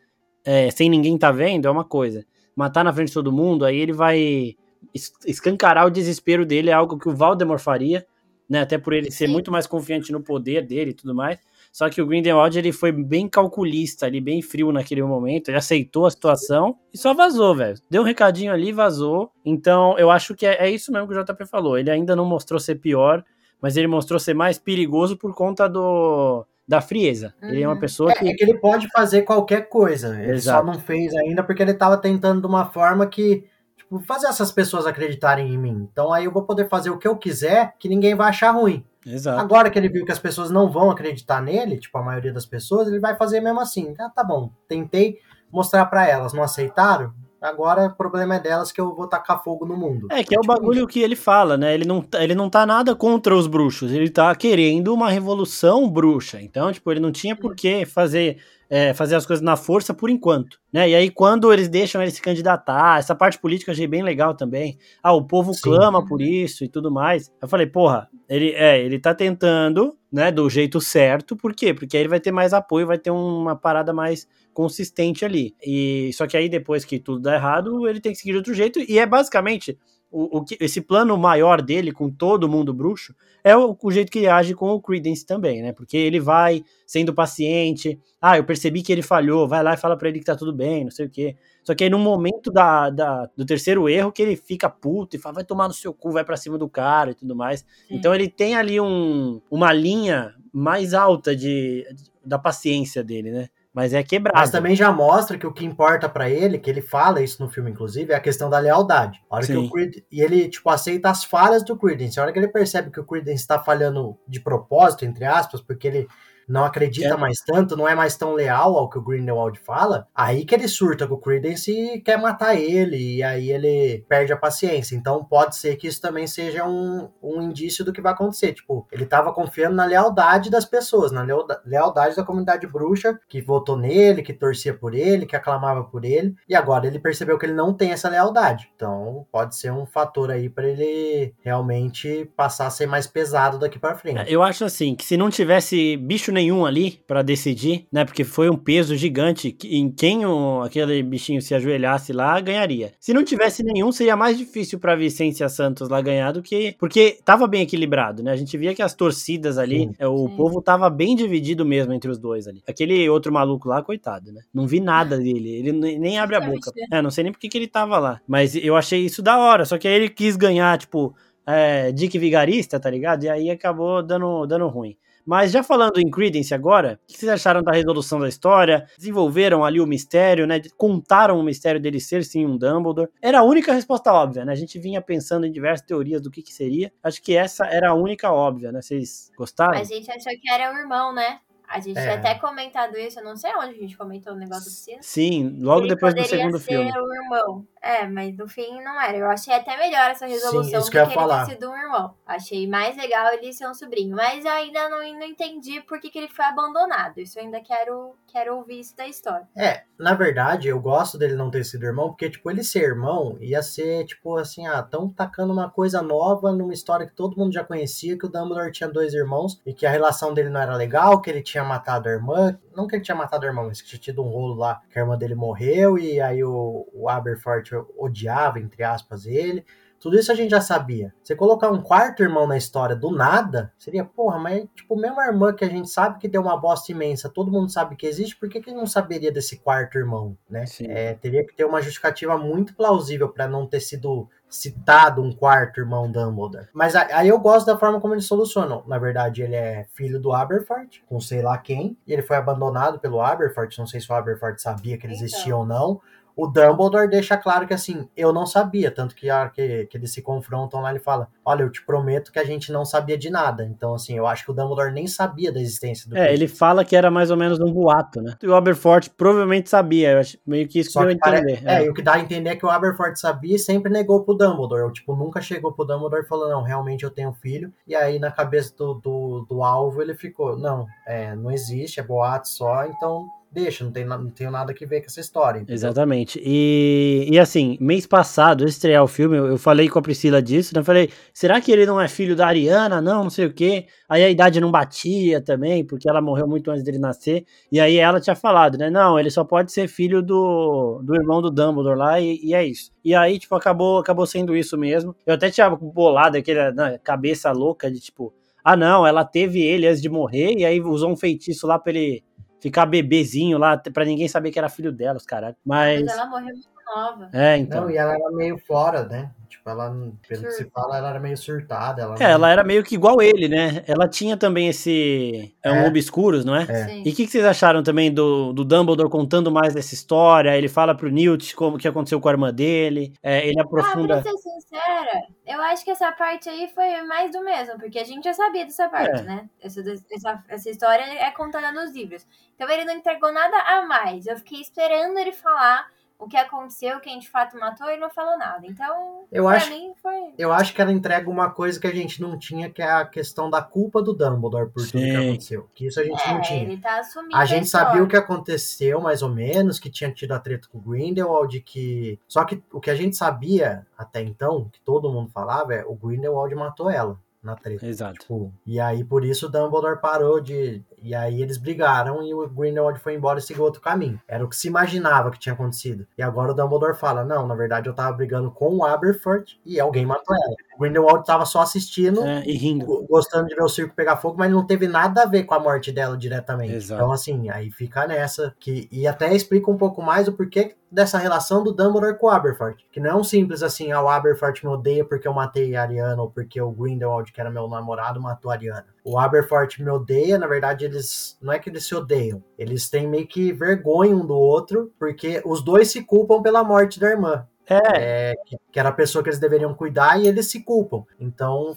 é, 0.44 0.70
sem 0.70 0.88
ninguém 0.88 1.18
tá 1.18 1.32
vendo 1.32 1.66
é 1.66 1.70
uma 1.70 1.84
coisa. 1.84 2.24
Matar 2.54 2.84
na 2.84 2.92
frente 2.92 3.08
de 3.08 3.14
todo 3.14 3.32
mundo, 3.32 3.64
aí 3.64 3.76
ele 3.78 3.92
vai 3.92 4.54
es- 4.94 5.12
escancarar 5.26 5.86
o 5.86 5.90
desespero 5.90 6.44
dele, 6.46 6.70
é 6.70 6.72
algo 6.72 6.98
que 6.98 7.08
o 7.08 7.14
Valdemar 7.16 7.58
faria, 7.58 8.06
né? 8.48 8.60
Até 8.60 8.78
por 8.78 8.92
ele 8.92 9.10
ser 9.10 9.26
Sim. 9.26 9.32
muito 9.32 9.50
mais 9.50 9.66
confiante 9.66 10.12
no 10.12 10.22
poder 10.22 10.64
dele 10.66 10.90
e 10.90 10.94
tudo 10.94 11.14
mais. 11.14 11.38
Só 11.72 11.88
que 11.88 12.02
o 12.02 12.06
Grindelwald 12.06 12.56
ele 12.58 12.70
foi 12.70 12.92
bem 12.92 13.26
calculista 13.26 14.04
ali, 14.04 14.20
bem 14.20 14.42
frio 14.42 14.70
naquele 14.70 15.02
momento. 15.02 15.48
Ele 15.48 15.56
aceitou 15.56 16.04
a 16.04 16.10
situação 16.10 16.76
e 16.92 16.98
só 16.98 17.14
vazou, 17.14 17.54
velho. 17.56 17.78
Deu 17.90 18.02
um 18.02 18.04
recadinho 18.04 18.52
ali, 18.52 18.72
vazou. 18.72 19.32
Então 19.44 19.98
eu 19.98 20.10
acho 20.10 20.34
que 20.34 20.44
é, 20.46 20.66
é 20.66 20.70
isso 20.70 20.92
mesmo 20.92 21.08
que 21.08 21.14
o 21.16 21.24
JP 21.24 21.46
falou. 21.46 21.78
Ele 21.78 21.90
ainda 21.90 22.14
não 22.14 22.26
mostrou 22.26 22.60
ser 22.60 22.74
pior, 22.74 23.24
mas 23.60 23.76
ele 23.78 23.86
mostrou 23.86 24.20
ser 24.20 24.34
mais 24.34 24.58
perigoso 24.58 25.16
por 25.16 25.34
conta 25.34 25.66
do 25.68 26.44
da 26.68 26.80
frieza. 26.80 27.34
Ele 27.42 27.62
é 27.62 27.66
uma 27.66 27.74
Uhum. 27.74 27.80
pessoa 27.80 28.10
É, 28.12 28.14
que. 28.14 28.28
é 28.28 28.34
que 28.34 28.44
ele 28.44 28.54
pode 28.58 28.86
fazer 28.90 29.22
qualquer 29.22 29.68
coisa. 29.68 30.16
Ele 30.22 30.32
Exato. 30.32 30.64
só 30.66 30.72
não 30.72 30.78
fez 30.78 31.12
ainda 31.14 31.42
porque 31.42 31.62
ele 31.62 31.74
tava 31.74 31.96
tentando 31.96 32.40
de 32.42 32.46
uma 32.46 32.66
forma 32.66 33.06
que. 33.06 33.44
Tipo, 33.92 34.00
fazer 34.00 34.26
essas 34.26 34.50
pessoas 34.50 34.86
acreditarem 34.86 35.52
em 35.52 35.58
mim. 35.58 35.86
Então 35.92 36.12
aí 36.12 36.24
eu 36.24 36.32
vou 36.32 36.44
poder 36.44 36.66
fazer 36.66 36.88
o 36.88 36.96
que 36.96 37.06
eu 37.06 37.14
quiser 37.14 37.74
que 37.78 37.90
ninguém 37.90 38.14
vai 38.14 38.30
achar 38.30 38.50
ruim. 38.50 38.82
Exato. 39.04 39.38
Agora 39.38 39.68
que 39.68 39.78
ele 39.78 39.90
viu 39.90 40.06
que 40.06 40.12
as 40.12 40.18
pessoas 40.18 40.50
não 40.50 40.70
vão 40.70 40.90
acreditar 40.90 41.42
nele, 41.42 41.76
tipo 41.76 41.98
a 41.98 42.02
maioria 42.02 42.32
das 42.32 42.46
pessoas, 42.46 42.88
ele 42.88 43.00
vai 43.00 43.14
fazer 43.16 43.40
mesmo 43.40 43.60
assim. 43.60 43.94
Ah, 44.00 44.08
tá 44.08 44.24
bom, 44.24 44.50
tentei, 44.66 45.18
mostrar 45.50 45.84
para 45.86 46.08
elas. 46.08 46.32
Não 46.32 46.42
aceitaram? 46.42 47.12
Agora 47.42 47.86
o 47.86 47.96
problema 47.96 48.36
é 48.36 48.40
delas 48.40 48.70
que 48.70 48.80
eu 48.80 48.94
vou 48.94 49.08
tacar 49.08 49.42
fogo 49.42 49.66
no 49.66 49.76
mundo. 49.76 50.06
É, 50.10 50.22
que 50.22 50.34
é, 50.34 50.36
é 50.36 50.38
o 50.38 50.42
tipo 50.42 50.54
bagulho 50.54 50.78
isso. 50.78 50.86
que 50.86 51.00
ele 51.00 51.16
fala, 51.16 51.56
né? 51.56 51.74
Ele 51.74 51.84
não, 51.84 52.00
tá, 52.00 52.22
ele 52.22 52.34
não 52.34 52.48
tá 52.48 52.64
nada 52.64 52.94
contra 52.94 53.34
os 53.34 53.46
bruxos, 53.46 53.92
ele 53.92 54.08
tá 54.08 54.34
querendo 54.34 54.94
uma 54.94 55.10
revolução 55.10 55.88
bruxa. 55.90 56.40
Então, 56.40 56.72
tipo, 56.72 56.90
ele 56.90 57.00
não 57.00 57.10
tinha 57.10 57.34
por 57.34 57.56
que 57.56 57.84
fazer 57.84 58.38
é, 58.72 58.94
fazer 58.94 59.16
as 59.16 59.26
coisas 59.26 59.44
na 59.44 59.54
força 59.54 59.92
por 59.92 60.08
enquanto, 60.08 60.58
né? 60.72 60.88
E 60.88 60.94
aí 60.94 61.10
quando 61.10 61.52
eles 61.52 61.68
deixam 61.68 62.00
ele 62.00 62.10
se 62.10 62.22
candidatar, 62.22 62.98
essa 62.98 63.14
parte 63.14 63.38
política 63.38 63.70
eu 63.70 63.74
achei 63.74 63.86
bem 63.86 64.02
legal 64.02 64.34
também. 64.34 64.78
Ah, 65.02 65.12
o 65.12 65.26
povo 65.26 65.52
Sim. 65.52 65.60
clama 65.64 66.02
por 66.06 66.22
isso 66.22 66.64
e 66.64 66.68
tudo 66.68 66.90
mais. 66.90 67.30
Eu 67.38 67.46
falei, 67.46 67.66
porra, 67.66 68.08
ele 68.26 68.52
é, 68.52 68.82
ele 68.82 68.98
tá 68.98 69.14
tentando, 69.14 69.94
né, 70.12 70.30
do 70.30 70.48
jeito 70.50 70.80
certo. 70.80 71.36
Por 71.36 71.54
quê? 71.54 71.72
Porque 71.72 71.96
aí 71.96 72.02
ele 72.02 72.08
vai 72.08 72.20
ter 72.20 72.32
mais 72.32 72.52
apoio, 72.52 72.86
vai 72.86 72.98
ter 72.98 73.10
uma 73.10 73.56
parada 73.56 73.92
mais 73.92 74.28
consistente 74.52 75.24
ali. 75.24 75.54
E 75.64 76.10
só 76.14 76.26
que 76.26 76.36
aí 76.36 76.48
depois 76.48 76.84
que 76.84 76.98
tudo 76.98 77.20
dá 77.22 77.34
errado, 77.34 77.88
ele 77.88 78.00
tem 78.00 78.12
que 78.12 78.18
seguir 78.18 78.32
de 78.32 78.36
outro 78.38 78.54
jeito 78.54 78.78
e 78.80 78.98
é 78.98 79.06
basicamente 79.06 79.78
o, 80.12 80.38
o, 80.40 80.44
esse 80.60 80.80
plano 80.80 81.16
maior 81.16 81.62
dele 81.62 81.90
com 81.90 82.10
todo 82.10 82.48
mundo 82.48 82.74
bruxo 82.74 83.14
é 83.42 83.56
o, 83.56 83.76
o, 83.80 83.90
jeito 83.90 84.12
que 84.12 84.18
ele 84.18 84.28
age 84.28 84.54
com 84.54 84.70
o 84.70 84.80
Credence 84.80 85.24
também, 85.24 85.62
né? 85.62 85.72
Porque 85.72 85.96
ele 85.96 86.20
vai 86.20 86.62
sendo 86.86 87.14
paciente. 87.14 87.98
Ah, 88.20 88.36
eu 88.36 88.44
percebi 88.44 88.82
que 88.82 88.92
ele 88.92 89.02
falhou, 89.02 89.48
vai 89.48 89.62
lá 89.62 89.74
e 89.74 89.78
fala 89.78 89.96
para 89.96 90.08
ele 90.08 90.18
que 90.18 90.24
tá 90.24 90.36
tudo 90.36 90.52
bem, 90.52 90.84
não 90.84 90.90
sei 90.90 91.06
o 91.06 91.10
quê. 91.10 91.34
Só 91.64 91.74
que 91.74 91.84
aí 91.84 91.90
no 91.90 91.98
momento 91.98 92.52
da, 92.52 92.90
da, 92.90 93.28
do 93.36 93.46
terceiro 93.46 93.88
erro 93.88 94.12
que 94.12 94.20
ele 94.20 94.36
fica 94.36 94.68
puto 94.68 95.16
e 95.16 95.18
fala, 95.18 95.36
vai 95.36 95.44
tomar 95.44 95.66
no 95.66 95.74
seu 95.74 95.94
cu, 95.94 96.12
vai 96.12 96.24
para 96.24 96.36
cima 96.36 96.58
do 96.58 96.68
cara 96.68 97.12
e 97.12 97.14
tudo 97.14 97.34
mais. 97.34 97.60
Sim. 97.88 97.96
Então 97.96 98.14
ele 98.14 98.28
tem 98.28 98.54
ali 98.54 98.78
um, 98.78 99.40
uma 99.50 99.72
linha 99.72 100.34
mais 100.52 100.92
alta 100.92 101.34
de, 101.34 101.86
da 102.24 102.38
paciência 102.38 103.02
dele, 103.02 103.30
né? 103.30 103.48
Mas 103.72 103.94
é 103.94 104.02
quebrado. 104.02 104.38
Mas 104.38 104.50
também 104.50 104.76
já 104.76 104.92
mostra 104.92 105.38
que 105.38 105.46
o 105.46 105.52
que 105.52 105.64
importa 105.64 106.08
para 106.08 106.28
ele, 106.28 106.58
que 106.58 106.68
ele 106.68 106.82
fala 106.82 107.22
isso 107.22 107.42
no 107.42 107.48
filme, 107.48 107.70
inclusive, 107.70 108.12
é 108.12 108.16
a 108.16 108.20
questão 108.20 108.50
da 108.50 108.58
lealdade. 108.58 109.22
A 109.30 109.36
hora 109.36 109.46
que 109.46 109.56
o 109.56 109.70
Creed, 109.70 110.02
e 110.10 110.20
ele, 110.20 110.48
tipo, 110.48 110.68
aceita 110.68 111.08
as 111.08 111.24
falhas 111.24 111.64
do 111.64 111.76
Creedence. 111.76 112.20
A 112.20 112.22
hora 112.22 112.32
que 112.32 112.38
ele 112.38 112.48
percebe 112.48 112.90
que 112.90 113.00
o 113.00 113.04
Creedence 113.04 113.46
tá 113.46 113.58
falhando 113.58 114.18
de 114.28 114.40
propósito, 114.40 115.06
entre 115.06 115.24
aspas, 115.24 115.62
porque 115.62 115.86
ele 115.86 116.08
não 116.48 116.64
acredita 116.64 117.14
é. 117.14 117.16
mais 117.16 117.40
tanto, 117.40 117.76
não 117.76 117.88
é 117.88 117.94
mais 117.94 118.16
tão 118.16 118.34
leal 118.34 118.76
ao 118.76 118.88
que 118.88 118.98
o 118.98 119.02
Grindelwald 119.02 119.58
fala, 119.60 120.06
aí 120.14 120.44
que 120.44 120.54
ele 120.54 120.68
surta 120.68 121.06
com 121.06 121.14
o 121.14 121.20
Credence 121.20 121.70
e 121.70 122.00
quer 122.00 122.18
matar 122.18 122.54
ele, 122.54 123.16
e 123.16 123.22
aí 123.22 123.50
ele 123.50 124.04
perde 124.08 124.32
a 124.32 124.36
paciência. 124.36 124.94
Então 124.96 125.24
pode 125.24 125.56
ser 125.56 125.76
que 125.76 125.86
isso 125.86 126.00
também 126.00 126.26
seja 126.26 126.64
um, 126.64 127.08
um 127.22 127.42
indício 127.42 127.84
do 127.84 127.92
que 127.92 128.00
vai 128.00 128.12
acontecer. 128.12 128.52
Tipo, 128.52 128.86
ele 128.90 129.06
tava 129.06 129.32
confiando 129.32 129.76
na 129.76 129.84
lealdade 129.84 130.50
das 130.50 130.64
pessoas, 130.64 131.12
na 131.12 131.22
lealdade 131.64 132.16
da 132.16 132.24
comunidade 132.24 132.66
bruxa, 132.66 133.18
que 133.28 133.40
votou 133.40 133.76
nele, 133.76 134.22
que 134.22 134.32
torcia 134.32 134.74
por 134.74 134.94
ele, 134.94 135.26
que 135.26 135.36
aclamava 135.36 135.84
por 135.84 136.04
ele, 136.04 136.34
e 136.48 136.54
agora 136.54 136.86
ele 136.86 136.98
percebeu 136.98 137.38
que 137.38 137.46
ele 137.46 137.54
não 137.54 137.72
tem 137.72 137.92
essa 137.92 138.08
lealdade. 138.08 138.70
Então 138.74 139.26
pode 139.30 139.56
ser 139.56 139.72
um 139.72 139.86
fator 139.86 140.30
aí 140.30 140.48
para 140.48 140.68
ele 140.68 141.34
realmente 141.40 142.30
passar 142.36 142.66
a 142.66 142.70
ser 142.70 142.86
mais 142.86 143.06
pesado 143.06 143.58
daqui 143.58 143.78
para 143.78 143.94
frente. 143.94 144.32
Eu 144.32 144.42
acho 144.42 144.64
assim, 144.64 144.94
que 144.94 145.04
se 145.04 145.16
não 145.16 145.30
tivesse 145.30 145.96
bicho 145.96 146.31
nenhum 146.32 146.66
ali 146.66 146.98
para 147.06 147.22
decidir, 147.22 147.86
né? 147.92 148.04
Porque 148.04 148.24
foi 148.24 148.50
um 148.50 148.56
peso 148.56 148.96
gigante 148.96 149.56
em 149.64 149.90
quem 149.90 150.24
o, 150.26 150.62
aquele 150.62 151.02
bichinho 151.02 151.40
se 151.40 151.54
ajoelhasse 151.54 152.12
lá 152.12 152.40
ganharia. 152.40 152.92
Se 152.98 153.12
não 153.12 153.22
tivesse 153.22 153.62
nenhum, 153.62 153.92
seria 153.92 154.16
mais 154.16 154.36
difícil 154.36 154.78
para 154.78 154.96
Vicência 154.96 155.48
Santos 155.48 155.88
lá 155.88 156.00
ganhar 156.00 156.32
do 156.32 156.42
que 156.42 156.74
porque 156.78 157.18
tava 157.24 157.46
bem 157.46 157.62
equilibrado, 157.62 158.22
né? 158.22 158.32
A 158.32 158.36
gente 158.36 158.56
via 158.56 158.74
que 158.74 158.82
as 158.82 158.94
torcidas 158.94 159.58
ali, 159.58 159.80
Sim. 159.80 159.94
É, 159.98 160.08
o 160.08 160.28
Sim. 160.28 160.36
povo 160.36 160.62
tava 160.62 160.88
bem 160.90 161.14
dividido 161.14 161.64
mesmo 161.64 161.92
entre 161.92 162.10
os 162.10 162.18
dois 162.18 162.48
ali. 162.48 162.62
Aquele 162.66 163.08
outro 163.08 163.32
maluco 163.32 163.68
lá, 163.68 163.82
coitado, 163.82 164.32
né? 164.32 164.42
Não 164.52 164.66
vi 164.66 164.80
nada 164.80 165.18
dele, 165.18 165.50
ele 165.50 165.72
nem 165.72 166.18
abre 166.18 166.36
a 166.36 166.40
boca. 166.40 166.72
É, 166.90 167.02
não 167.02 167.10
sei 167.10 167.24
nem 167.24 167.32
porque 167.32 167.48
que 167.48 167.58
ele 167.58 167.68
tava 167.68 167.98
lá, 167.98 168.20
mas 168.26 168.56
eu 168.56 168.76
achei 168.76 169.04
isso 169.04 169.22
da 169.22 169.38
hora, 169.38 169.64
só 169.64 169.78
que 169.78 169.86
aí 169.86 169.94
ele 169.94 170.08
quis 170.08 170.36
ganhar, 170.36 170.78
tipo, 170.78 171.14
é, 171.46 171.92
Dick 171.92 172.18
Vigarista, 172.18 172.78
tá 172.78 172.90
ligado? 172.90 173.24
E 173.24 173.28
aí 173.28 173.50
acabou 173.50 174.02
dando, 174.02 174.46
dando 174.46 174.68
ruim. 174.68 174.96
Mas 175.24 175.52
já 175.52 175.62
falando 175.62 175.98
em 175.98 176.10
Credence 176.10 176.52
agora, 176.54 176.98
o 177.02 177.12
que 177.12 177.18
vocês 177.18 177.30
acharam 177.30 177.62
da 177.62 177.72
resolução 177.72 178.20
da 178.20 178.28
história? 178.28 178.86
Desenvolveram 178.98 179.64
ali 179.64 179.80
o 179.80 179.86
mistério, 179.86 180.46
né? 180.46 180.60
Contaram 180.76 181.38
o 181.38 181.42
mistério 181.42 181.80
dele 181.80 182.00
ser 182.00 182.24
sim 182.24 182.44
um 182.44 182.56
Dumbledore. 182.56 183.10
Era 183.20 183.40
a 183.40 183.44
única 183.44 183.72
resposta 183.72 184.12
óbvia, 184.12 184.44
né? 184.44 184.52
A 184.52 184.56
gente 184.56 184.78
vinha 184.78 185.00
pensando 185.00 185.46
em 185.46 185.52
diversas 185.52 185.86
teorias 185.86 186.20
do 186.20 186.30
que 186.30 186.42
que 186.42 186.52
seria. 186.52 186.92
Acho 187.02 187.22
que 187.22 187.36
essa 187.36 187.66
era 187.66 187.90
a 187.90 187.94
única 187.94 188.32
óbvia, 188.32 188.72
né? 188.72 188.82
Vocês 188.82 189.30
gostaram? 189.36 189.78
A 189.78 189.84
gente 189.84 190.10
achou 190.10 190.32
que 190.40 190.50
era 190.50 190.72
o 190.72 190.78
irmão, 190.78 191.14
né? 191.14 191.38
A 191.72 191.80
gente 191.80 191.98
é. 191.98 192.02
tinha 192.02 192.14
até 192.16 192.34
comentado 192.34 192.98
isso, 192.98 193.18
eu 193.18 193.24
não 193.24 193.34
sei 193.34 193.50
onde 193.56 193.70
a 193.70 193.78
gente 193.78 193.96
comentou 193.96 194.34
o 194.34 194.36
negócio 194.36 194.64
do 194.64 194.70
Ciro. 194.70 194.98
Sim, 195.00 195.56
logo 195.60 195.86
depois 195.86 196.14
do 196.14 196.22
segundo 196.22 196.60
filme. 196.60 196.92
ser 196.92 196.98
o 196.98 197.14
irmão. 197.14 197.66
É, 197.82 198.06
mas 198.06 198.36
no 198.36 198.46
fim 198.46 198.80
não 198.80 199.00
era. 199.00 199.16
Eu 199.16 199.28
achei 199.28 199.52
até 199.52 199.76
melhor 199.76 200.10
essa 200.10 200.24
resolução 200.24 200.62
Sim, 200.62 200.78
do 200.78 200.84
que, 200.84 201.14
que 201.14 201.18
ele 201.18 201.28
ter 201.28 201.46
sido 201.46 201.70
um 201.70 201.76
irmão. 201.76 202.14
Achei 202.24 202.66
mais 202.68 202.96
legal 202.96 203.32
ele 203.32 203.52
ser 203.52 203.66
um 203.66 203.74
sobrinho. 203.74 204.14
Mas 204.14 204.44
eu 204.44 204.52
ainda 204.52 204.88
não, 204.88 204.98
não 204.98 205.26
entendi 205.26 205.80
por 205.80 205.98
que, 205.98 206.08
que 206.08 206.18
ele 206.18 206.28
foi 206.28 206.44
abandonado. 206.44 207.18
Isso 207.18 207.38
eu 207.38 207.42
ainda 207.42 207.60
quero, 207.60 208.14
quero 208.28 208.56
ouvir 208.56 208.78
isso 208.78 208.96
da 208.96 209.08
história. 209.08 209.48
É, 209.56 209.82
na 209.98 210.14
verdade, 210.14 210.68
eu 210.68 210.78
gosto 210.80 211.18
dele 211.18 211.34
não 211.34 211.50
ter 211.50 211.64
sido 211.64 211.84
irmão, 211.84 212.10
porque, 212.10 212.30
tipo, 212.30 212.48
ele 212.50 212.62
ser 212.62 212.82
irmão 212.82 213.36
ia 213.40 213.62
ser, 213.62 214.04
tipo, 214.04 214.36
assim, 214.36 214.64
ah, 214.66 214.80
tão 214.82 215.08
tacando 215.08 215.52
uma 215.52 215.68
coisa 215.68 216.00
nova 216.00 216.52
numa 216.52 216.72
história 216.72 217.06
que 217.06 217.16
todo 217.16 217.36
mundo 217.36 217.52
já 217.52 217.64
conhecia, 217.64 218.16
que 218.16 218.26
o 218.26 218.28
Dumbledore 218.28 218.70
tinha 218.70 218.88
dois 218.88 219.12
irmãos 219.12 219.60
e 219.66 219.74
que 219.74 219.86
a 219.86 219.90
relação 219.90 220.32
dele 220.32 220.50
não 220.50 220.60
era 220.60 220.76
legal, 220.76 221.20
que 221.20 221.28
ele 221.28 221.42
tinha 221.42 221.61
matado 221.64 222.08
a 222.08 222.12
irmã. 222.12 222.58
Não 222.74 222.86
que 222.86 222.96
ele 222.96 223.02
tinha 223.02 223.16
matado 223.16 223.44
a 223.44 223.48
irmã, 223.48 223.64
mas 223.64 223.80
que 223.80 223.88
tinha 223.88 224.00
tido 224.00 224.22
um 224.22 224.28
rolo 224.28 224.54
lá, 224.54 224.80
que 224.90 224.98
a 224.98 225.02
irmã 225.02 225.16
dele 225.16 225.34
morreu 225.34 225.98
e 225.98 226.20
aí 226.20 226.42
o, 226.42 226.88
o 226.92 227.08
Aberforth 227.08 227.72
odiava, 227.96 228.58
entre 228.58 228.82
aspas, 228.82 229.26
ele. 229.26 229.64
Tudo 230.02 230.18
isso 230.18 230.32
a 230.32 230.34
gente 230.34 230.50
já 230.50 230.60
sabia. 230.60 231.14
Você 231.22 231.36
colocar 231.36 231.70
um 231.70 231.80
quarto 231.80 232.24
irmão 232.24 232.44
na 232.44 232.56
história 232.56 232.96
do 232.96 233.12
nada, 233.12 233.72
seria, 233.78 234.04
porra, 234.04 234.36
mas 234.36 234.66
tipo, 234.74 234.96
mesmo 234.96 235.20
a 235.20 235.26
irmã 235.28 235.54
que 235.54 235.64
a 235.64 235.68
gente 235.68 235.88
sabe 235.88 236.18
que 236.18 236.26
deu 236.26 236.42
uma 236.42 236.56
bosta 236.56 236.90
imensa, 236.90 237.30
todo 237.30 237.52
mundo 237.52 237.70
sabe 237.70 237.94
que 237.94 238.04
existe, 238.04 238.36
por 238.36 238.48
que, 238.48 238.60
que 238.60 238.72
não 238.72 238.84
saberia 238.84 239.30
desse 239.30 239.60
quarto 239.60 239.96
irmão, 239.96 240.36
né? 240.50 240.64
É, 240.88 241.14
teria 241.14 241.46
que 241.46 241.54
ter 241.54 241.64
uma 241.64 241.80
justificativa 241.80 242.36
muito 242.36 242.74
plausível 242.74 243.28
para 243.28 243.46
não 243.46 243.64
ter 243.64 243.78
sido 243.78 244.28
citado 244.52 245.22
um 245.22 245.32
quarto 245.32 245.80
irmão 245.80 246.10
Dumbledore. 246.10 246.68
Mas 246.72 246.94
aí 246.94 247.28
eu 247.28 247.38
gosto 247.38 247.66
da 247.66 247.78
forma 247.78 248.00
como 248.00 248.14
eles 248.14 248.26
solucionam. 248.26 248.84
Na 248.86 248.98
verdade, 248.98 249.42
ele 249.42 249.56
é 249.56 249.86
filho 249.94 250.20
do 250.20 250.32
Aberforth, 250.32 251.00
com 251.06 251.18
sei 251.18 251.40
lá 251.42 251.56
quem, 251.56 251.96
e 252.06 252.12
ele 252.12 252.22
foi 252.22 252.36
abandonado 252.36 252.98
pelo 252.98 253.20
Aberforth, 253.20 253.78
não 253.78 253.86
sei 253.86 254.00
se 254.00 254.12
o 254.12 254.14
Aberforth 254.14 254.58
sabia 254.58 254.98
que 254.98 255.06
ele 255.06 255.14
então. 255.14 255.26
existia 255.26 255.56
ou 255.56 255.64
não, 255.64 256.00
o 256.36 256.46
Dumbledore 256.46 257.08
deixa 257.08 257.36
claro 257.36 257.66
que 257.66 257.74
assim, 257.74 258.08
eu 258.16 258.32
não 258.32 258.46
sabia, 258.46 258.90
tanto 258.90 259.14
que 259.14 259.28
a 259.28 259.40
hora 259.40 259.50
que, 259.50 259.86
que 259.86 259.96
eles 259.96 260.12
se 260.12 260.22
confrontam 260.22 260.80
lá, 260.80 260.90
ele 260.90 260.98
fala: 260.98 261.28
Olha, 261.44 261.62
eu 261.62 261.70
te 261.70 261.84
prometo 261.84 262.32
que 262.32 262.38
a 262.38 262.44
gente 262.44 262.72
não 262.72 262.84
sabia 262.84 263.18
de 263.18 263.30
nada. 263.30 263.64
Então, 263.64 263.94
assim, 263.94 264.16
eu 264.16 264.26
acho 264.26 264.44
que 264.44 264.50
o 264.50 264.54
Dumbledore 264.54 264.92
nem 264.92 265.06
sabia 265.06 265.52
da 265.52 265.60
existência 265.60 266.08
do. 266.08 266.16
É, 266.16 266.32
ele 266.32 266.48
fala 266.48 266.84
que 266.84 266.96
era 266.96 267.10
mais 267.10 267.30
ou 267.30 267.36
menos 267.36 267.60
um 267.60 267.70
boato, 267.70 268.20
né? 268.20 268.34
E 268.42 268.46
o 268.46 268.54
Aberforth 268.54 269.10
provavelmente 269.16 269.68
sabia, 269.68 270.12
eu 270.12 270.18
acho 270.18 270.38
meio 270.46 270.66
que 270.66 270.80
isso 270.80 270.92
Só 270.92 271.00
que, 271.00 271.06
eu 271.06 271.10
entender. 271.10 271.62
É, 271.64 271.82
é, 271.82 271.86
e 271.86 271.90
o 271.90 271.94
que 271.94 272.02
dá 272.02 272.14
a 272.14 272.20
entender 272.20 272.50
é 272.50 272.56
que 272.56 272.64
o 272.64 272.70
Aberforth 272.70 273.16
sabia 273.16 273.56
e 273.56 273.58
sempre 273.58 273.92
negou 273.92 274.24
pro 274.24 274.34
Dumbledore. 274.34 274.82
Eu, 274.82 274.92
tipo, 274.92 275.14
nunca 275.14 275.40
chegou 275.40 275.72
pro 275.72 275.84
Dumbledore 275.84 276.22
e 276.24 276.28
falou: 276.28 276.48
Não, 276.48 276.62
realmente 276.62 277.04
eu 277.04 277.10
tenho 277.10 277.32
filho. 277.32 277.72
E 277.86 277.94
aí, 277.94 278.18
na 278.18 278.30
cabeça 278.30 278.74
do, 278.76 278.94
do, 278.94 279.46
do 279.48 279.62
alvo, 279.62 280.00
ele 280.00 280.14
ficou: 280.14 280.56
Não, 280.56 280.86
é, 281.06 281.34
não 281.34 281.50
existe, 281.50 282.00
é 282.00 282.02
boato 282.02 282.48
só, 282.48 282.86
então 282.86 283.26
deixa, 283.52 283.84
não, 283.84 283.92
tem, 283.92 284.04
não 284.04 284.30
tenho 284.30 284.50
nada 284.50 284.72
que 284.72 284.86
ver 284.86 285.00
com 285.00 285.06
essa 285.06 285.20
história. 285.20 285.58
Entendeu? 285.58 285.74
Exatamente. 285.74 286.40
E, 286.42 287.28
e 287.30 287.38
assim, 287.38 287.76
mês 287.80 288.06
passado, 288.06 288.64
estrear 288.64 289.04
o 289.04 289.06
filme, 289.06 289.36
eu, 289.36 289.46
eu 289.46 289.58
falei 289.58 289.88
com 289.88 289.98
a 289.98 290.02
Priscila 290.02 290.40
disso, 290.40 290.74
né? 290.74 290.80
Eu 290.80 290.84
falei, 290.84 291.10
será 291.34 291.60
que 291.60 291.70
ele 291.70 291.84
não 291.84 292.00
é 292.00 292.08
filho 292.08 292.34
da 292.34 292.46
Ariana? 292.46 293.00
Não, 293.02 293.24
não 293.24 293.30
sei 293.30 293.46
o 293.46 293.52
quê. 293.52 293.86
Aí 294.08 294.24
a 294.24 294.30
idade 294.30 294.60
não 294.60 294.70
batia 294.70 295.40
também, 295.40 295.84
porque 295.84 296.08
ela 296.08 296.20
morreu 296.20 296.48
muito 296.48 296.70
antes 296.70 296.82
dele 296.82 296.98
nascer. 296.98 297.44
E 297.70 297.78
aí 297.78 297.96
ela 297.96 298.20
tinha 298.20 298.34
falado, 298.34 298.78
né? 298.78 298.88
Não, 298.88 299.18
ele 299.18 299.30
só 299.30 299.44
pode 299.44 299.70
ser 299.70 299.86
filho 299.86 300.22
do, 300.22 301.00
do 301.04 301.14
irmão 301.14 301.42
do 301.42 301.50
Dumbledore 301.50 301.98
lá, 301.98 302.20
e, 302.20 302.40
e 302.42 302.54
é 302.54 302.64
isso. 302.64 302.90
E 303.04 303.14
aí, 303.14 303.38
tipo, 303.38 303.54
acabou, 303.54 303.98
acabou 303.98 304.26
sendo 304.26 304.56
isso 304.56 304.78
mesmo. 304.78 305.14
Eu 305.26 305.34
até 305.34 305.50
tinha 305.50 305.68
bolado 305.68 306.38
aquela 306.38 306.72
né, 306.72 306.98
cabeça 307.02 307.52
louca 307.52 307.90
de 307.90 308.00
tipo, 308.00 308.32
ah, 308.64 308.76
não, 308.76 309.06
ela 309.06 309.24
teve 309.24 309.60
ele 309.60 309.86
antes 309.86 310.00
de 310.00 310.08
morrer, 310.08 310.54
e 310.56 310.64
aí 310.64 310.80
usou 310.80 311.10
um 311.10 311.16
feitiço 311.16 311.66
lá 311.66 311.78
pra 311.78 311.92
ele 311.92 312.22
ficar 312.62 312.86
bebezinho 312.86 313.58
lá, 313.58 313.76
pra 313.76 314.04
ninguém 314.04 314.28
saber 314.28 314.52
que 314.52 314.58
era 314.58 314.68
filho 314.68 314.92
dela, 314.92 315.16
os 315.18 315.26
caras. 315.26 315.56
Mas... 315.66 316.00
Mas 316.00 316.12
ela 316.12 316.26
morreu 316.26 316.54
muito 316.54 316.68
nova. 316.94 317.28
É, 317.32 317.56
então. 317.56 317.82
Não, 317.82 317.90
e 317.90 317.96
ela 317.96 318.14
era 318.14 318.30
meio 318.30 318.56
fora, 318.56 319.04
né? 319.04 319.32
Tipo, 319.52 319.68
ela, 319.68 319.90
pelo 320.26 320.42
que 320.44 320.50
se 320.52 320.64
fala, 320.70 320.96
ela 320.96 321.10
era 321.10 321.20
meio 321.20 321.36
surtada. 321.36 322.00
Ela 322.02 322.16
É, 322.18 322.30
ela 322.32 322.50
era 322.50 322.64
meio 322.64 322.82
que 322.82 322.94
igual 322.94 323.20
ele, 323.20 323.48
né? 323.48 323.84
Ela 323.86 324.08
tinha 324.08 324.34
também 324.36 324.68
esse. 324.68 325.54
É 325.62 325.70
um 325.70 325.76
É. 325.84 325.86
obscuros, 325.88 326.42
não 326.44 326.56
é? 326.56 326.62
É. 326.68 326.98
E 326.98 327.00
o 327.00 327.14
que, 327.14 327.26
que 327.26 327.28
vocês 327.28 327.44
acharam 327.44 327.82
também 327.82 328.12
do, 328.12 328.52
do 328.54 328.64
Dumbledore 328.64 329.10
contando 329.10 329.52
mais 329.52 329.74
dessa 329.74 329.92
história? 329.92 330.56
Ele 330.56 330.68
fala 330.68 330.94
pro 330.94 331.10
Newt 331.10 331.54
como 331.54 331.76
que 331.76 331.86
aconteceu 331.86 332.18
com 332.20 332.28
a 332.28 332.32
irmã 332.32 332.52
dele. 332.52 333.12
é, 333.22 333.46
ele 333.46 333.60
Ah, 333.60 333.62
aprofunda. 333.62 334.22
pra 334.22 334.30
ser 334.32 334.38
sincera, 334.38 335.22
eu 335.46 335.60
acho 335.62 335.84
que 335.84 335.90
essa 335.90 336.10
parte 336.12 336.48
aí 336.48 336.68
foi 336.74 337.02
mais 337.02 337.30
do 337.30 337.44
mesmo, 337.44 337.78
porque 337.78 337.98
a 337.98 338.04
gente 338.04 338.24
já 338.24 338.32
sabia 338.32 338.64
dessa 338.64 338.88
parte, 338.88 339.20
É. 339.20 339.22
né? 339.24 339.48
Essa, 339.60 339.80
essa, 340.10 340.44
essa 340.48 340.70
história 340.70 341.02
é 341.02 341.30
contada 341.30 341.70
nos 341.72 341.94
livros. 341.94 342.26
Então 342.54 342.68
ele 342.70 342.84
não 342.86 342.94
entregou 342.94 343.32
nada 343.32 343.56
a 343.58 343.86
mais. 343.86 344.26
Eu 344.26 344.36
fiquei 344.36 344.60
esperando 344.60 345.18
ele 345.18 345.32
falar 345.32 345.86
o 346.24 346.28
que 346.28 346.36
aconteceu, 346.36 347.00
quem 347.00 347.18
de 347.18 347.28
fato 347.28 347.58
matou, 347.58 347.88
ele 347.88 348.00
não 348.00 348.10
falou 348.10 348.38
nada. 348.38 348.66
Então, 348.66 349.24
Eu 349.30 349.44
pra 349.44 349.56
acho- 349.56 349.70
mim 349.70 349.92
foi. 350.00 350.32
Eu 350.38 350.52
acho 350.52 350.74
que 350.74 350.80
ela 350.80 350.92
entrega 350.92 351.28
uma 351.28 351.50
coisa 351.50 351.80
que 351.80 351.86
a 351.86 351.94
gente 351.94 352.20
não 352.22 352.38
tinha, 352.38 352.70
que 352.70 352.80
é 352.80 352.90
a 352.90 353.04
questão 353.04 353.50
da 353.50 353.60
culpa 353.62 354.02
do 354.02 354.12
Dumbledore 354.12 354.70
por 354.70 354.82
tudo 354.84 354.92
que 354.92 354.98
Sim. 355.10 355.16
aconteceu. 355.28 355.68
Que 355.74 355.86
isso 355.86 356.00
a 356.00 356.04
gente 356.04 356.26
não 356.28 356.38
É, 356.38 356.40
tinha. 356.42 356.62
ele 356.62 356.76
tá 356.78 357.00
assumindo. 357.00 357.36
A 357.36 357.44
gente 357.44 357.64
história. 357.64 357.86
sabia 357.88 358.02
o 358.02 358.08
que 358.08 358.16
aconteceu, 358.16 359.00
mais 359.00 359.22
ou 359.22 359.28
menos, 359.28 359.78
que 359.78 359.90
tinha 359.90 360.10
tido 360.12 360.32
a 360.32 360.38
treta 360.38 360.68
com 360.70 360.78
o 360.78 360.80
Grindelwald, 360.80 361.60
que... 361.60 362.18
Só 362.28 362.44
que 362.44 362.62
o 362.72 362.80
que 362.80 362.90
a 362.90 362.94
gente 362.94 363.16
sabia 363.16 363.86
até 363.98 364.20
então, 364.22 364.68
que 364.72 364.80
todo 364.80 365.10
mundo 365.12 365.30
falava, 365.30 365.74
é 365.74 365.84
o 365.84 365.94
Grindelwald 365.94 366.54
matou 366.54 366.90
ela 366.90 367.18
na 367.42 367.56
treta. 367.56 367.84
Exato. 367.86 368.20
Tipo, 368.20 368.52
e 368.64 368.78
aí 368.78 369.02
por 369.02 369.24
isso 369.24 369.46
o 369.46 369.48
Dumbledore 369.50 370.00
parou 370.00 370.40
de. 370.40 370.80
E 371.02 371.14
aí 371.14 371.42
eles 371.42 371.58
brigaram 371.58 372.22
e 372.22 372.32
o 372.32 372.48
Grindelwald 372.48 372.98
foi 373.00 373.14
embora 373.14 373.38
e 373.38 373.42
seguiu 373.42 373.64
outro 373.64 373.80
caminho. 373.80 374.20
Era 374.26 374.44
o 374.44 374.48
que 374.48 374.56
se 374.56 374.68
imaginava 374.68 375.30
que 375.30 375.38
tinha 375.38 375.52
acontecido. 375.52 376.06
E 376.16 376.22
agora 376.22 376.52
o 376.52 376.54
Dumbledore 376.54 376.94
fala: 376.96 377.24
Não, 377.24 377.46
na 377.46 377.54
verdade 377.54 377.88
eu 377.88 377.94
tava 377.94 378.16
brigando 378.16 378.50
com 378.50 378.76
o 378.76 378.84
Aberforth 378.84 379.58
e 379.64 379.80
alguém 379.80 380.06
matou 380.06 380.36
ela. 380.36 380.56
Grindelwald 380.82 381.24
tava 381.24 381.44
só 381.46 381.60
assistindo. 381.62 382.22
É, 382.26 382.42
e 382.46 382.52
rindo. 382.56 382.84
go- 382.84 383.06
Gostando 383.08 383.46
de 383.46 383.54
ver 383.54 383.62
o 383.62 383.68
circo 383.68 383.94
pegar 383.94 384.16
fogo, 384.16 384.36
mas 384.38 384.50
não 384.50 384.66
teve 384.66 384.86
nada 384.86 385.22
a 385.22 385.26
ver 385.26 385.44
com 385.44 385.54
a 385.54 385.58
morte 385.60 385.90
dela 385.90 386.16
diretamente. 386.16 386.74
Exato. 386.74 387.00
Então, 387.00 387.12
assim, 387.12 387.48
aí 387.50 387.70
fica 387.70 388.06
nessa. 388.06 388.54
que 388.60 388.88
E 388.92 389.06
até 389.06 389.34
explica 389.34 389.70
um 389.70 389.76
pouco 389.76 390.02
mais 390.02 390.28
o 390.28 390.32
porquê 390.32 390.74
dessa 390.90 391.16
relação 391.16 391.64
do 391.64 391.72
Dumbledore 391.72 392.18
com 392.18 392.26
o 392.26 392.30
Aberforth. 392.30 392.76
Que 392.92 393.00
não 393.00 393.10
é 393.10 393.14
um 393.16 393.24
simples 393.24 393.62
assim, 393.62 393.92
ah, 393.92 394.02
o 394.02 394.08
Aberforth 394.08 394.62
me 394.62 394.68
odeia 394.68 395.02
porque 395.04 395.26
eu 395.26 395.32
matei 395.32 395.74
a 395.74 395.82
Ariana, 395.82 396.20
ou 396.20 396.28
porque 396.30 396.60
o 396.60 396.70
Grindelwald, 396.70 397.32
que 397.32 397.40
era 397.40 397.50
meu 397.50 397.66
namorado, 397.66 398.20
matou 398.20 398.50
a 398.50 398.54
Ariana. 398.54 398.84
O 399.02 399.18
Aberforth 399.18 399.78
me 399.80 399.88
odeia, 399.90 400.38
na 400.38 400.46
verdade, 400.46 400.84
eles. 400.84 401.38
Não 401.40 401.52
é 401.52 401.58
que 401.58 401.70
eles 401.70 401.86
se 401.86 401.94
odeiam. 401.94 402.42
Eles 402.58 402.90
têm 402.90 403.08
meio 403.08 403.26
que 403.26 403.52
vergonha 403.52 404.14
um 404.14 404.24
do 404.26 404.34
outro, 404.36 404.92
porque 404.98 405.40
os 405.46 405.62
dois 405.64 405.90
se 405.90 406.02
culpam 406.04 406.42
pela 406.42 406.62
morte 406.62 407.00
da 407.00 407.08
irmã. 407.08 407.46
É, 407.68 408.30
É, 408.32 408.34
que, 408.46 408.56
que 408.72 408.80
era 408.80 408.88
a 408.88 408.92
pessoa 408.92 409.22
que 409.22 409.30
eles 409.30 409.38
deveriam 409.40 409.74
cuidar 409.74 410.20
e 410.20 410.26
eles 410.26 410.46
se 410.46 410.62
culpam. 410.62 411.04
Então, 411.18 411.74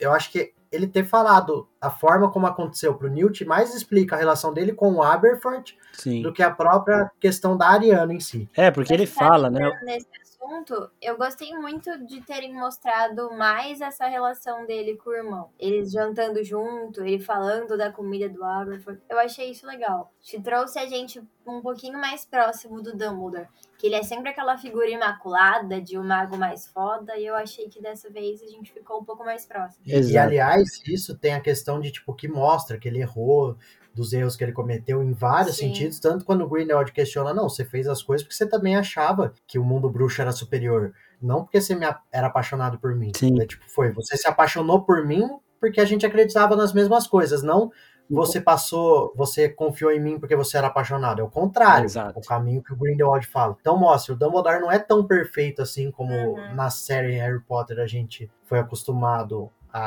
eu 0.00 0.12
acho 0.12 0.30
que 0.30 0.52
ele 0.70 0.86
ter 0.86 1.04
falado 1.04 1.68
a 1.82 1.90
forma 1.90 2.30
como 2.30 2.46
aconteceu 2.46 2.94
pro 2.94 3.10
Newt 3.10 3.44
mais 3.44 3.74
explica 3.74 4.14
a 4.14 4.18
relação 4.18 4.54
dele 4.54 4.72
com 4.72 4.94
o 4.94 5.02
Aberforth 5.02 5.74
sim. 5.92 6.22
do 6.22 6.32
que 6.32 6.42
a 6.42 6.50
própria 6.50 7.10
questão 7.18 7.56
da 7.56 7.68
Ariana 7.68 8.14
em 8.14 8.20
si. 8.20 8.48
É, 8.56 8.70
porque 8.70 8.94
ele 8.94 9.04
fala, 9.04 9.50
né? 9.50 9.68
Nesse 9.82 10.06
assunto, 10.22 10.90
eu 11.00 11.16
gostei 11.16 11.52
muito 11.56 12.04
de 12.06 12.20
terem 12.20 12.54
mostrado 12.54 13.32
mais 13.36 13.80
essa 13.80 14.06
relação 14.06 14.66
dele 14.66 14.96
com 14.96 15.10
o 15.10 15.14
irmão. 15.14 15.50
Eles 15.58 15.90
jantando 15.90 16.42
junto, 16.44 17.00
ele 17.00 17.18
falando 17.18 17.76
da 17.76 17.90
comida 17.90 18.28
do 18.28 18.44
Aberforth. 18.44 19.00
Eu 19.08 19.18
achei 19.18 19.50
isso 19.50 19.66
legal. 19.66 20.12
Te 20.20 20.40
trouxe 20.40 20.78
a 20.78 20.86
gente 20.86 21.22
um 21.46 21.60
pouquinho 21.60 21.98
mais 21.98 22.24
próximo 22.24 22.82
do 22.82 22.96
Dumbledore. 22.96 23.48
Que 23.78 23.88
ele 23.88 23.96
é 23.96 24.02
sempre 24.02 24.28
aquela 24.28 24.56
figura 24.56 24.88
imaculada 24.88 25.80
de 25.80 25.98
um 25.98 26.04
mago 26.04 26.36
mais 26.36 26.66
foda. 26.68 27.16
E 27.16 27.26
eu 27.26 27.34
achei 27.34 27.68
que 27.68 27.82
dessa 27.82 28.08
vez 28.10 28.40
a 28.42 28.46
gente 28.46 28.72
ficou 28.72 29.00
um 29.00 29.04
pouco 29.04 29.24
mais 29.24 29.44
próximo. 29.44 29.82
Exato. 29.86 30.12
e, 30.12 30.18
aliás, 30.18 30.80
isso 30.86 31.16
tem 31.18 31.34
a 31.34 31.40
questão 31.40 31.71
de 31.80 31.90
tipo 31.92 32.14
que 32.14 32.28
mostra 32.28 32.78
que 32.78 32.88
ele 32.88 33.00
errou 33.00 33.56
dos 33.94 34.12
erros 34.14 34.36
que 34.36 34.42
ele 34.42 34.52
cometeu 34.52 35.02
em 35.02 35.12
vários 35.12 35.56
Sim. 35.56 35.66
sentidos, 35.68 36.00
tanto 36.00 36.24
quando 36.24 36.42
o 36.44 36.48
Grindelwald 36.48 36.90
questiona, 36.92 37.34
não, 37.34 37.48
você 37.48 37.62
fez 37.64 37.86
as 37.86 38.02
coisas 38.02 38.22
porque 38.24 38.34
você 38.34 38.46
também 38.46 38.74
achava 38.74 39.34
que 39.46 39.58
o 39.58 39.64
mundo 39.64 39.90
bruxo 39.90 40.22
era 40.22 40.32
superior, 40.32 40.94
não 41.20 41.42
porque 41.44 41.60
você 41.60 41.74
me 41.74 41.84
a- 41.84 42.00
era 42.10 42.28
apaixonado 42.28 42.78
por 42.78 42.94
mim. 42.94 43.12
Sim. 43.14 43.38
É, 43.40 43.46
tipo, 43.46 43.62
foi, 43.68 43.90
você 43.92 44.16
se 44.16 44.26
apaixonou 44.26 44.80
por 44.82 45.04
mim 45.06 45.28
porque 45.60 45.78
a 45.80 45.84
gente 45.84 46.06
acreditava 46.06 46.56
nas 46.56 46.72
mesmas 46.72 47.06
coisas, 47.06 47.42
não 47.42 47.70
você 48.10 48.40
passou, 48.40 49.12
você 49.16 49.48
confiou 49.48 49.90
em 49.90 50.00
mim 50.00 50.18
porque 50.18 50.36
você 50.36 50.58
era 50.58 50.66
apaixonado. 50.66 51.20
É 51.20 51.24
o 51.24 51.30
contrário, 51.30 51.86
Exato. 51.86 52.18
o 52.18 52.22
caminho 52.22 52.62
que 52.62 52.72
o 52.72 52.76
Grindelwald 52.76 53.26
fala. 53.26 53.56
Então 53.60 53.78
mostra, 53.78 54.12
o 54.12 54.16
Dumbledore 54.18 54.60
não 54.60 54.70
é 54.70 54.78
tão 54.78 55.06
perfeito 55.06 55.62
assim 55.62 55.90
como 55.90 56.12
Uhum. 56.12 56.54
na 56.54 56.68
série 56.68 57.12
Harry 57.16 57.40
Potter 57.40 57.78
a 57.78 57.86
gente 57.86 58.30
foi 58.44 58.58
acostumado 58.58 59.50
a, 59.72 59.80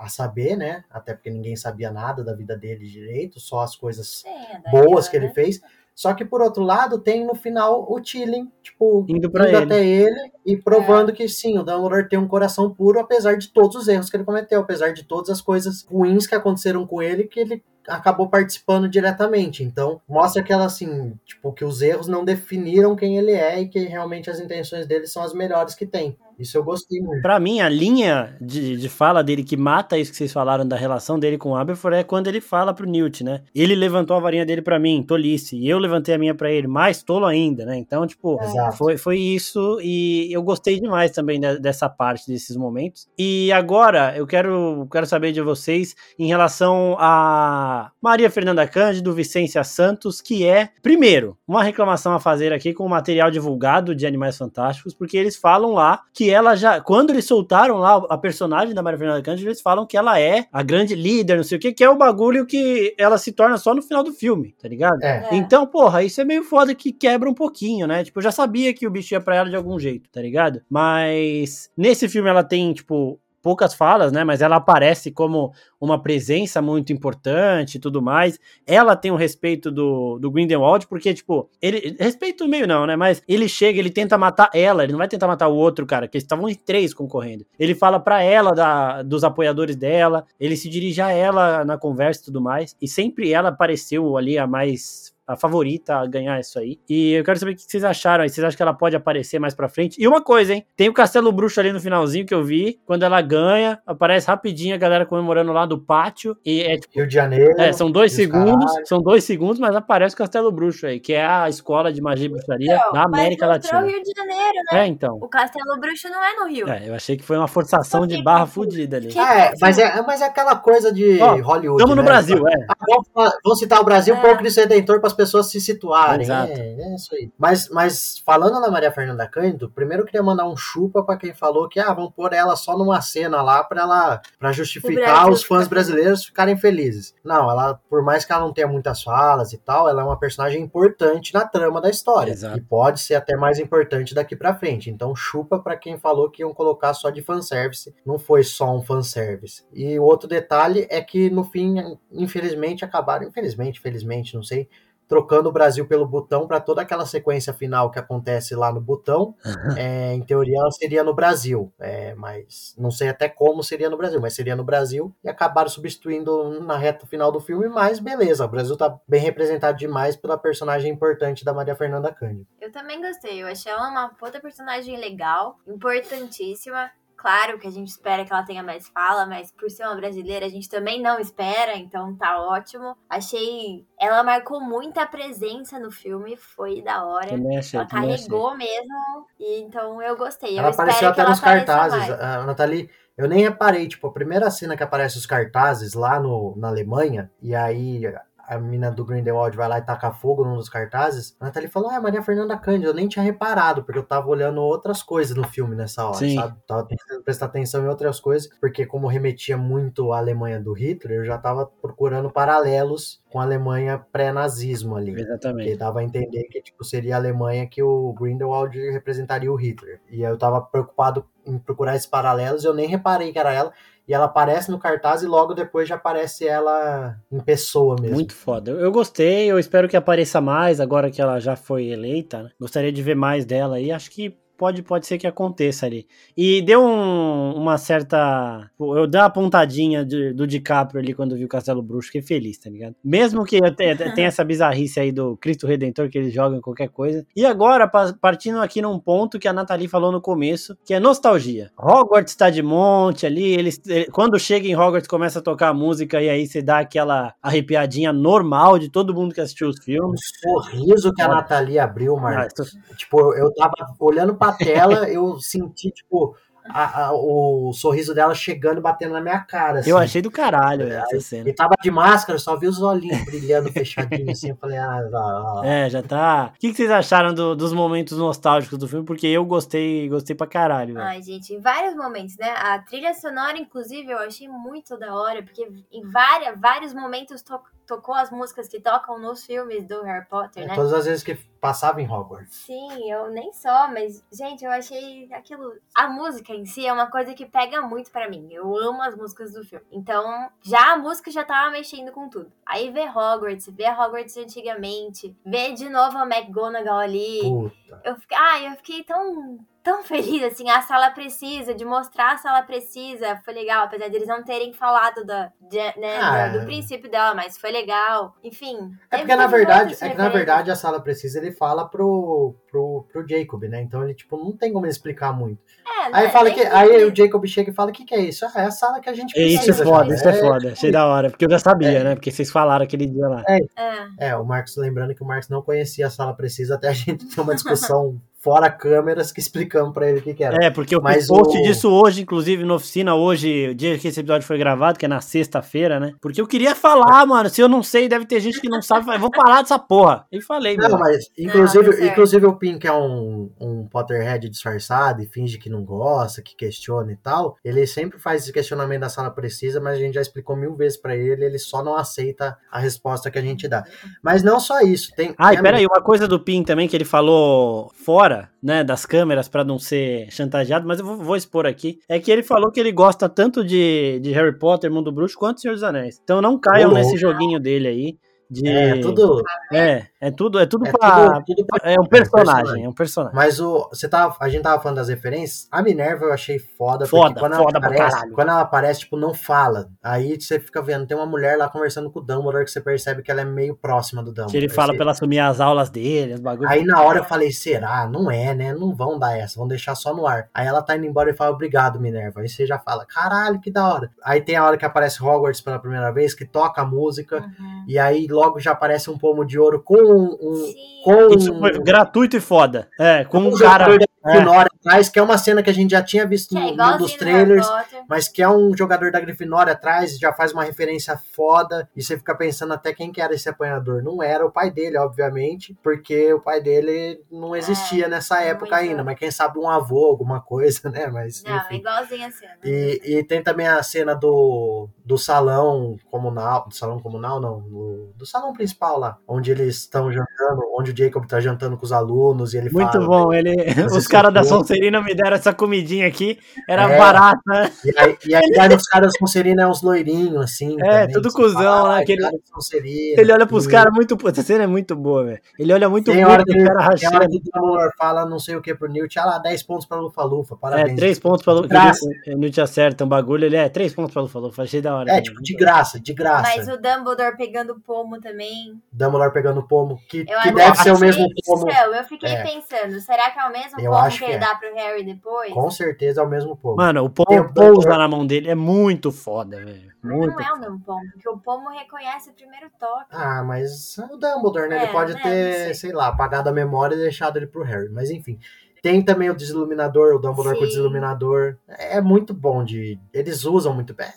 a, 0.00 0.04
a 0.04 0.08
saber, 0.08 0.56
né? 0.56 0.84
Até 0.90 1.14
porque 1.14 1.30
ninguém 1.30 1.56
sabia 1.56 1.90
nada 1.90 2.24
da 2.24 2.34
vida 2.34 2.56
dele 2.56 2.86
direito, 2.86 3.38
só 3.38 3.60
as 3.60 3.76
coisas 3.76 4.24
da 4.64 4.70
boas 4.70 5.08
que 5.08 5.16
ele 5.16 5.26
Ariana. 5.26 5.34
fez. 5.34 5.60
Só 5.94 6.14
que 6.14 6.24
por 6.24 6.40
outro 6.40 6.62
lado, 6.62 7.00
tem 7.00 7.26
no 7.26 7.34
final 7.34 7.84
o 7.92 8.00
Tilling, 8.00 8.48
tipo, 8.62 9.04
Indo 9.08 9.28
pra 9.28 9.48
ele. 9.48 9.56
até 9.56 9.84
ele 9.84 10.30
e 10.46 10.56
provando 10.56 11.12
que 11.12 11.28
sim, 11.28 11.58
o 11.58 11.64
Dumbledore 11.64 12.08
tem 12.08 12.16
um 12.16 12.28
coração 12.28 12.72
puro, 12.72 13.00
apesar 13.00 13.36
de 13.36 13.48
todos 13.48 13.76
os 13.76 13.88
erros 13.88 14.08
que 14.08 14.16
ele 14.16 14.22
cometeu, 14.24 14.60
apesar 14.60 14.92
de 14.92 15.02
todas 15.02 15.28
as 15.28 15.40
coisas 15.40 15.84
ruins 15.90 16.24
que 16.24 16.36
aconteceram 16.36 16.86
com 16.86 17.02
ele, 17.02 17.24
que 17.24 17.40
ele 17.40 17.64
acabou 17.88 18.28
participando 18.28 18.88
diretamente. 18.88 19.64
Então, 19.64 20.00
mostra 20.08 20.40
que 20.40 20.52
ela, 20.52 20.66
assim, 20.66 21.18
tipo, 21.26 21.52
que 21.52 21.64
os 21.64 21.82
erros 21.82 22.06
não 22.06 22.24
definiram 22.24 22.94
quem 22.94 23.16
ele 23.18 23.32
é 23.32 23.60
e 23.60 23.68
que 23.68 23.80
realmente 23.80 24.30
as 24.30 24.38
intenções 24.38 24.86
dele 24.86 25.06
são 25.08 25.22
as 25.24 25.34
melhores 25.34 25.74
que 25.74 25.84
tem. 25.86 26.16
Isso 26.38 26.56
eu 26.56 26.62
gostei 26.64 27.00
muito. 27.00 27.22
Pra 27.22 27.40
mim, 27.40 27.60
a 27.60 27.68
linha 27.68 28.36
de, 28.40 28.76
de 28.76 28.88
fala 28.88 29.22
dele 29.22 29.42
que 29.42 29.56
mata 29.56 29.98
isso 29.98 30.10
que 30.10 30.16
vocês 30.16 30.32
falaram 30.32 30.66
da 30.66 30.76
relação 30.76 31.18
dele 31.18 31.36
com 31.38 31.50
o 31.50 31.56
Aberforth 31.56 31.94
é 31.96 32.04
quando 32.04 32.26
ele 32.28 32.40
fala 32.40 32.72
pro 32.72 32.88
Newt, 32.88 33.24
né? 33.24 33.42
Ele 33.54 33.74
levantou 33.74 34.16
a 34.16 34.20
varinha 34.20 34.46
dele 34.46 34.62
pra 34.62 34.78
mim, 34.78 35.02
tolice, 35.02 35.56
e 35.56 35.68
eu 35.68 35.78
levantei 35.78 36.14
a 36.14 36.18
minha 36.18 36.34
pra 36.34 36.50
ele, 36.50 36.66
mais 36.66 37.02
tolo 37.02 37.26
ainda, 37.26 37.64
né? 37.64 37.76
Então, 37.76 38.06
tipo, 38.06 38.40
Exato. 38.42 38.76
foi, 38.76 38.96
foi 38.96 39.18
isso 39.18 39.78
e 39.82 40.32
eu 40.32 40.42
gostei 40.42 40.80
demais 40.80 41.10
também 41.10 41.40
de- 41.40 41.58
dessa 41.58 41.88
parte, 41.88 42.26
desses 42.28 42.56
momentos. 42.56 43.08
E 43.18 43.50
agora, 43.52 44.14
eu 44.16 44.26
quero, 44.26 44.86
quero 44.90 45.06
saber 45.06 45.32
de 45.32 45.40
vocês 45.40 45.94
em 46.18 46.26
relação 46.28 46.96
a 46.98 47.90
Maria 48.00 48.30
Fernanda 48.30 48.66
Cândido, 48.66 49.12
Vicência 49.12 49.62
Santos, 49.64 50.20
que 50.20 50.46
é, 50.46 50.70
primeiro, 50.82 51.36
uma 51.46 51.62
reclamação 51.62 52.12
a 52.14 52.20
fazer 52.20 52.52
aqui 52.52 52.72
com 52.72 52.84
o 52.84 52.88
material 52.88 53.30
divulgado 53.30 53.94
de 53.94 54.06
Animais 54.06 54.36
Fantásticos, 54.36 54.94
porque 54.94 55.16
eles 55.16 55.36
falam 55.36 55.72
lá 55.72 56.02
que 56.12 56.27
ela 56.30 56.54
já, 56.54 56.80
quando 56.80 57.10
eles 57.10 57.24
soltaram 57.24 57.78
lá 57.78 57.96
a 58.08 58.18
personagem 58.18 58.74
da 58.74 58.82
Maria 58.82 58.98
Fernanda 58.98 59.22
Cândido, 59.22 59.48
eles 59.48 59.60
falam 59.60 59.86
que 59.86 59.96
ela 59.96 60.20
é 60.20 60.46
a 60.52 60.62
grande 60.62 60.94
líder, 60.94 61.36
não 61.36 61.44
sei 61.44 61.58
o 61.58 61.60
que, 61.60 61.72
que 61.72 61.84
é 61.84 61.90
o 61.90 61.96
bagulho 61.96 62.46
que 62.46 62.94
ela 62.98 63.18
se 63.18 63.32
torna 63.32 63.56
só 63.56 63.74
no 63.74 63.82
final 63.82 64.02
do 64.02 64.12
filme, 64.12 64.54
tá 64.60 64.68
ligado? 64.68 65.02
É, 65.02 65.28
É. 65.30 65.34
Então, 65.36 65.66
porra, 65.66 66.02
isso 66.02 66.20
é 66.20 66.24
meio 66.24 66.42
foda 66.44 66.74
que 66.74 66.92
quebra 66.92 67.28
um 67.28 67.34
pouquinho, 67.34 67.86
né? 67.86 68.04
Tipo, 68.04 68.18
eu 68.18 68.24
já 68.24 68.32
sabia 68.32 68.72
que 68.72 68.86
o 68.86 68.90
bicho 68.90 69.14
ia 69.14 69.20
pra 69.20 69.36
ela 69.36 69.50
de 69.50 69.56
algum 69.56 69.78
jeito, 69.78 70.08
tá 70.10 70.20
ligado? 70.20 70.60
Mas 70.68 71.70
nesse 71.76 72.08
filme 72.08 72.28
ela 72.28 72.44
tem, 72.44 72.72
tipo, 72.72 73.20
poucas 73.48 73.72
falas, 73.72 74.12
né? 74.12 74.24
Mas 74.24 74.42
ela 74.42 74.56
aparece 74.56 75.10
como 75.10 75.54
uma 75.80 75.98
presença 76.02 76.60
muito 76.60 76.92
importante 76.92 77.76
e 77.76 77.78
tudo 77.78 78.02
mais. 78.02 78.38
Ela 78.66 78.94
tem 78.94 79.10
o 79.10 79.16
respeito 79.16 79.70
do, 79.70 80.18
do 80.18 80.30
Grindelwald, 80.30 80.86
porque, 80.86 81.14
tipo, 81.14 81.48
ele. 81.62 81.96
Respeito 81.98 82.46
meio 82.46 82.66
não, 82.66 82.84
né? 82.84 82.94
Mas 82.94 83.22
ele 83.26 83.48
chega, 83.48 83.78
ele 83.78 83.88
tenta 83.88 84.18
matar 84.18 84.50
ela, 84.52 84.84
ele 84.84 84.92
não 84.92 84.98
vai 84.98 85.08
tentar 85.08 85.26
matar 85.26 85.48
o 85.48 85.56
outro, 85.56 85.86
cara, 85.86 86.06
que 86.06 86.18
eles 86.18 86.24
estavam 86.24 86.46
em 86.46 86.54
três 86.54 86.92
concorrendo. 86.92 87.46
Ele 87.58 87.74
fala 87.74 87.98
pra 87.98 88.22
ela 88.22 88.52
da, 88.54 89.00
dos 89.02 89.24
apoiadores 89.24 89.76
dela, 89.76 90.26
ele 90.38 90.54
se 90.54 90.68
dirige 90.68 91.00
a 91.00 91.10
ela 91.10 91.64
na 91.64 91.78
conversa 91.78 92.20
e 92.20 92.24
tudo 92.26 92.42
mais. 92.42 92.76
E 92.82 92.86
sempre 92.86 93.32
ela 93.32 93.48
apareceu 93.48 94.18
ali 94.18 94.36
a 94.36 94.46
mais 94.46 95.16
a 95.28 95.36
favorita 95.36 95.96
a 95.96 96.06
ganhar 96.06 96.40
isso 96.40 96.58
aí. 96.58 96.78
E 96.88 97.12
eu 97.12 97.22
quero 97.24 97.38
saber 97.38 97.52
o 97.52 97.54
que 97.54 97.62
vocês 97.62 97.84
acharam 97.84 98.24
aí. 98.24 98.30
Vocês 98.30 98.42
acham 98.44 98.56
que 98.56 98.62
ela 98.62 98.72
pode 98.74 98.96
aparecer 98.96 99.38
mais 99.38 99.54
pra 99.54 99.68
frente? 99.68 100.00
E 100.02 100.08
uma 100.08 100.22
coisa, 100.22 100.54
hein? 100.54 100.64
Tem 100.76 100.88
o 100.88 100.92
Castelo 100.94 101.30
Bruxo 101.30 101.60
ali 101.60 101.70
no 101.72 101.80
finalzinho 101.80 102.24
que 102.26 102.34
eu 102.34 102.42
vi. 102.42 102.80
Quando 102.86 103.02
ela 103.02 103.20
ganha, 103.20 103.78
aparece 103.86 104.26
rapidinho 104.26 104.74
a 104.74 104.78
galera 104.78 105.04
comemorando 105.04 105.52
lá 105.52 105.66
do 105.66 105.78
pátio. 105.78 106.36
E 106.44 106.62
é 106.62 106.76
tipo. 106.78 106.94
Rio 106.96 107.06
de 107.06 107.14
Janeiro. 107.14 107.54
É, 107.60 107.72
são 107.72 107.90
dois 107.90 108.12
Os 108.12 108.16
segundos, 108.16 108.64
caralho. 108.66 108.86
são 108.86 108.98
dois 109.02 109.22
segundos, 109.24 109.58
mas 109.58 109.76
aparece 109.76 110.14
o 110.14 110.18
Castelo 110.18 110.50
Bruxo 110.50 110.86
aí, 110.86 110.98
que 110.98 111.12
é 111.12 111.26
a 111.26 111.48
escola 111.48 111.92
de 111.92 112.00
magia 112.00 112.26
e 112.26 112.28
bruxaria 112.30 112.74
Então, 112.76 112.92
da 112.92 113.02
América 113.04 113.46
Latina. 113.46 113.82
o 113.82 113.86
Rio 113.86 114.02
de 114.02 114.12
Janeiro, 114.16 114.58
né? 114.72 114.80
É, 114.80 114.86
então. 114.86 115.16
O 115.20 115.28
Castelo 115.28 115.78
Bruxo 115.78 116.08
não 116.08 116.24
é 116.24 116.34
no 116.36 116.46
Rio. 116.48 116.68
É, 116.68 116.88
eu 116.88 116.94
achei 116.94 117.16
que 117.16 117.22
foi 117.24 117.36
uma 117.36 117.48
forçação 117.48 118.06
de 118.06 118.22
barra 118.22 118.46
fudida 118.46 118.96
ali. 118.96 119.08
Que- 119.08 119.18
É, 119.18 119.52
mas 119.60 119.78
é, 119.78 120.00
mas 120.02 120.20
é 120.22 120.24
aquela 120.26 120.56
coisa 120.56 120.92
de 120.92 121.20
Ó, 121.20 121.36
Hollywood. 121.42 121.82
Tamo 121.82 121.94
no 121.94 122.02
né? 122.02 122.08
Brasil, 122.08 122.38
é. 122.48 122.66
Ah, 122.68 122.74
vamos, 122.86 123.32
vamos 123.44 123.58
citar 123.58 123.80
o 123.80 123.84
Brasil 123.84 124.14
É. 124.14 124.20
por 124.20 124.38
Cristo 124.38 124.60
Redentor 124.60 125.00
para 125.00 125.08
as 125.08 125.12
pessoas 125.18 125.50
se 125.50 125.60
situarem. 125.60 126.22
Exato. 126.22 126.52
É, 126.52 126.80
é 126.80 126.94
isso 126.94 127.12
aí. 127.12 127.28
Mas, 127.36 127.68
mas 127.68 128.22
falando 128.24 128.60
na 128.60 128.70
Maria 128.70 128.92
Fernanda 128.92 129.26
Cândido, 129.26 129.68
primeiro 129.68 130.04
eu 130.04 130.06
queria 130.06 130.22
mandar 130.22 130.46
um 130.46 130.56
chupa 130.56 131.02
pra 131.02 131.16
quem 131.16 131.34
falou 131.34 131.68
que 131.68 131.80
ah, 131.80 131.92
vão 131.92 132.08
pôr 132.08 132.32
ela 132.32 132.54
só 132.54 132.78
numa 132.78 133.00
cena 133.00 133.42
lá 133.42 133.64
pra 133.64 133.82
ela 133.82 134.22
para 134.38 134.52
justificar 134.52 135.28
os 135.28 135.42
fãs 135.42 135.66
brasileiros 135.66 136.24
ficarem 136.24 136.56
felizes. 136.56 137.12
Não, 137.24 137.50
ela, 137.50 137.80
por 137.90 138.00
mais 138.00 138.24
que 138.24 138.32
ela 138.32 138.42
não 138.42 138.52
tenha 138.52 138.68
muitas 138.68 139.02
falas 139.02 139.52
e 139.52 139.58
tal, 139.58 139.88
ela 139.88 140.02
é 140.02 140.04
uma 140.04 140.18
personagem 140.18 140.62
importante 140.62 141.34
na 141.34 141.44
trama 141.44 141.80
da 141.80 141.90
história. 141.90 142.30
Exato. 142.30 142.56
E 142.56 142.60
pode 142.60 143.00
ser 143.00 143.16
até 143.16 143.36
mais 143.36 143.58
importante 143.58 144.14
daqui 144.14 144.36
pra 144.36 144.54
frente. 144.54 144.88
Então 144.88 145.16
chupa 145.16 145.58
pra 145.58 145.76
quem 145.76 145.98
falou 145.98 146.30
que 146.30 146.42
iam 146.42 146.54
colocar 146.54 146.94
só 146.94 147.10
de 147.10 147.22
fanservice. 147.22 147.92
Não 148.06 148.18
foi 148.18 148.44
só 148.44 148.72
um 148.72 148.82
fanservice. 148.82 149.64
E 149.72 149.98
o 149.98 150.04
outro 150.04 150.28
detalhe 150.28 150.86
é 150.88 151.00
que 151.00 151.28
no 151.28 151.42
fim, 151.42 151.98
infelizmente, 152.12 152.84
acabaram. 152.84 153.26
Infelizmente, 153.26 153.80
felizmente, 153.80 154.34
não 154.36 154.44
sei. 154.44 154.68
Trocando 155.08 155.48
o 155.48 155.52
Brasil 155.52 155.86
pelo 155.86 156.06
Butão 156.06 156.46
para 156.46 156.60
toda 156.60 156.82
aquela 156.82 157.06
sequência 157.06 157.52
final 157.52 157.90
que 157.90 157.98
acontece 157.98 158.54
lá 158.54 158.70
no 158.72 158.80
Butão. 158.80 159.34
É, 159.76 160.14
em 160.14 160.22
teoria, 160.22 160.58
ela 160.58 160.70
seria 160.70 161.02
no 161.02 161.14
Brasil. 161.14 161.72
É, 161.78 162.14
mas 162.14 162.74
não 162.78 162.90
sei 162.90 163.08
até 163.08 163.28
como 163.28 163.62
seria 163.62 163.88
no 163.88 163.96
Brasil, 163.96 164.20
mas 164.20 164.34
seria 164.34 164.54
no 164.54 164.64
Brasil. 164.64 165.14
E 165.24 165.28
acabaram 165.28 165.68
substituindo 165.68 166.60
na 166.60 166.76
reta 166.76 167.06
final 167.06 167.32
do 167.32 167.40
filme. 167.40 167.68
Mas 167.68 167.98
beleza, 167.98 168.44
o 168.44 168.48
Brasil 168.48 168.76
tá 168.76 168.98
bem 169.08 169.20
representado 169.20 169.78
demais 169.78 170.16
pela 170.16 170.36
personagem 170.36 170.92
importante 170.92 171.44
da 171.44 171.54
Maria 171.54 171.74
Fernanda 171.74 172.12
Cândido. 172.12 172.46
Eu 172.60 172.70
também 172.70 173.00
gostei. 173.00 173.42
Eu 173.42 173.46
achei 173.46 173.72
ela 173.72 173.88
uma 173.88 174.10
puta 174.10 174.40
personagem 174.40 174.98
legal, 174.98 175.58
importantíssima. 175.66 176.90
Claro 177.18 177.58
que 177.58 177.66
a 177.66 177.70
gente 177.70 177.88
espera 177.88 178.24
que 178.24 178.32
ela 178.32 178.44
tenha 178.44 178.62
mais 178.62 178.88
fala, 178.88 179.26
mas 179.26 179.50
por 179.50 179.68
ser 179.68 179.82
uma 179.82 179.96
brasileira, 179.96 180.46
a 180.46 180.48
gente 180.48 180.68
também 180.68 181.02
não 181.02 181.18
espera, 181.18 181.76
então 181.76 182.14
tá 182.14 182.40
ótimo. 182.40 182.96
Achei. 183.10 183.84
Ela 184.00 184.22
marcou 184.22 184.60
muita 184.60 185.04
presença 185.04 185.80
no 185.80 185.90
filme, 185.90 186.36
foi 186.36 186.80
da 186.80 187.04
hora. 187.04 187.30
Também 187.30 187.58
achei. 187.58 187.80
Ela 187.80 187.88
também 187.88 188.14
achei. 188.14 188.28
carregou 188.28 188.56
mesmo, 188.56 189.26
e 189.40 189.60
então 189.60 190.00
eu 190.00 190.16
gostei. 190.16 190.56
Ela 190.56 190.68
eu 190.68 190.70
espero 190.70 190.90
apareceu 190.90 191.08
até 191.08 191.28
nos 191.28 191.40
cartazes. 191.40 192.08
mais. 192.08 192.20
A 192.20 192.44
Nathalie, 192.44 192.88
eu 193.16 193.26
nem 193.26 193.42
reparei, 193.42 193.88
tipo, 193.88 194.06
a 194.06 194.12
primeira 194.12 194.48
cena 194.48 194.76
que 194.76 194.82
aparece 194.84 195.18
os 195.18 195.26
cartazes 195.26 195.94
lá 195.94 196.20
no, 196.20 196.54
na 196.56 196.68
Alemanha, 196.68 197.32
e 197.42 197.52
aí 197.52 198.04
a 198.48 198.58
mina 198.58 198.90
do 198.90 199.04
Grindelwald 199.04 199.54
vai 199.54 199.68
lá 199.68 199.78
e 199.78 199.82
taca 199.82 200.10
fogo 200.10 200.42
num 200.42 200.56
dos 200.56 200.70
cartazes, 200.70 201.36
a 201.38 201.44
Nathalie 201.44 201.68
falou, 201.68 201.90
ah, 201.90 202.00
Maria 202.00 202.22
Fernanda 202.22 202.56
Cândido, 202.56 202.86
eu 202.86 202.94
nem 202.94 203.06
tinha 203.06 203.22
reparado, 203.22 203.84
porque 203.84 203.98
eu 203.98 204.02
tava 204.02 204.26
olhando 204.28 204.62
outras 204.62 205.02
coisas 205.02 205.36
no 205.36 205.46
filme 205.46 205.76
nessa 205.76 206.06
hora, 206.06 206.16
Sim. 206.16 206.34
sabe? 206.34 206.56
Tava 206.66 206.84
tentando 206.84 207.22
prestar 207.22 207.46
atenção 207.46 207.84
em 207.84 207.88
outras 207.88 208.18
coisas, 208.18 208.48
porque 208.58 208.86
como 208.86 209.06
remetia 209.06 209.58
muito 209.58 210.12
à 210.12 210.18
Alemanha 210.18 210.58
do 210.58 210.72
Hitler, 210.72 211.18
eu 211.18 211.24
já 211.26 211.36
tava 211.36 211.66
procurando 211.66 212.30
paralelos 212.30 213.20
com 213.30 213.38
a 213.38 213.42
Alemanha 213.42 214.02
pré-nazismo 214.10 214.96
ali. 214.96 215.12
Porque 215.12 215.22
Exatamente. 215.22 215.76
dava 215.76 216.00
a 216.00 216.04
entender 216.04 216.44
que 216.44 216.62
tipo, 216.62 216.82
seria 216.82 217.16
a 217.16 217.18
Alemanha 217.18 217.66
que 217.66 217.82
o 217.82 218.14
Grindelwald 218.14 218.78
representaria 218.90 219.52
o 219.52 219.56
Hitler. 219.56 220.00
E 220.10 220.22
eu 220.22 220.38
tava 220.38 220.62
preocupado 220.62 221.26
em 221.44 221.58
procurar 221.58 221.96
esses 221.96 222.06
paralelos, 222.06 222.64
eu 222.64 222.72
nem 222.72 222.86
reparei 222.88 223.30
que 223.30 223.38
era 223.38 223.52
ela. 223.52 223.72
E 224.08 224.14
ela 224.14 224.24
aparece 224.24 224.70
no 224.70 224.78
cartaz 224.78 225.22
e 225.22 225.26
logo 225.26 225.52
depois 225.52 225.86
já 225.86 225.96
aparece 225.96 226.48
ela 226.48 227.14
em 227.30 227.38
pessoa 227.40 227.94
mesmo. 228.00 228.14
Muito 228.16 228.34
foda. 228.34 228.70
Eu 228.70 228.90
gostei, 228.90 229.46
eu 229.50 229.58
espero 229.58 229.86
que 229.86 229.96
apareça 229.96 230.40
mais 230.40 230.80
agora 230.80 231.10
que 231.10 231.20
ela 231.20 231.38
já 231.38 231.54
foi 231.54 231.88
eleita. 231.88 232.44
né? 232.44 232.50
Gostaria 232.58 232.90
de 232.90 233.02
ver 233.02 233.14
mais 233.14 233.44
dela 233.44 233.76
aí. 233.76 233.92
Acho 233.92 234.10
que 234.10 234.38
pode, 234.58 234.82
pode 234.82 235.06
ser 235.06 235.16
que 235.16 235.26
aconteça 235.26 235.86
ali. 235.86 236.06
E 236.36 236.60
deu 236.60 236.82
um- 236.82 237.54
uma 237.54 237.78
certa. 237.78 238.68
Eu 238.78 239.06
dei 239.06 239.20
uma 239.20 239.30
pontadinha 239.30 240.04
de- 240.04 240.32
do 240.32 240.46
DiCaprio 240.46 241.00
ali 241.00 241.14
quando 241.14 241.36
vi 241.36 241.44
o 241.44 241.48
Castelo 241.48 241.80
Bruxo, 241.82 242.08
fiquei 242.08 242.22
feliz, 242.22 242.58
tá 242.58 242.68
ligado? 242.68 242.94
Mesmo 243.02 243.44
que 243.44 243.58
tenha 244.20 244.26
essa 244.26 244.44
bizarrice 244.44 244.98
aí 245.00 245.12
do 245.12 245.36
Cristo 245.36 245.66
Redentor 245.66 246.08
que 246.10 246.18
eles 246.18 246.32
jogam 246.34 246.58
em 246.58 246.60
qualquer 246.60 246.88
coisa. 246.88 247.24
E 247.36 247.46
agora, 247.46 247.86
pa- 247.86 248.12
partindo 248.20 248.58
aqui 248.60 248.82
num 248.82 248.98
ponto 248.98 249.38
que 249.38 249.46
a 249.48 249.52
Nathalie 249.52 249.88
falou 249.88 250.10
no 250.10 250.20
começo, 250.20 250.76
que 250.84 250.92
é 250.92 250.98
nostalgia. 251.00 251.70
Hogwarts 251.78 252.34
tá 252.34 252.50
de 252.50 252.62
monte 252.62 253.24
ali, 253.24 253.44
eles, 253.54 253.80
quando 254.12 254.38
chega 254.38 254.66
em 254.66 254.74
Hogwarts 254.76 255.06
começa 255.08 255.38
a 255.38 255.42
tocar 255.42 255.68
a 255.68 255.74
música 255.74 256.20
e 256.20 256.28
aí 256.28 256.46
você 256.46 256.60
dá 256.60 256.80
aquela 256.80 257.32
arrepiadinha 257.42 258.12
normal 258.12 258.78
de 258.78 258.90
todo 258.90 259.14
mundo 259.14 259.32
que 259.34 259.40
assistiu 259.40 259.68
os 259.68 259.76
O 259.78 259.82
filmes. 259.82 260.20
sorriso 260.42 261.12
que 261.14 261.22
a. 261.22 261.28
Nathalie 261.28 261.78
abriu, 261.78 262.16
Ah, 262.16 262.20
Marcos. 262.20 262.66
isso- 262.68 262.78
Tipo, 262.96 263.20
eu, 263.34 263.44
eu 263.48 263.54
tava 263.54 263.72
olhando 264.00 264.34
pra 264.34 264.47
tela, 264.52 265.08
eu 265.08 265.38
senti, 265.40 265.90
tipo, 265.90 266.34
a- 266.70 267.06
a- 267.06 267.12
o 267.14 267.72
sorriso 267.72 268.14
dela 268.14 268.34
chegando 268.34 268.76
e 268.76 268.82
batendo 268.82 269.14
na 269.14 269.22
minha 269.22 269.40
cara. 269.40 269.80
Eu 269.86 269.96
assim. 269.96 270.04
achei 270.04 270.20
do 270.22 270.30
caralho 270.30 270.86
essa 270.92 271.18
cena. 271.18 271.44
Ele 271.48 271.54
tava 271.54 271.74
de 271.80 271.90
máscara, 271.90 272.38
só 272.38 272.56
vi 272.56 272.66
os 272.66 272.82
olhinhos 272.82 273.24
brilhando 273.24 273.72
fechadinho 273.72 274.30
assim. 274.30 274.50
Eu 274.50 274.56
falei, 274.56 274.76
ah, 274.76 275.00
ah, 275.14 275.60
ah. 275.62 275.66
É, 275.66 275.88
já 275.88 276.02
tá. 276.02 276.52
O 276.54 276.58
que, 276.58 276.68
que 276.70 276.76
vocês 276.76 276.90
acharam 276.90 277.32
do- 277.32 277.56
dos 277.56 277.72
momentos 277.72 278.18
nostálgicos 278.18 278.76
do 278.78 278.86
filme? 278.86 279.06
Porque 279.06 279.26
eu 279.26 279.46
gostei, 279.46 280.10
gostei 280.10 280.36
pra 280.36 280.46
caralho, 280.46 280.92
velho. 280.92 281.06
Ai, 281.06 281.22
gente, 281.22 281.54
em 281.54 281.58
vários 281.60 281.94
momentos, 281.96 282.36
né? 282.36 282.50
A 282.50 282.78
trilha 282.80 283.14
sonora, 283.14 283.56
inclusive, 283.56 284.10
eu 284.10 284.18
achei 284.18 284.46
muito 284.46 284.98
da 284.98 285.14
hora, 285.14 285.42
porque 285.42 285.66
em 285.90 286.02
várias, 286.10 286.60
vários 286.60 286.92
momentos 286.92 287.40
to- 287.40 287.58
tocou 287.88 288.14
as 288.14 288.30
músicas 288.30 288.68
que 288.68 288.78
tocam 288.78 289.18
nos 289.18 289.44
filmes 289.44 289.88
do 289.88 290.02
Harry 290.02 290.26
Potter, 290.26 290.66
né? 290.66 290.74
Todas 290.74 290.92
as 290.92 291.06
vezes 291.06 291.24
que 291.24 291.34
passava 291.58 292.00
em 292.00 292.08
Hogwarts. 292.08 292.54
Sim, 292.54 293.10
eu 293.10 293.30
nem 293.30 293.52
só, 293.52 293.88
mas, 293.88 294.22
gente, 294.30 294.64
eu 294.64 294.70
achei 294.70 295.32
aquilo. 295.32 295.72
A 295.96 296.06
música 296.08 296.52
em 296.52 296.66
si 296.66 296.86
é 296.86 296.92
uma 296.92 297.10
coisa 297.10 297.32
que 297.32 297.46
pega 297.46 297.80
muito 297.80 298.12
pra 298.12 298.28
mim. 298.28 298.48
Eu 298.52 298.76
amo 298.76 299.02
as 299.02 299.16
músicas 299.16 299.54
do 299.54 299.64
filme. 299.64 299.86
Então, 299.90 300.48
já 300.62 300.92
a 300.92 300.96
música 300.98 301.30
já 301.30 301.42
tava 301.42 301.70
mexendo 301.70 302.12
com 302.12 302.28
tudo. 302.28 302.52
Aí 302.64 302.90
ver 302.90 303.08
Hogwarts, 303.08 303.68
ver 303.68 303.98
Hogwarts 303.98 304.36
antigamente, 304.36 305.34
ver 305.44 305.72
de 305.72 305.88
novo 305.88 306.18
a 306.18 306.26
McGonagall 306.26 306.98
ali. 306.98 307.40
Puta. 307.40 307.87
Eu 308.04 308.16
fiquei, 308.16 308.38
eu 308.66 308.72
fiquei 308.76 309.02
tão, 309.04 309.58
tão 309.82 310.02
feliz, 310.04 310.42
assim, 310.42 310.68
a 310.70 310.82
sala 310.82 311.10
precisa, 311.10 311.74
de 311.74 311.84
mostrar 311.84 312.32
a 312.32 312.36
sala 312.36 312.62
precisa, 312.62 313.36
foi 313.44 313.54
legal, 313.54 313.84
apesar 313.84 314.08
de 314.08 314.16
eles 314.16 314.28
não 314.28 314.42
terem 314.42 314.72
falado 314.72 315.24
da, 315.24 315.50
de- 315.60 316.00
né, 316.00 316.18
Ah, 316.20 316.48
do, 316.48 316.60
do 316.60 316.64
princípio 316.66 317.10
dela, 317.10 317.34
mas 317.34 317.56
foi 317.58 317.70
legal, 317.70 318.34
enfim. 318.42 318.76
É 319.10 319.18
porque 319.18 319.34
na 319.36 319.46
verdade, 319.46 319.94
é 320.00 320.08
que 320.10 320.16
na 320.16 320.28
verdade 320.28 320.70
a 320.70 320.76
sala 320.76 321.00
precisa, 321.00 321.38
ele 321.38 321.52
fala 321.52 321.88
pro, 321.88 322.54
pro, 322.70 323.06
pro 323.12 323.26
Jacob, 323.28 323.62
né? 323.64 323.80
Então 323.82 324.02
ele, 324.04 324.14
tipo, 324.14 324.36
não 324.36 324.52
tem 324.52 324.72
como 324.72 324.86
ele 324.86 324.92
explicar 324.92 325.32
muito. 325.32 325.58
É, 325.86 326.16
Aí 326.16 326.24
né, 326.26 326.30
fala 326.30 326.50
que. 326.50 326.60
Aí 326.60 327.04
o 327.04 327.14
Jacob 327.14 327.44
chega 327.46 327.70
e 327.70 327.74
fala: 327.74 327.90
o 327.90 327.92
que, 327.92 328.04
que 328.04 328.14
é 328.14 328.20
isso? 328.20 328.44
Ah, 328.46 328.52
é 328.62 328.66
a 328.66 328.70
sala 328.70 329.00
que 329.00 329.08
a 329.10 329.14
gente 329.14 329.32
É, 329.38 329.42
precisa. 329.42 329.70
Isso 329.70 329.82
é 329.82 329.84
foda, 329.84 330.14
isso 330.14 330.28
é 330.28 330.32
foda. 330.34 330.72
Achei 330.72 330.90
da 330.90 331.06
hora. 331.06 331.30
Porque 331.30 331.44
eu 331.44 331.50
já 331.50 331.58
sabia, 331.58 331.88
É. 331.88 332.04
né? 332.04 332.14
Porque 332.14 332.30
vocês 332.30 332.50
falaram 332.50 332.84
aquele 332.84 333.06
dia 333.06 333.28
lá. 333.28 333.42
É, 333.48 334.28
É, 334.30 334.36
o 334.36 334.44
Marcos, 334.44 334.76
lembrando 334.76 335.14
que 335.14 335.22
o 335.22 335.26
Marcos 335.26 335.48
não 335.48 335.62
conhecia 335.62 336.06
a 336.06 336.10
sala 336.10 336.34
precisa 336.34 336.76
até 336.76 336.88
a 336.88 336.92
gente 336.92 337.26
ter 337.26 337.40
uma 337.40 337.54
discussão 337.54 338.20
fora 338.48 338.70
câmeras 338.70 339.30
que 339.30 339.40
explicamos 339.40 339.92
pra 339.92 340.08
ele 340.08 340.20
o 340.20 340.22
que, 340.22 340.32
que 340.32 340.42
era. 340.42 340.56
É, 340.64 340.70
porque 340.70 340.94
eu 340.94 341.00
fiz 341.00 341.04
Mas 341.04 341.26
post 341.26 341.58
o- 341.58 341.62
disso 341.62 341.90
hoje, 341.90 342.22
inclusive, 342.22 342.64
na 342.64 342.74
oficina, 342.74 343.14
hoje, 343.14 343.68
o 343.68 343.74
dia 343.74 343.98
que 343.98 344.08
esse 344.08 344.20
episódio 344.20 344.46
foi 344.46 344.56
gravado, 344.56 344.98
que 344.98 345.04
é 345.04 345.08
na 345.08 345.20
sexta-feira, 345.20 346.00
né? 346.00 346.14
Porque 346.20 346.40
eu 346.40 346.46
queria 346.46 346.74
falar, 346.74 347.26
mano. 347.26 347.50
Se 347.50 347.60
eu 347.60 347.68
não 347.68 347.82
sei, 347.82 348.08
deve 348.08 348.24
ter 348.24 348.40
gente 348.40 348.58
que 348.60 348.68
não 348.68 348.80
sabe. 348.80 349.12
Eu 349.14 349.18
vou 349.18 349.30
falar 349.34 349.60
dessa 349.60 349.78
porra. 349.78 350.24
E 350.32 350.40
falei, 350.40 350.76
Não, 350.76 350.88
mano. 350.88 351.00
mas 351.00 351.26
inclusive, 351.38 351.84
tá 351.84 351.92
certo. 351.92 352.10
inclusive 352.12 352.46
o 352.46 352.56
Pink 352.56 352.86
é 352.86 352.92
um, 352.92 353.50
um 353.60 353.86
Potterhead 353.86 354.48
disfarçado 354.48 355.22
e 355.22 355.26
finge 355.26 355.58
que 355.58 355.68
não 355.68 355.84
gosta, 355.84 356.40
que 356.40 356.56
questiona 356.56 357.12
e 357.12 357.16
tal. 357.16 357.56
Ele 357.64 357.86
sempre 357.86 358.18
faz 358.18 358.42
esse 358.44 358.52
questionamento 358.52 359.00
da 359.02 359.08
sala 359.10 359.30
precisa, 359.30 359.80
mas 359.80 359.94
a 359.98 360.00
gente 360.00 360.14
já 360.14 360.22
explicou 360.22 360.56
mil 360.56 360.74
vezes 360.74 360.96
pra 360.98 361.14
ele, 361.14 361.44
ele 361.44 361.58
só 361.58 361.82
não 361.82 361.94
aceita 361.94 362.56
a 362.72 362.78
resposta 362.78 363.30
que 363.30 363.38
a 363.38 363.42
gente 363.42 363.68
dá. 363.68 363.84
Mas 364.22 364.42
não 364.42 364.58
só 364.58 364.80
isso, 364.80 365.10
tem. 365.14 365.34
Ah, 365.38 365.52
e 365.52 365.60
peraí, 365.60 365.84
uma 365.86 366.00
coisa 366.00 366.26
do 366.26 366.38
Pin 366.40 366.62
também 366.62 366.88
que 366.88 366.96
ele 366.96 367.04
falou 367.04 367.90
fora, 368.04 368.37
né, 368.62 368.84
das 368.84 369.06
câmeras 369.06 369.48
pra 369.48 369.64
não 369.64 369.78
ser 369.78 370.30
chantageado, 370.30 370.86
mas 370.86 370.98
eu 370.98 371.06
vou, 371.06 371.16
vou 371.16 371.36
expor 371.36 371.66
aqui, 371.66 371.98
é 372.08 372.18
que 372.18 372.30
ele 372.30 372.42
falou 372.42 372.70
que 372.70 372.80
ele 372.80 372.92
gosta 372.92 373.28
tanto 373.28 373.64
de, 373.64 374.20
de 374.20 374.32
Harry 374.32 374.58
Potter, 374.58 374.90
Mundo 374.90 375.12
Bruxo, 375.12 375.38
quanto 375.38 375.60
Senhor 375.60 375.74
dos 375.74 375.82
Anéis. 375.82 376.20
Então 376.22 376.40
não 376.40 376.58
caiam 376.58 376.92
nesse 376.92 377.16
joguinho 377.16 377.58
dele 377.58 377.88
aí. 377.88 378.18
De... 378.50 378.66
É, 378.66 379.00
tudo. 379.00 379.42
É, 379.72 380.06
é 380.20 380.30
tudo, 380.30 380.58
é 380.58 380.66
tudo 380.66 380.86
É 380.86 380.90
pra. 380.90 381.42
tudo, 381.42 381.44
tudo 381.46 381.66
pra- 381.66 381.90
É 381.90 382.00
um 382.00 382.06
personagem, 382.06 382.84
é 382.84 382.88
um 382.88 382.92
personagem. 382.92 383.36
Mas 383.36 383.60
o, 383.60 383.88
você 383.92 384.08
tava, 384.08 384.36
a 384.40 384.48
gente 384.48 384.62
tava 384.62 384.80
falando 384.82 384.96
das 384.96 385.08
referências. 385.08 385.68
A 385.70 385.82
Minerva 385.82 386.24
eu 386.26 386.32
achei 386.32 386.58
foda. 386.58 387.06
Foda, 387.06 387.34
porque 387.34 387.40
quando 387.40 387.56
foda 387.56 387.70
ela 387.70 387.80
pra 387.80 387.88
aparece, 387.88 388.16
caralho. 388.16 388.32
quando 388.34 388.48
ela 388.48 388.60
aparece, 388.60 389.00
tipo, 389.00 389.16
não 389.16 389.34
fala. 389.34 389.88
Aí 390.02 390.40
você 390.40 390.58
fica 390.58 390.80
vendo, 390.80 391.06
tem 391.06 391.16
uma 391.16 391.26
mulher 391.26 391.58
lá 391.58 391.68
conversando 391.68 392.10
com 392.10 392.20
o 392.20 392.22
Dumbledore 392.22 392.64
que 392.64 392.70
você 392.70 392.80
percebe 392.80 393.22
que 393.22 393.30
ela 393.30 393.42
é 393.42 393.44
meio 393.44 393.76
próxima 393.76 394.22
do 394.22 394.30
Dumbledore. 394.30 394.50
Que 394.50 394.56
ele 394.56 394.68
fala 394.68 394.94
pra 394.94 395.02
ela 395.02 395.12
assumir 395.12 395.40
as 395.40 395.60
aulas 395.60 395.90
dele, 395.90 396.34
os 396.34 396.40
bagulhos. 396.40 396.70
Aí 396.70 396.84
na 396.84 397.02
hora 397.02 397.18
eu 397.18 397.24
falei, 397.24 397.52
será? 397.52 398.08
Não 398.08 398.30
é, 398.30 398.54
né? 398.54 398.72
Não 398.72 398.94
vão 398.94 399.18
dar 399.18 399.36
essa, 399.36 399.58
vão 399.58 399.68
deixar 399.68 399.94
só 399.94 400.14
no 400.14 400.26
ar. 400.26 400.48
Aí 400.54 400.66
ela 400.66 400.80
tá 400.80 400.96
indo 400.96 401.04
embora 401.06 401.30
e 401.30 401.34
fala, 401.34 401.50
obrigado, 401.50 402.00
Minerva. 402.00 402.40
Aí 402.40 402.48
você 402.48 402.66
já 402.66 402.78
fala, 402.78 403.04
caralho, 403.04 403.60
que 403.60 403.70
da 403.70 403.86
hora. 403.92 404.10
Aí 404.24 404.40
tem 404.40 404.56
a 404.56 404.64
hora 404.64 404.78
que 404.78 404.84
aparece 404.86 405.22
Hogwarts 405.22 405.60
pela 405.60 405.78
primeira 405.78 406.10
vez, 406.10 406.34
que 406.34 406.46
toca 406.46 406.80
a 406.80 406.84
música, 406.84 407.38
uhum. 407.40 407.84
e 407.86 407.98
aí 407.98 408.26
logo 408.38 408.60
já 408.60 408.72
aparece 408.72 409.10
um 409.10 409.18
pomo 409.18 409.44
de 409.44 409.58
ouro 409.58 409.82
com 409.82 409.96
um. 409.96 410.54
Sim. 410.54 410.74
com 411.04 411.34
Isso 411.34 411.58
foi 411.58 411.78
gratuito 411.80 412.36
e 412.36 412.40
foda. 412.40 412.88
É, 412.98 413.24
com 413.24 413.38
um 413.38 413.48
um 413.48 413.58
cara. 413.58 413.98
é. 414.24 414.67
Atrás, 414.80 415.08
que 415.08 415.18
é 415.18 415.22
uma 415.22 415.36
cena 415.36 415.62
que 415.62 415.70
a 415.70 415.74
gente 415.74 415.90
já 415.90 416.02
tinha 416.02 416.26
visto 416.26 416.54
Que 416.54 416.80
é 416.80 416.98
dos 416.98 417.14
trailers, 417.14 417.66
mas 418.08 418.28
que 418.28 418.42
é 418.42 418.48
um 418.48 418.76
jogador 418.76 419.10
da 419.10 419.20
Grifinória 419.20 419.72
atrás, 419.72 420.18
já 420.18 420.32
faz 420.32 420.52
uma 420.52 420.62
referência 420.62 421.18
foda, 421.34 421.88
e 421.96 422.02
você 422.02 422.16
fica 422.16 422.34
pensando 422.34 422.72
até 422.72 422.92
quem 422.92 423.10
que 423.10 423.20
era 423.20 423.34
esse 423.34 423.48
apanhador. 423.48 424.02
Não 424.02 424.22
era 424.22 424.46
o 424.46 424.50
pai 424.50 424.70
dele, 424.70 424.96
obviamente, 424.98 425.76
porque 425.82 426.32
o 426.32 426.40
pai 426.40 426.60
dele 426.60 427.20
não 427.30 427.56
existia 427.56 428.08
nessa 428.08 428.42
é 428.42 428.48
época 428.48 428.76
muito- 428.76 428.90
ainda, 428.90 429.04
mas 429.04 429.18
quem 429.18 429.30
sabe 429.30 429.58
um 429.58 429.68
avô, 429.68 430.06
alguma 430.06 430.40
coisa, 430.40 430.88
né? 430.88 431.08
Mas, 431.08 431.42
Não, 431.42 431.52
é 431.52 431.56
enfim. 431.58 431.76
igualzinho 431.76 432.26
a 432.26 432.30
cena. 432.30 432.52
E, 432.64 433.00
e 433.04 433.24
tem 433.24 433.42
também 433.42 433.66
a 433.66 433.82
cena 433.82 434.14
do, 434.14 434.88
do 435.04 435.18
salão 435.18 435.96
comunal, 436.10 436.66
do 436.68 436.74
salão 436.74 437.00
comunal 437.00 437.40
não, 437.40 437.60
do, 437.60 438.12
do 438.16 438.24
salão 438.26 438.52
principal 438.52 438.98
lá, 438.98 439.18
onde 439.26 439.50
eles 439.50 439.76
estão 439.76 440.12
jantando, 440.12 440.62
onde 440.78 440.92
o 440.92 440.96
Jacob 440.96 441.26
tá 441.26 441.40
jantando 441.40 441.76
com 441.76 441.84
os 441.84 441.92
alunos 441.92 442.54
e 442.54 442.58
ele 442.58 442.70
Muito 442.70 442.92
fala... 442.92 443.06
bom, 443.06 443.32
ele, 443.32 443.54
os 443.90 444.06
caras 444.06 444.32
da 444.32 444.44
socou. 444.44 444.67
Sonserina 444.68 445.00
me 445.02 445.14
deram 445.14 445.36
essa 445.36 445.52
comidinha 445.52 446.06
aqui, 446.06 446.38
era 446.68 446.82
É. 446.92 446.98
barata? 446.98 447.72
E 447.84 447.98
aí, 447.98 448.18
e 448.26 448.34
aí 448.34 448.68
nos 448.68 448.84
caras 448.86 449.12
Sonserina 449.18 449.62
é 449.62 449.66
uns 449.66 449.82
loirinhos, 449.82 450.36
assim. 450.42 450.76
É, 450.80 451.00
também, 451.00 451.12
tudo 451.14 451.32
cuzão, 451.32 451.60
fala, 451.62 451.88
né, 451.90 451.94
"Ai, 451.96 452.02
aquele- 452.02 452.22
cara 452.22 452.36
de 452.36 452.48
Sonserina", 452.48 453.20
Ele 453.20 453.32
olha 453.32 453.46
pros 453.46 453.66
caras 453.66 453.92
muito. 453.94 454.16
Essa 454.28 454.42
cena 454.42 454.64
é 454.64 454.66
muito 454.66 454.94
boa, 454.94 455.24
velho. 455.24 455.40
Ele 455.58 455.72
olha 455.72 455.88
muito 455.88 456.10
Tem 456.12 456.24
hora, 456.24 456.44
que, 456.44 456.50
o 456.52 456.54
ele- 456.56 456.64
cara 456.66 456.78
tem 456.94 457.08
hora 457.08 457.16
rachando. 457.18 457.28
que 457.30 457.36
o 457.36 457.40
Dumbledore 457.52 457.92
fala 457.96 458.26
não 458.26 458.38
sei 458.38 458.56
o 458.56 458.62
que 458.62 458.74
pro 458.74 458.88
Newt, 458.90 459.18
ah 459.18 459.24
lá, 459.24 459.38
10 459.38 459.62
pontos 459.62 459.86
pra 459.86 459.98
Lufa 459.98 460.22
Lufa, 460.22 460.54
É, 460.54 460.58
parabéns. 460.58 460.96
três 460.96 461.18
pontos 461.18 461.42
pra 461.44 461.52
Lufa. 461.54 461.68
Graça. 461.68 462.06
Não 462.26 462.50
te 462.50 462.60
acerta 462.60 463.04
um 463.04 463.08
bagulho, 463.08 463.44
ele 463.44 463.56
é 463.56 463.68
três 463.68 463.94
pontos 463.94 464.12
pra 464.12 464.22
Lufa 464.22 464.38
Lufa. 464.38 464.62
Achei 464.62 464.80
da 464.80 464.94
hora. 464.94 465.10
É, 465.12 465.20
tipo, 465.20 465.40
de 465.42 465.54
graça, 465.54 465.98
de 465.98 466.12
graça. 466.12 466.42
Mas 466.56 466.68
o 466.68 466.76
Dumbledore 466.76 467.36
pegando 467.36 467.72
o 467.72 467.80
pomo 467.80 468.20
também. 468.20 468.80
Dumbledore 468.92 469.32
pegando 469.32 469.60
o 469.60 469.62
pomo, 469.62 469.98
que, 470.08 470.24
Eu 470.28 470.40
que 470.40 470.52
deve 470.52 470.76
ser 470.78 470.92
o 470.92 470.98
mesmo 470.98 471.26
pomo. 471.46 471.68
Então, 471.70 471.94
eu 471.94 472.04
fiquei 472.04 472.30
É. 472.30 472.42
pensando, 472.42 473.00
será 473.00 473.30
que 473.30 473.38
é 473.38 473.44
o 473.44 473.52
mesmo 473.52 473.78
Eu 473.80 473.90
pomo 473.90 473.94
acho 473.96 474.18
que 474.18 474.24
que 474.24 474.30
ele 474.32 474.36
é. 474.36 474.38
Pro 474.58 474.74
Harry 474.74 475.04
depois? 475.04 475.52
Com 475.52 475.70
certeza 475.70 476.20
é 476.20 476.24
o 476.24 476.28
mesmo 476.28 476.56
pomo. 476.56 476.76
Mano, 476.76 477.04
o 477.04 477.10
pomo 477.10 477.40
o 477.40 477.52
pousa 477.52 477.96
na 477.96 478.08
mão 478.08 478.26
dele. 478.26 478.50
É 478.50 478.54
muito 478.54 479.10
foda, 479.10 479.64
velho. 479.64 479.92
Muito. 480.02 480.32
não 480.32 480.40
é 480.40 480.52
o 480.52 480.60
mesmo 480.60 480.80
pomo, 480.80 481.10
porque 481.12 481.28
o 481.28 481.38
pomo 481.38 481.68
reconhece 481.70 482.30
o 482.30 482.32
primeiro 482.32 482.70
toque. 482.78 483.06
Ah, 483.10 483.42
mas 483.42 483.98
é 483.98 484.04
o 484.04 484.16
Dumbledore, 484.16 484.68
né? 484.68 484.78
É, 484.78 484.82
ele 484.84 484.92
pode 484.92 485.14
né, 485.14 485.20
ter, 485.20 485.74
sei 485.74 485.92
lá, 485.92 486.08
apagado 486.08 486.48
a 486.48 486.52
memória 486.52 486.94
e 486.94 486.98
deixado 486.98 487.36
ele 487.36 487.46
pro 487.46 487.62
Harry. 487.62 487.88
Mas 487.88 488.10
enfim. 488.10 488.38
Tem 488.82 489.02
também 489.02 489.30
o 489.30 489.34
desiluminador, 489.34 490.14
o 490.14 490.18
Dumbledore 490.18 490.56
com 490.56 490.62
o 490.62 490.66
Sim. 490.66 490.70
desiluminador. 490.70 491.56
É 491.68 492.00
muito 492.00 492.32
bom 492.32 492.64
de. 492.64 492.98
Eles 493.12 493.44
usam 493.44 493.74
muito 493.74 493.94
bem. 493.94 494.08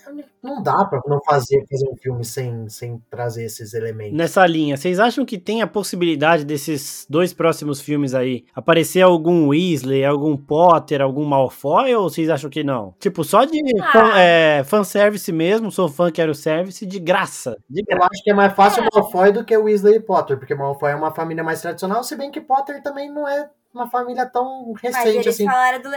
Não 0.44 0.62
dá 0.64 0.84
pra 0.86 1.00
não 1.06 1.20
fazer, 1.24 1.64
fazer 1.70 1.88
um 1.88 1.96
filme 1.96 2.26
sem, 2.26 2.68
sem 2.68 3.00
trazer 3.12 3.44
esses 3.46 3.74
elementos. 3.76 4.18
Nessa 4.18 4.46
linha, 4.48 4.76
vocês 4.76 5.00
acham 5.00 5.24
que 5.24 5.38
tem 5.38 5.62
a 5.62 5.68
possibilidade 5.68 6.44
desses 6.44 7.06
dois 7.08 7.32
próximos 7.32 7.80
filmes 7.80 8.16
aí 8.16 8.44
aparecer 8.56 9.02
algum 9.02 9.50
Weasley, 9.50 10.04
algum 10.04 10.36
Potter, 10.36 11.00
algum 11.02 11.26
Malfoy 11.26 11.94
ou 11.94 12.10
vocês 12.10 12.28
acham 12.30 12.50
que 12.50 12.64
não? 12.64 12.96
Tipo, 13.00 13.24
só 13.24 13.46
de 13.46 13.60
Ah. 13.82 13.92
fan, 13.92 14.12
é, 14.18 14.64
fanservice 14.64 15.32
mesmo, 15.32 15.72
sou 15.72 15.88
fã, 15.88 16.10
quero 16.12 16.34
service, 16.34 16.86
de 16.88 17.00
graça. 17.00 17.56
De 17.70 17.82
Eu 17.82 17.98
graça. 17.98 18.10
acho 18.12 18.24
que 18.24 18.32
é 18.32 18.34
mais 18.34 18.54
fácil 18.54 18.82
o 18.84 18.88
Malfoy 18.96 19.32
do 19.32 19.46
que 19.46 19.56
o 19.56 19.64
Weasley 19.66 19.96
e 19.98 20.00
Potter, 20.00 20.38
porque 20.40 20.56
Malfoy 20.56 20.92
é 20.92 20.96
uma 20.96 21.12
família 21.14 21.44
mais 21.44 21.62
tradicional, 21.62 22.04
se 22.04 22.16
bem 22.16 22.32
que 22.32 22.42
Potter 22.42 22.82
também 22.82 23.12
não 23.14 23.28
é 23.28 23.48
uma 23.74 23.90
família 23.90 24.26
tão 24.26 24.74
recente 24.74 25.30
assim. 25.30 25.46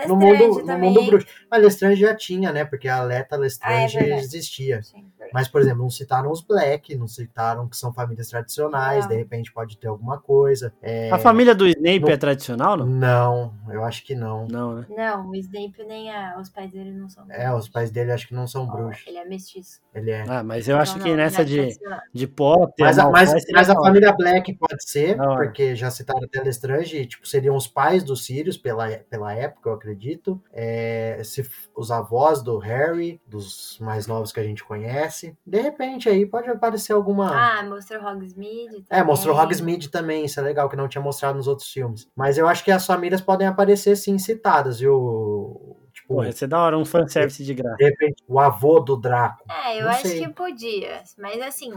No 0.06 0.16
mundo, 0.16 0.60
no 0.60 0.66
também. 0.66 0.92
mundo 0.92 1.06
bruxo. 1.06 1.26
Mas 1.50 1.62
Lestrange 1.62 2.00
já 2.00 2.14
tinha, 2.14 2.52
né? 2.52 2.64
Porque 2.64 2.88
a 2.88 3.02
Leta 3.02 3.36
Lestrange 3.36 3.98
Ah, 3.98 4.02
é 4.02 4.18
existia. 4.18 4.82
Sim. 4.82 5.04
Mas, 5.34 5.48
por 5.48 5.60
exemplo, 5.60 5.82
não 5.82 5.90
citaram 5.90 6.30
os 6.30 6.40
Black, 6.40 6.94
não 6.94 7.08
citaram 7.08 7.68
que 7.68 7.76
são 7.76 7.92
famílias 7.92 8.28
tradicionais, 8.28 9.00
Não. 9.04 9.08
de 9.08 9.16
repente 9.16 9.52
pode 9.52 9.76
ter 9.76 9.88
alguma 9.88 10.16
coisa. 10.16 10.72
É, 10.80 11.10
A 11.10 11.18
família 11.18 11.56
do 11.56 11.66
Snape 11.66 11.98
não- 12.00 12.08
é 12.08 12.16
tradicional, 12.16 12.76
não? 12.76 12.86
Não, 12.86 13.54
eu 13.68 13.82
acho 13.84 14.04
que 14.04 14.14
não. 14.14 14.46
Não, 14.46 14.76
né? 14.76 14.86
Não, 14.96 15.30
o 15.30 15.34
Snape 15.34 15.82
nem 15.88 16.08
a, 16.14 16.38
os 16.40 16.48
pais 16.48 16.70
dele 16.70 16.92
não 16.92 17.08
são. 17.08 17.24
É, 17.30 17.52
os 17.52 17.68
pais 17.68 17.90
dele 17.90 18.12
acho 18.12 18.28
que 18.28 18.34
não 18.34 18.46
são 18.46 18.64
bruxos. 18.64 19.04
Ele 19.08 19.18
é 19.18 19.24
mestiço. 19.24 19.80
Ele 19.92 20.12
é. 20.12 20.24
Ah, 20.28 20.44
mas 20.44 20.68
eu 20.68 20.76
acho 20.78 20.98
Não, 20.98 21.02
que 21.04 21.10
não, 21.10 21.16
nessa 21.16 21.42
é 21.42 21.44
de, 21.44 21.68
de 22.12 22.26
Potter, 22.28 22.86
Mas, 22.86 22.98
a, 22.98 23.10
mas, 23.10 23.32
mas 23.52 23.68
a 23.70 23.74
família 23.74 24.12
Black 24.12 24.52
pode 24.54 24.88
ser, 24.88 25.20
hora. 25.20 25.44
porque 25.44 25.74
já 25.74 25.90
citaram 25.90 26.22
até 26.22 26.40
Lestrange, 26.42 26.96
e, 26.96 27.06
tipo, 27.06 27.26
seriam 27.26 27.56
os 27.56 27.66
pais 27.66 28.04
dos 28.04 28.24
Sirius 28.24 28.56
pela, 28.56 28.88
pela 29.10 29.32
época, 29.34 29.68
eu 29.68 29.74
acredito. 29.74 30.40
É, 30.52 31.20
se, 31.24 31.44
os 31.74 31.90
avós 31.90 32.40
do 32.40 32.56
Harry, 32.58 33.20
dos 33.26 33.78
mais 33.80 34.06
novos 34.06 34.30
que 34.30 34.38
a 34.38 34.44
gente 34.44 34.62
conhece. 34.62 35.23
De 35.46 35.60
repente 35.60 36.08
aí 36.08 36.26
pode 36.26 36.48
aparecer 36.50 36.92
alguma. 36.92 37.30
Ah, 37.58 37.62
mostrou 37.62 38.02
Hogsmeade. 38.02 38.84
É, 38.90 39.02
mostrou 39.02 39.34
também. 39.34 39.46
Hogsmeade 39.48 39.88
também, 39.90 40.24
isso 40.24 40.40
é 40.40 40.42
legal, 40.42 40.68
que 40.68 40.76
não 40.76 40.88
tinha 40.88 41.00
mostrado 41.02 41.36
nos 41.36 41.46
outros 41.46 41.68
filmes. 41.70 42.08
Mas 42.16 42.36
eu 42.38 42.46
acho 42.48 42.64
que 42.64 42.70
as 42.70 42.84
famílias 42.86 43.20
podem 43.20 43.46
aparecer 43.46 43.96
sim 43.96 44.18
citadas, 44.18 44.80
viu? 44.80 45.76
Tipo, 45.92 46.14
Pô, 46.16 46.24
ia 46.24 46.32
ser 46.32 46.48
da 46.48 46.60
hora 46.60 46.76
um 46.76 46.84
fanservice 46.84 47.44
de 47.44 47.54
graça. 47.54 47.76
de 47.76 47.84
repente, 47.84 48.22
o 48.28 48.38
avô 48.40 48.80
do 48.80 48.96
Draco. 48.96 49.44
É, 49.50 49.78
eu 49.78 49.84
Não 49.84 49.90
acho 49.92 50.08
sei. 50.08 50.20
que 50.26 50.28
podia. 50.32 51.02
Mas 51.18 51.40
assim, 51.40 51.72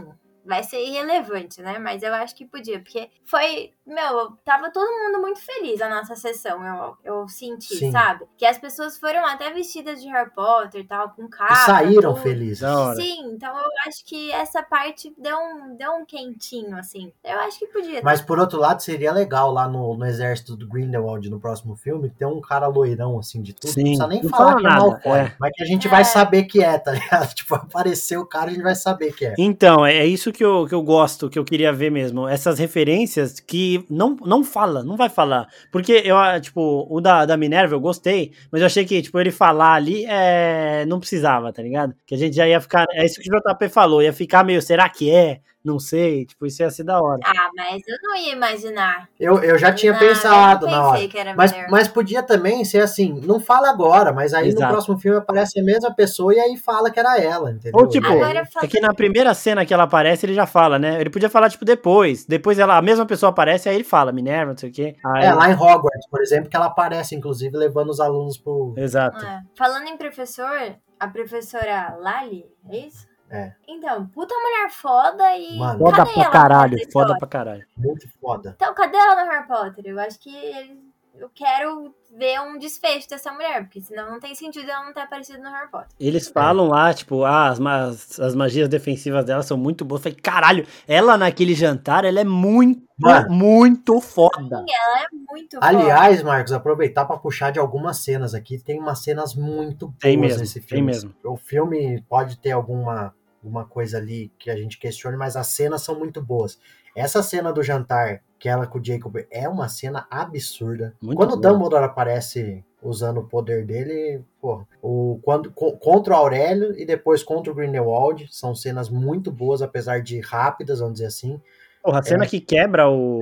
vai 0.48 0.64
ser 0.64 0.82
irrelevante, 0.84 1.60
né? 1.60 1.78
Mas 1.78 2.02
eu 2.02 2.12
acho 2.14 2.34
que 2.34 2.44
podia. 2.46 2.80
Porque 2.80 3.10
foi. 3.24 3.72
Meu, 3.86 4.32
tava 4.44 4.70
todo 4.70 4.86
mundo 4.86 5.18
muito 5.22 5.40
feliz 5.40 5.80
a 5.80 5.88
nossa 5.88 6.14
sessão, 6.14 6.62
eu, 6.66 6.96
eu 7.04 7.28
senti, 7.28 7.74
Sim. 7.76 7.90
sabe? 7.90 8.26
Que 8.36 8.44
as 8.44 8.58
pessoas 8.58 8.98
foram 8.98 9.24
até 9.24 9.50
vestidas 9.50 10.02
de 10.02 10.08
Harry 10.08 10.30
Potter 10.34 10.82
e 10.82 10.84
tal, 10.84 11.08
com 11.10 11.26
capa. 11.26 11.54
E 11.54 11.56
saíram 11.64 12.12
tudo. 12.12 12.22
felizes. 12.22 12.60
Da 12.60 12.78
hora. 12.78 12.96
Sim, 12.96 13.30
então 13.32 13.56
eu 13.56 13.70
acho 13.86 14.04
que 14.04 14.30
essa 14.30 14.62
parte 14.62 15.14
deu 15.16 15.38
um, 15.38 15.74
deu 15.74 15.92
um 15.92 16.04
quentinho, 16.04 16.76
assim. 16.76 17.10
Eu 17.24 17.38
acho 17.40 17.58
que 17.58 17.66
podia. 17.68 18.02
Mas 18.02 18.20
por 18.20 18.38
outro 18.38 18.58
lado, 18.60 18.82
seria 18.82 19.10
legal 19.10 19.50
lá 19.52 19.66
no, 19.66 19.96
no 19.96 20.04
exército 20.04 20.54
do 20.54 20.68
Grindelwald 20.68 21.28
no 21.30 21.40
próximo 21.40 21.74
filme 21.74 22.10
ter 22.10 22.26
um 22.26 22.40
cara 22.42 22.66
loirão 22.66 23.18
assim 23.18 23.40
de 23.40 23.54
tudo. 23.54 23.70
Sim, 23.72 23.80
não 23.80 23.84
precisa 23.84 24.06
nem 24.06 24.22
não 24.22 24.28
falar 24.30 24.50
fala 24.50 24.60
que 24.60 24.66
é 24.66 24.68
nada, 24.68 24.86
Malfoy. 24.86 25.18
é. 25.20 25.32
Mas 25.40 25.52
que 25.54 25.62
a 25.62 25.66
gente 25.66 25.86
É. 25.86 25.90
vai 25.90 26.04
saber 26.04 26.42
que 26.44 26.62
é, 26.62 26.78
tá 26.78 26.92
ligado? 26.92 27.28
Tipo, 27.38 27.54
aparecer 27.54 28.18
o 28.18 28.26
cara, 28.26 28.50
a 28.50 28.52
gente 28.52 28.62
vai 28.62 28.74
saber 28.74 29.14
que 29.14 29.24
é. 29.24 29.34
Então, 29.38 29.84
é 29.86 30.04
isso 30.04 30.30
que 30.30 30.37
eu, 30.44 30.66
que 30.66 30.74
eu 30.74 30.82
gosto, 30.82 31.28
que 31.28 31.38
eu 31.38 31.44
queria 31.44 31.72
ver 31.72 31.90
mesmo. 31.90 32.28
Essas 32.28 32.58
referências 32.58 33.40
que 33.40 33.84
não, 33.90 34.16
não 34.16 34.44
fala, 34.44 34.82
não 34.82 34.96
vai 34.96 35.08
falar. 35.08 35.48
Porque 35.70 36.02
eu, 36.04 36.16
ah, 36.16 36.40
tipo, 36.40 36.86
o 36.90 37.00
da, 37.00 37.26
da 37.26 37.36
Minerva 37.36 37.74
eu 37.74 37.80
gostei, 37.80 38.32
mas 38.50 38.60
eu 38.60 38.66
achei 38.66 38.84
que, 38.84 39.00
tipo, 39.02 39.18
ele 39.18 39.30
falar 39.30 39.74
ali 39.74 40.04
é, 40.06 40.84
não 40.86 41.00
precisava, 41.00 41.52
tá 41.52 41.62
ligado? 41.62 41.94
Que 42.06 42.14
a 42.14 42.18
gente 42.18 42.36
já 42.36 42.46
ia 42.48 42.60
ficar. 42.60 42.86
É 42.92 43.04
isso 43.04 43.20
que 43.20 43.30
o 43.30 43.38
JP 43.38 43.68
falou, 43.68 44.02
ia 44.02 44.12
ficar 44.12 44.44
meio, 44.44 44.62
será 44.62 44.88
que 44.88 45.10
é? 45.10 45.40
Não 45.68 45.78
sei, 45.78 46.24
tipo, 46.24 46.46
isso 46.46 46.62
ia 46.62 46.70
ser 46.70 46.82
da 46.84 46.98
hora. 46.98 47.20
Ah, 47.24 47.50
mas 47.54 47.82
eu 47.86 47.96
não 48.02 48.16
ia 48.16 48.32
imaginar. 48.32 49.06
Eu, 49.20 49.42
eu 49.44 49.58
já 49.58 49.70
tinha 49.70 49.92
Não, 49.92 49.98
pensado 49.98 50.66
eu 50.66 50.70
na 50.70 50.76
não 50.78 50.84
hora. 50.84 50.92
pensei 50.94 51.08
que 51.08 51.18
era 51.18 51.34
Mas, 51.36 51.50
Minerva. 51.52 51.70
mas 51.70 51.88
podia 51.88 52.22
também 52.22 52.64
ser 52.64 52.80
assim, 52.80 53.20
não 53.24 53.38
fala 53.38 53.68
agora, 53.68 54.12
mas 54.12 54.32
aí 54.32 54.48
Exato. 54.48 54.62
no 54.64 54.68
próximo 54.70 54.98
filme 54.98 55.18
aparece 55.18 55.60
a 55.60 55.62
mesma 55.62 55.94
pessoa 55.94 56.32
e 56.34 56.40
aí 56.40 56.56
fala 56.56 56.90
que 56.90 56.98
era 56.98 57.20
ela, 57.20 57.50
entendeu? 57.52 57.78
Ou, 57.78 57.86
tipo, 57.86 58.06
Agora 58.06 58.48
É 58.62 58.66
que 58.66 58.80
na 58.80 58.94
primeira 58.94 59.34
cena 59.34 59.66
que 59.66 59.74
ela 59.74 59.82
aparece, 59.82 60.24
ele 60.24 60.32
já 60.34 60.46
fala, 60.46 60.78
né? 60.78 60.98
Ele 61.00 61.10
podia 61.10 61.28
falar, 61.28 61.50
tipo, 61.50 61.64
depois. 61.66 62.24
Depois 62.24 62.58
ela, 62.58 62.76
a 62.78 62.82
mesma 62.82 63.04
pessoa 63.04 63.28
aparece, 63.28 63.68
aí 63.68 63.74
ele 63.74 63.84
fala, 63.84 64.10
Minerva, 64.10 64.52
não 64.52 64.56
sei 64.58 64.70
o 64.70 64.72
quê. 64.72 64.96
Aí- 65.04 65.24
É, 65.26 65.34
lá 65.34 65.50
em 65.50 65.54
Hogwarts, 65.54 66.08
por 66.10 66.22
exemplo, 66.22 66.48
que 66.48 66.56
ela 66.56 66.66
aparece, 66.66 67.14
inclusive, 67.14 67.54
levando 67.56 67.90
os 67.90 68.00
alunos 68.00 68.38
pro. 68.38 68.72
Exato. 68.76 69.22
É. 69.24 69.42
Falando 69.56 69.86
em 69.88 69.96
professor, 69.98 70.76
a 70.98 71.08
professora 71.08 71.96
Lali, 72.00 72.46
é 72.70 72.78
isso? 72.86 73.07
É. 73.30 73.52
Então, 73.66 74.06
puta 74.06 74.34
mulher 74.34 74.70
foda 74.70 75.36
e. 75.36 75.58
Mano. 75.58 75.78
Foda 75.78 75.96
cadê 75.98 76.12
pra 76.12 76.22
ela 76.22 76.30
caralho, 76.32 76.92
foda 76.92 77.18
pra 77.18 77.28
caralho. 77.28 77.66
Muito 77.76 78.08
foda. 78.20 78.54
Então, 78.56 78.74
cadê 78.74 78.96
ela 78.96 79.24
no 79.24 79.30
Harry 79.30 79.46
Potter? 79.46 79.84
Eu 79.86 80.00
acho 80.00 80.18
que 80.18 80.34
eles- 80.34 80.87
eu 81.18 81.28
quero 81.34 81.94
ver 82.16 82.40
um 82.40 82.58
desfecho 82.58 83.08
dessa 83.08 83.30
mulher, 83.32 83.62
porque 83.64 83.80
senão 83.80 84.10
não 84.12 84.20
tem 84.20 84.34
sentido 84.34 84.70
ela 84.70 84.84
não 84.86 84.92
ter 84.92 85.00
aparecido 85.00 85.38
no 85.42 85.50
Harry 85.50 85.70
Potter. 85.70 85.88
Eles 86.00 86.28
falam 86.28 86.68
lá, 86.68 86.92
tipo, 86.94 87.24
ah, 87.24 87.48
as, 87.48 87.58
ma- 87.58 87.88
as 87.88 88.34
magias 88.34 88.68
defensivas 88.68 89.24
dela 89.24 89.42
são 89.42 89.56
muito 89.56 89.84
boas. 89.84 90.00
Eu 90.00 90.04
falei, 90.04 90.18
caralho, 90.20 90.66
ela 90.86 91.16
naquele 91.18 91.54
jantar, 91.54 92.04
ela 92.04 92.20
é 92.20 92.24
muito, 92.24 92.82
Mano. 92.98 93.30
muito 93.30 94.00
foda. 94.00 94.58
Sim, 94.58 94.66
ela 94.86 95.02
é 95.02 95.06
muito 95.30 95.54
foda. 95.56 95.66
Aliás, 95.66 96.22
Marcos, 96.22 96.52
aproveitar 96.52 97.04
para 97.04 97.18
puxar 97.18 97.50
de 97.50 97.58
algumas 97.58 97.98
cenas 97.98 98.34
aqui. 98.34 98.58
Tem 98.58 98.78
umas 98.80 99.02
cenas 99.02 99.34
muito 99.34 99.88
boas 99.88 99.98
Tem 100.00 100.16
mesmo, 100.16 100.40
nesse 100.40 100.60
tem 100.60 100.68
filme. 100.68 100.86
mesmo. 100.86 101.14
O 101.24 101.36
filme 101.36 102.02
pode 102.08 102.38
ter 102.38 102.52
alguma, 102.52 103.14
alguma 103.42 103.64
coisa 103.66 103.98
ali 103.98 104.32
que 104.38 104.50
a 104.50 104.56
gente 104.56 104.78
questione, 104.78 105.16
mas 105.16 105.36
as 105.36 105.48
cenas 105.48 105.82
são 105.82 105.98
muito 105.98 106.22
boas. 106.22 106.58
Essa 106.98 107.22
cena 107.22 107.52
do 107.52 107.62
jantar, 107.62 108.22
que 108.38 108.48
ela 108.48 108.66
com 108.66 108.78
o 108.78 108.84
Jacob, 108.84 109.16
é 109.30 109.48
uma 109.48 109.68
cena 109.68 110.06
absurda. 110.10 110.94
Muito 111.00 111.16
quando 111.16 111.32
o. 111.34 111.36
Dumbledore 111.40 111.84
aparece 111.84 112.64
usando 112.82 113.18
o 113.18 113.24
poder 113.24 113.64
dele, 113.66 114.22
pô, 114.40 114.64
o, 114.80 115.18
quando, 115.22 115.50
co- 115.50 115.76
contra 115.78 116.14
o 116.14 116.16
Aurélio 116.16 116.78
e 116.78 116.84
depois 116.86 117.22
contra 117.22 117.50
o 117.50 117.54
Grindelwald, 117.54 118.28
são 118.30 118.54
cenas 118.54 118.88
muito 118.88 119.32
boas, 119.32 119.62
apesar 119.62 120.00
de 120.00 120.20
rápidas, 120.20 120.78
vamos 120.78 120.94
dizer 120.94 121.06
assim. 121.06 121.40
Porra, 121.82 122.00
a 122.00 122.02
cena 122.02 122.24
É. 122.24 122.26
que 122.26 122.40
quebra 122.40 122.88
o, 122.90 123.20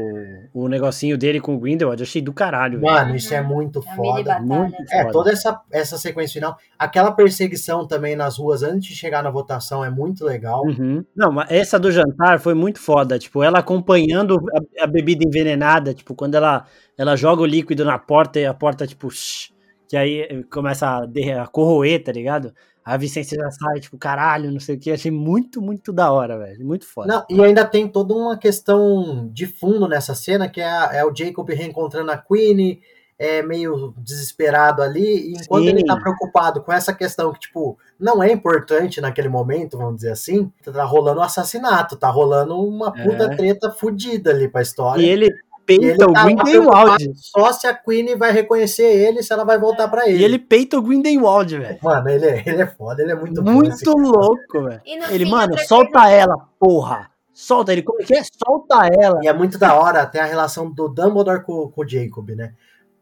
o 0.52 0.68
negocinho 0.68 1.16
dele 1.16 1.40
com 1.40 1.54
o 1.54 1.59
Grindelwald, 1.59 2.00
eu 2.00 2.04
achei 2.07 2.20
do 2.22 2.32
caralho. 2.32 2.80
velho. 2.80 2.92
Mano, 2.92 3.14
isso 3.14 3.32
é 3.34 3.40
muito 3.42 3.78
É 3.86 3.94
foda. 3.94 4.38
Muito 4.40 4.74
É, 4.90 5.02
foda. 5.02 5.12
toda 5.12 5.30
essa, 5.32 5.61
essa 5.70 5.98
sequência 5.98 6.34
final. 6.34 6.57
Aquela 6.78 7.12
perseguição 7.12 7.86
também 7.86 8.16
nas 8.16 8.38
ruas 8.38 8.62
antes 8.62 8.88
de 8.88 8.94
chegar 8.96 9.22
na 9.22 9.30
votação 9.30 9.84
é 9.84 9.90
muito 9.90 10.24
legal. 10.24 10.64
Uhum. 10.64 11.04
Não, 11.14 11.30
mas 11.30 11.50
essa 11.50 11.78
do 11.78 11.90
jantar 11.92 12.40
foi 12.40 12.54
muito 12.54 12.80
foda. 12.80 13.18
Tipo, 13.18 13.42
ela 13.42 13.59
acompanhando 13.61 14.38
a, 14.80 14.84
a 14.84 14.86
bebida 14.86 15.24
envenenada, 15.26 15.94
tipo, 15.94 16.14
quando 16.14 16.34
ela, 16.34 16.64
ela 16.98 17.14
joga 17.16 17.42
o 17.42 17.46
líquido 17.46 17.84
na 17.84 17.98
porta 17.98 18.40
e 18.40 18.46
a 18.46 18.54
porta, 18.54 18.86
tipo, 18.86 19.11
shh, 19.11 19.50
que 19.88 19.96
aí 19.96 20.42
começa 20.50 20.88
a, 20.88 21.07
derre- 21.07 21.38
a 21.38 21.46
corroer, 21.46 22.02
tá 22.02 22.11
ligado? 22.11 22.52
A 22.87 22.97
Vicência 22.97 23.37
já 23.37 23.51
sai, 23.51 23.80
tipo, 23.80 23.99
caralho, 23.99 24.53
não 24.53 24.61
sei 24.61 24.76
o 24.76 24.78
que. 24.78 24.93
Achei 24.93 25.11
muito, 25.11 25.61
muito 25.61 25.93
da 25.93 26.12
hora, 26.12 26.39
velho. 26.39 26.64
Muito 26.64 26.87
foda. 26.87 27.09
Não, 27.09 27.24
e 27.28 27.43
ainda 27.45 27.64
tem 27.64 27.89
toda 27.89 28.14
uma 28.14 28.39
questão 28.39 29.28
de 29.32 29.45
fundo 29.47 29.89
nessa 29.89 30.14
cena, 30.14 30.49
que 30.49 30.61
é, 30.61 30.66
a- 30.70 30.91
é 30.93 31.05
o 31.05 31.12
Jacob 31.14 31.49
reencontrando 31.51 32.12
a 32.12 32.16
Queen, 32.16 32.80
é 33.18 33.43
meio 33.43 33.95
desesperado 33.97 34.82
ali, 34.82 35.30
e 35.30 35.32
enquanto 35.32 35.64
Sim. 35.64 35.70
ele 35.70 35.84
tá 35.84 35.97
preocupado 35.97 36.62
com 36.62 36.70
essa 36.70 36.93
questão 36.93 37.32
que, 37.32 37.41
tipo, 37.41 37.78
não 37.99 38.22
é 38.22 38.30
importante 38.30 39.01
naquele 39.01 39.28
momento, 39.30 39.78
vamos 39.78 39.97
dizer 39.97 40.12
assim, 40.12 40.53
tá 40.62 40.84
rolando 40.84 41.20
um 41.20 41.22
assassinato, 41.24 41.97
tá 41.97 42.11
rolando 42.11 42.61
uma 42.61 42.93
puta 42.93 43.24
É. 43.24 43.34
treta 43.37 43.70
fudida 43.70 44.30
ali 44.30 44.49
pra 44.49 44.61
história. 44.62 45.03
E 45.03 45.09
ele 45.09 45.30
peita 45.67 46.09
o 46.09 46.12
tá 46.12 46.25
Grindelwald. 46.25 46.97
preocupado 46.97 47.12
só 47.17 47.53
se 47.53 47.67
a 47.67 47.75
Queen 47.75 48.17
vai 48.17 48.33
reconhecer 48.33 48.85
ele, 48.85 49.23
se 49.23 49.33
ela 49.33 49.45
vai 49.45 49.59
voltar 49.59 49.89
pra 49.89 50.09
ele. 50.09 50.19
E 50.19 50.25
ele 50.25 50.39
peita 50.39 50.79
o 50.79 50.83
Grindelwald, 50.83 51.59
velho. 51.59 51.79
Mano, 51.83 52.09
ele 52.09 52.25
é, 52.27 52.43
ele 52.47 52.62
é 52.62 52.67
foda, 52.67 53.03
ele 53.03 53.12
é 53.12 53.14
muito, 53.14 53.43
Muito 53.43 53.91
louco, 53.99 54.62
velho. 54.62 54.81
Ele, 54.85 55.25
fim, 55.25 55.31
mano, 55.31 55.59
solta 55.59 56.01
coisa- 56.01 56.09
ela, 56.14 56.37
porra. 56.59 57.11
Solta 57.35 57.71
ele. 57.73 57.83
Como 57.83 58.01
é 58.01 58.05
que 58.05 58.17
é? 58.17 58.23
Solta 58.25 58.87
ela. 58.99 59.21
E 59.23 59.29
é 59.29 59.33
muito 59.33 59.59
da 59.59 59.75
hora 59.79 60.01
até 60.01 60.21
a 60.21 60.25
relação 60.25 60.71
do 60.71 60.89
Dumbledore 60.89 61.43
com, 61.43 61.69
com 61.69 61.83
o 61.83 61.87
Jacob, 61.87 62.31
né? 62.31 62.55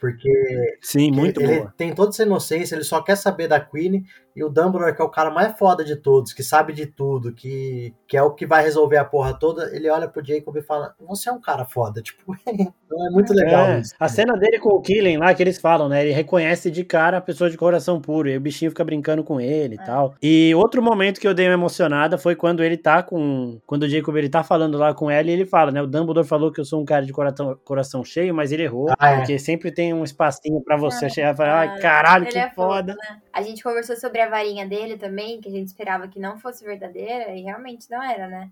Porque 0.05 0.77
Sim, 0.83 1.11
muito 1.11 1.41
ele 1.41 1.61
boa. 1.61 1.75
tem 1.79 1.95
toda 1.95 2.11
essa 2.11 2.23
inocência, 2.25 2.75
ele 2.75 2.85
só 2.85 3.01
quer 3.01 3.17
saber 3.17 3.49
da 3.49 3.59
Queen, 3.59 4.05
e 4.37 4.45
o 4.45 4.49
Dumbledore, 4.51 4.95
que 4.95 5.01
é 5.01 5.05
o 5.05 5.09
cara 5.09 5.31
mais 5.31 5.57
foda 5.59 5.83
de 5.85 5.97
todos, 5.97 6.33
que 6.35 6.43
sabe 6.43 6.73
de 6.75 6.85
tudo, 6.87 7.33
que, 7.33 7.95
que 8.07 8.17
é 8.17 8.23
o 8.23 8.33
que 8.33 8.45
vai 8.47 8.63
resolver 8.63 8.97
a 8.99 9.05
porra 9.05 9.33
toda, 9.33 9.75
ele 9.75 9.89
olha 9.89 10.09
pro 10.09 10.23
Jacob 10.25 10.55
e 10.57 10.63
fala, 10.63 10.93
você 11.01 11.31
é 11.31 11.33
um 11.33 11.41
cara 11.41 11.65
foda, 11.65 12.03
tipo, 12.03 12.37
então 12.47 13.07
é 13.07 13.11
muito 13.11 13.33
legal 13.33 13.67
É, 13.67 13.81
isso. 13.81 13.95
a 13.99 14.09
cena 14.09 14.37
dele 14.37 14.59
com 14.59 14.71
o 14.71 14.81
Killen 14.83 15.17
lá, 15.19 15.33
que 15.33 15.43
eles 15.43 15.59
falam, 15.59 15.89
né? 15.89 16.03
Ele 16.05 16.13
reconhece 16.13 16.71
de 16.71 16.85
cara 16.85 17.17
a 17.17 17.21
pessoa 17.21 17.49
de 17.49 17.57
coração 17.57 18.01
puro. 18.01 18.29
E 18.29 18.37
o 18.37 18.41
bichinho 18.41 18.71
fica 18.71 18.85
brincando 18.85 19.25
com 19.25 19.41
ele 19.41 19.77
e 19.77 19.81
É. 19.81 19.85
tal. 19.85 20.15
E 20.23 20.55
outro 20.55 20.83
momento 20.83 21.19
que 21.21 21.27
eu 21.27 21.33
dei 21.35 21.47
uma 21.47 21.55
emocionada 21.55 22.19
foi 22.19 22.37
quando 22.37 22.63
ele 22.63 22.77
tá 22.77 23.03
com. 23.03 23.59
Quando 23.67 23.85
o 23.85 23.89
Jacob 23.89 24.15
ele 24.17 24.29
tá 24.29 24.43
falando 24.45 24.77
lá 24.77 24.93
com 24.95 25.11
ela 25.11 25.29
e 25.29 25.33
ele 25.33 25.47
fala, 25.47 25.71
né? 25.73 25.81
O 25.83 25.87
Dumbledore 25.87 26.27
falou 26.27 26.53
que 26.53 26.61
eu 26.61 26.65
sou 26.65 26.81
um 26.81 26.85
cara 26.85 27.05
de 27.07 27.13
coração, 27.13 27.59
coração 27.65 28.05
cheio, 28.05 28.35
mas 28.35 28.53
ele 28.53 28.65
errou. 28.65 28.91
Ah, 28.99 29.13
é. 29.13 29.17
Porque 29.17 29.39
sempre 29.39 29.73
tem 29.73 29.93
um 29.95 30.05
espacinho 30.05 30.61
pra 30.61 30.77
você 30.77 31.09
chegar 31.09 31.35
e 31.35 31.37
falar, 31.37 31.71
ai, 31.71 31.81
caralho, 31.81 32.27
que 32.27 32.37
é 32.37 32.49
fofo, 32.51 32.69
foda. 32.69 32.95
né? 32.95 33.21
A 33.33 33.43
gente 33.43 33.63
conversou 33.63 33.97
sobre 33.97 34.21
a 34.21 34.29
varinha 34.29 34.67
dele 34.67 34.97
também, 34.97 35.41
que 35.41 35.49
a 35.49 35.53
gente 35.53 35.69
esperava 35.69 36.09
que 36.09 36.19
não 36.19 36.39
fosse 36.39 36.65
verdadeira, 36.65 37.33
e 37.33 37.43
realmente 37.43 37.91
não 37.91 38.03
era, 38.03 38.27
né? 38.29 38.51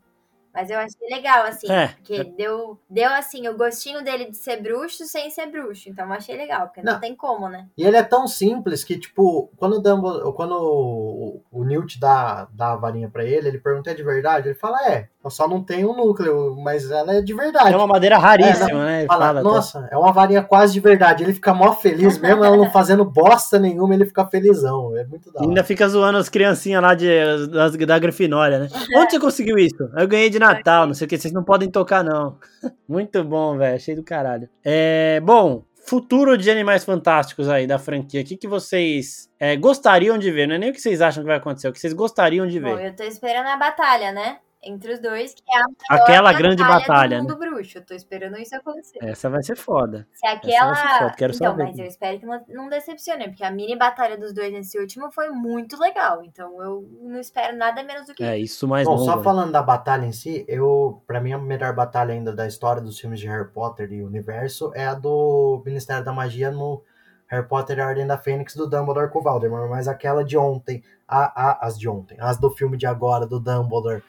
Mas 0.55 0.69
eu 0.71 0.79
achei 0.79 1.09
legal, 1.11 1.45
assim, 1.47 1.71
É. 1.71 1.89
porque 1.89 2.25
deu, 2.37 2.79
deu, 2.89 3.11
assim, 3.11 3.49
o 3.49 3.57
gostinho 3.57 4.05
dele 4.05 4.27
de 4.27 4.37
ser 4.37 4.61
bruxo 4.63 5.05
sem 5.07 5.31
ser 5.31 5.47
bruxo. 5.47 5.89
Então 5.89 6.07
eu 6.07 6.13
achei 6.13 6.37
legal, 6.37 6.67
porque 6.67 6.83
não, 6.83 6.95
Não. 6.95 7.01
tem 7.01 7.15
como, 7.17 7.49
né? 7.49 7.67
E 7.77 7.85
ele 7.87 7.97
é 7.97 8.03
tão 8.03 8.27
simples 8.29 8.85
que, 8.85 8.99
tipo, 8.99 9.51
quando 9.57 9.75
o 9.77 9.81
Dumbledore, 9.81 10.35
quando 10.35 10.53
o, 10.57 11.43
o 11.51 11.65
Newt 11.65 11.99
dá, 11.99 12.47
dá 12.53 12.73
a 12.73 12.77
varinha 12.77 13.09
pra 13.09 13.25
ele, 13.25 13.49
ele 13.49 13.59
pergunta, 13.59 13.91
é 13.91 13.95
de 13.95 14.03
verdade? 14.03 14.49
Ele 14.49 14.55
fala, 14.55 14.79
é, 14.89 15.09
eu 15.25 15.31
só 15.31 15.49
não 15.49 15.63
tenho 15.63 15.91
um 15.91 15.97
núcleo, 15.97 16.55
mas 16.63 16.91
ela 16.91 17.15
é 17.15 17.21
de 17.23 17.33
verdade. 17.33 17.73
É 17.73 17.77
uma 17.77 17.87
madeira 17.87 18.19
raríssima, 18.19 18.85
né? 18.85 18.99
Ele 19.01 19.07
Fala, 19.07 19.27
fala 19.27 19.41
até. 19.41 19.49
nossa, 19.49 19.89
é 19.91 19.97
uma 19.97 20.13
varinha 20.13 20.43
quase 20.43 20.73
de 20.75 20.81
verdade. 20.81 21.23
Ele 21.25 21.33
fica 21.33 21.55
mó 21.55 21.73
feliz, 21.73 22.19
mesmo 22.19 22.45
ela 22.45 22.57
não 22.57 22.69
fazendo 22.73 23.05
bosta 23.05 23.59
nenhuma, 23.59 23.95
ele 23.95 24.05
fica 24.05 24.27
felizão. 24.27 24.97
É 24.97 25.05
muito 25.05 25.33
da 25.33 25.41
hora. 25.41 25.49
Ainda 25.49 25.65
fica 25.65 25.89
zoando 25.89 26.19
as 26.19 26.29
criancinhas 26.29 26.83
lá 26.83 26.95
de, 26.95 27.09
das, 27.49 27.77
da 27.77 27.99
Grifinória, 27.99 28.59
né? 28.59 28.69
Onde 28.97 29.13
você 29.13 29.21
conseguiu 29.21 29.57
isso? 29.59 29.89
Eu 29.97 30.09
ganhei 30.09 30.29
de 30.29 30.42
Natal, 30.47 30.87
não 30.87 30.95
sei 30.95 31.07
o 31.07 31.09
que, 31.09 31.19
vocês 31.19 31.33
não 31.33 31.45
podem 31.45 31.71
tocar, 31.71 32.03
não. 32.03 32.39
Muito 32.89 33.23
bom, 33.25 33.57
velho, 33.57 33.81
cheio 33.81 33.97
do 33.97 34.03
caralho. 34.03 34.49
É, 34.65 35.21
bom, 35.21 35.65
futuro 35.87 36.37
de 36.37 36.51
Animais 36.51 36.85
Fantásticos 36.85 37.49
aí 37.49 37.67
da 37.67 37.79
franquia, 37.79 38.23
o 38.23 38.25
que, 38.25 38.37
que 38.37 38.49
vocês 38.49 39.31
é, 39.39 39.57
gostariam 39.57 40.19
de 40.19 40.31
ver? 40.31 40.47
Não 40.47 40.55
é 40.55 40.59
nem 40.59 40.71
o 40.71 40.73
que 40.73 40.81
vocês 40.81 41.01
acham 41.01 41.23
que 41.23 41.29
vai 41.29 41.37
acontecer, 41.37 41.67
é 41.67 41.71
o 41.71 41.73
que 41.73 41.81
vocês 41.81 41.93
gostariam 41.93 42.47
de 42.47 42.61
Bom, 42.61 42.77
ver. 42.77 42.87
eu 42.87 42.97
tô 42.97 43.03
esperando 43.05 43.47
a 43.47 43.57
batalha, 43.57 44.13
né? 44.13 44.39
Entre 44.65 44.93
os 44.93 45.01
dois, 45.01 45.35
que 45.35 45.43
é 45.49 45.57
a 45.59 45.65
maior 45.91 46.03
Aquela 46.03 46.33
grande 46.33 46.63
batalha, 46.63 47.19
do 47.19 47.25
né? 47.25 47.35
mundo 47.35 47.37
bruxo. 47.37 47.79
Eu 47.79 47.85
tô 47.85 47.95
esperando 47.95 48.39
isso 48.39 48.55
acontecer. 48.55 48.99
Essa 49.03 49.29
vai 49.29 49.43
ser 49.43 49.57
foda. 49.57 50.07
Se 50.13 50.25
aquela. 50.25 50.71
Essa 50.73 50.83
vai 50.83 50.93
ser 50.93 50.99
foda, 50.99 51.15
quero 51.17 51.35
então, 51.35 51.57
ver. 51.57 51.65
mas 51.65 51.79
eu 51.79 51.87
espero 51.87 52.21
que 52.21 52.27
não, 52.27 52.45
não 52.49 52.69
decepcione, 52.69 53.25
porque 53.29 53.43
a 53.43 53.51
mini 53.51 53.77
batalha 53.77 54.17
dos 54.17 54.33
dois 54.33 54.53
nesse 54.53 54.79
último 54.79 55.11
foi 55.11 55.31
muito 55.31 55.77
legal. 55.81 56.23
Então 56.23 56.63
eu 56.63 56.89
não 57.03 57.19
espero 57.19 57.57
nada 57.57 57.83
menos 57.83 58.07
do 58.07 58.15
que 58.15 58.23
É, 58.23 58.39
isso 58.39 58.69
mais 58.69 58.87
Bom, 58.87 58.95
longo. 58.95 59.05
só 59.05 59.17
né? 59.17 59.23
falando 59.25 59.51
da 59.51 59.63
batalha 59.63 60.07
em 60.07 60.13
si, 60.13 60.45
eu, 60.47 61.03
para 61.09 61.21
mim 61.21 61.33
a 61.33 61.39
melhor 61.39 61.75
batalha 61.75 62.13
ainda 62.15 62.33
da 62.33 62.47
história 62.47 62.81
dos 62.81 63.01
filmes 63.01 63.19
de 63.19 63.27
Harry 63.27 63.49
Potter 63.49 63.93
e 63.93 64.03
universo 64.03 64.71
é 64.77 64.87
a 64.87 64.95
do 64.95 65.61
Ministério 65.67 66.05
da 66.05 66.13
Magia 66.13 66.53
no 66.53 66.83
Harry 67.27 67.49
Potter 67.49 67.79
e 67.79 67.81
a 67.81 67.89
Ordem 67.89 68.07
da 68.07 68.17
Fênix 68.17 68.55
do 68.55 68.69
Dumbledore 68.69 69.11
com 69.11 69.19
o 69.19 69.23
Voldemort, 69.23 69.69
mas 69.69 69.89
aquela 69.89 70.23
de 70.23 70.37
ontem, 70.39 70.85
a, 71.09 71.51
a, 71.51 71.67
as 71.67 71.77
de 71.79 71.89
ontem, 71.89 72.17
as 72.21 72.39
do 72.39 72.49
filme 72.51 72.77
de 72.77 72.87
agora 72.87 73.27
do 73.27 73.41
Dumbledore 73.41 74.03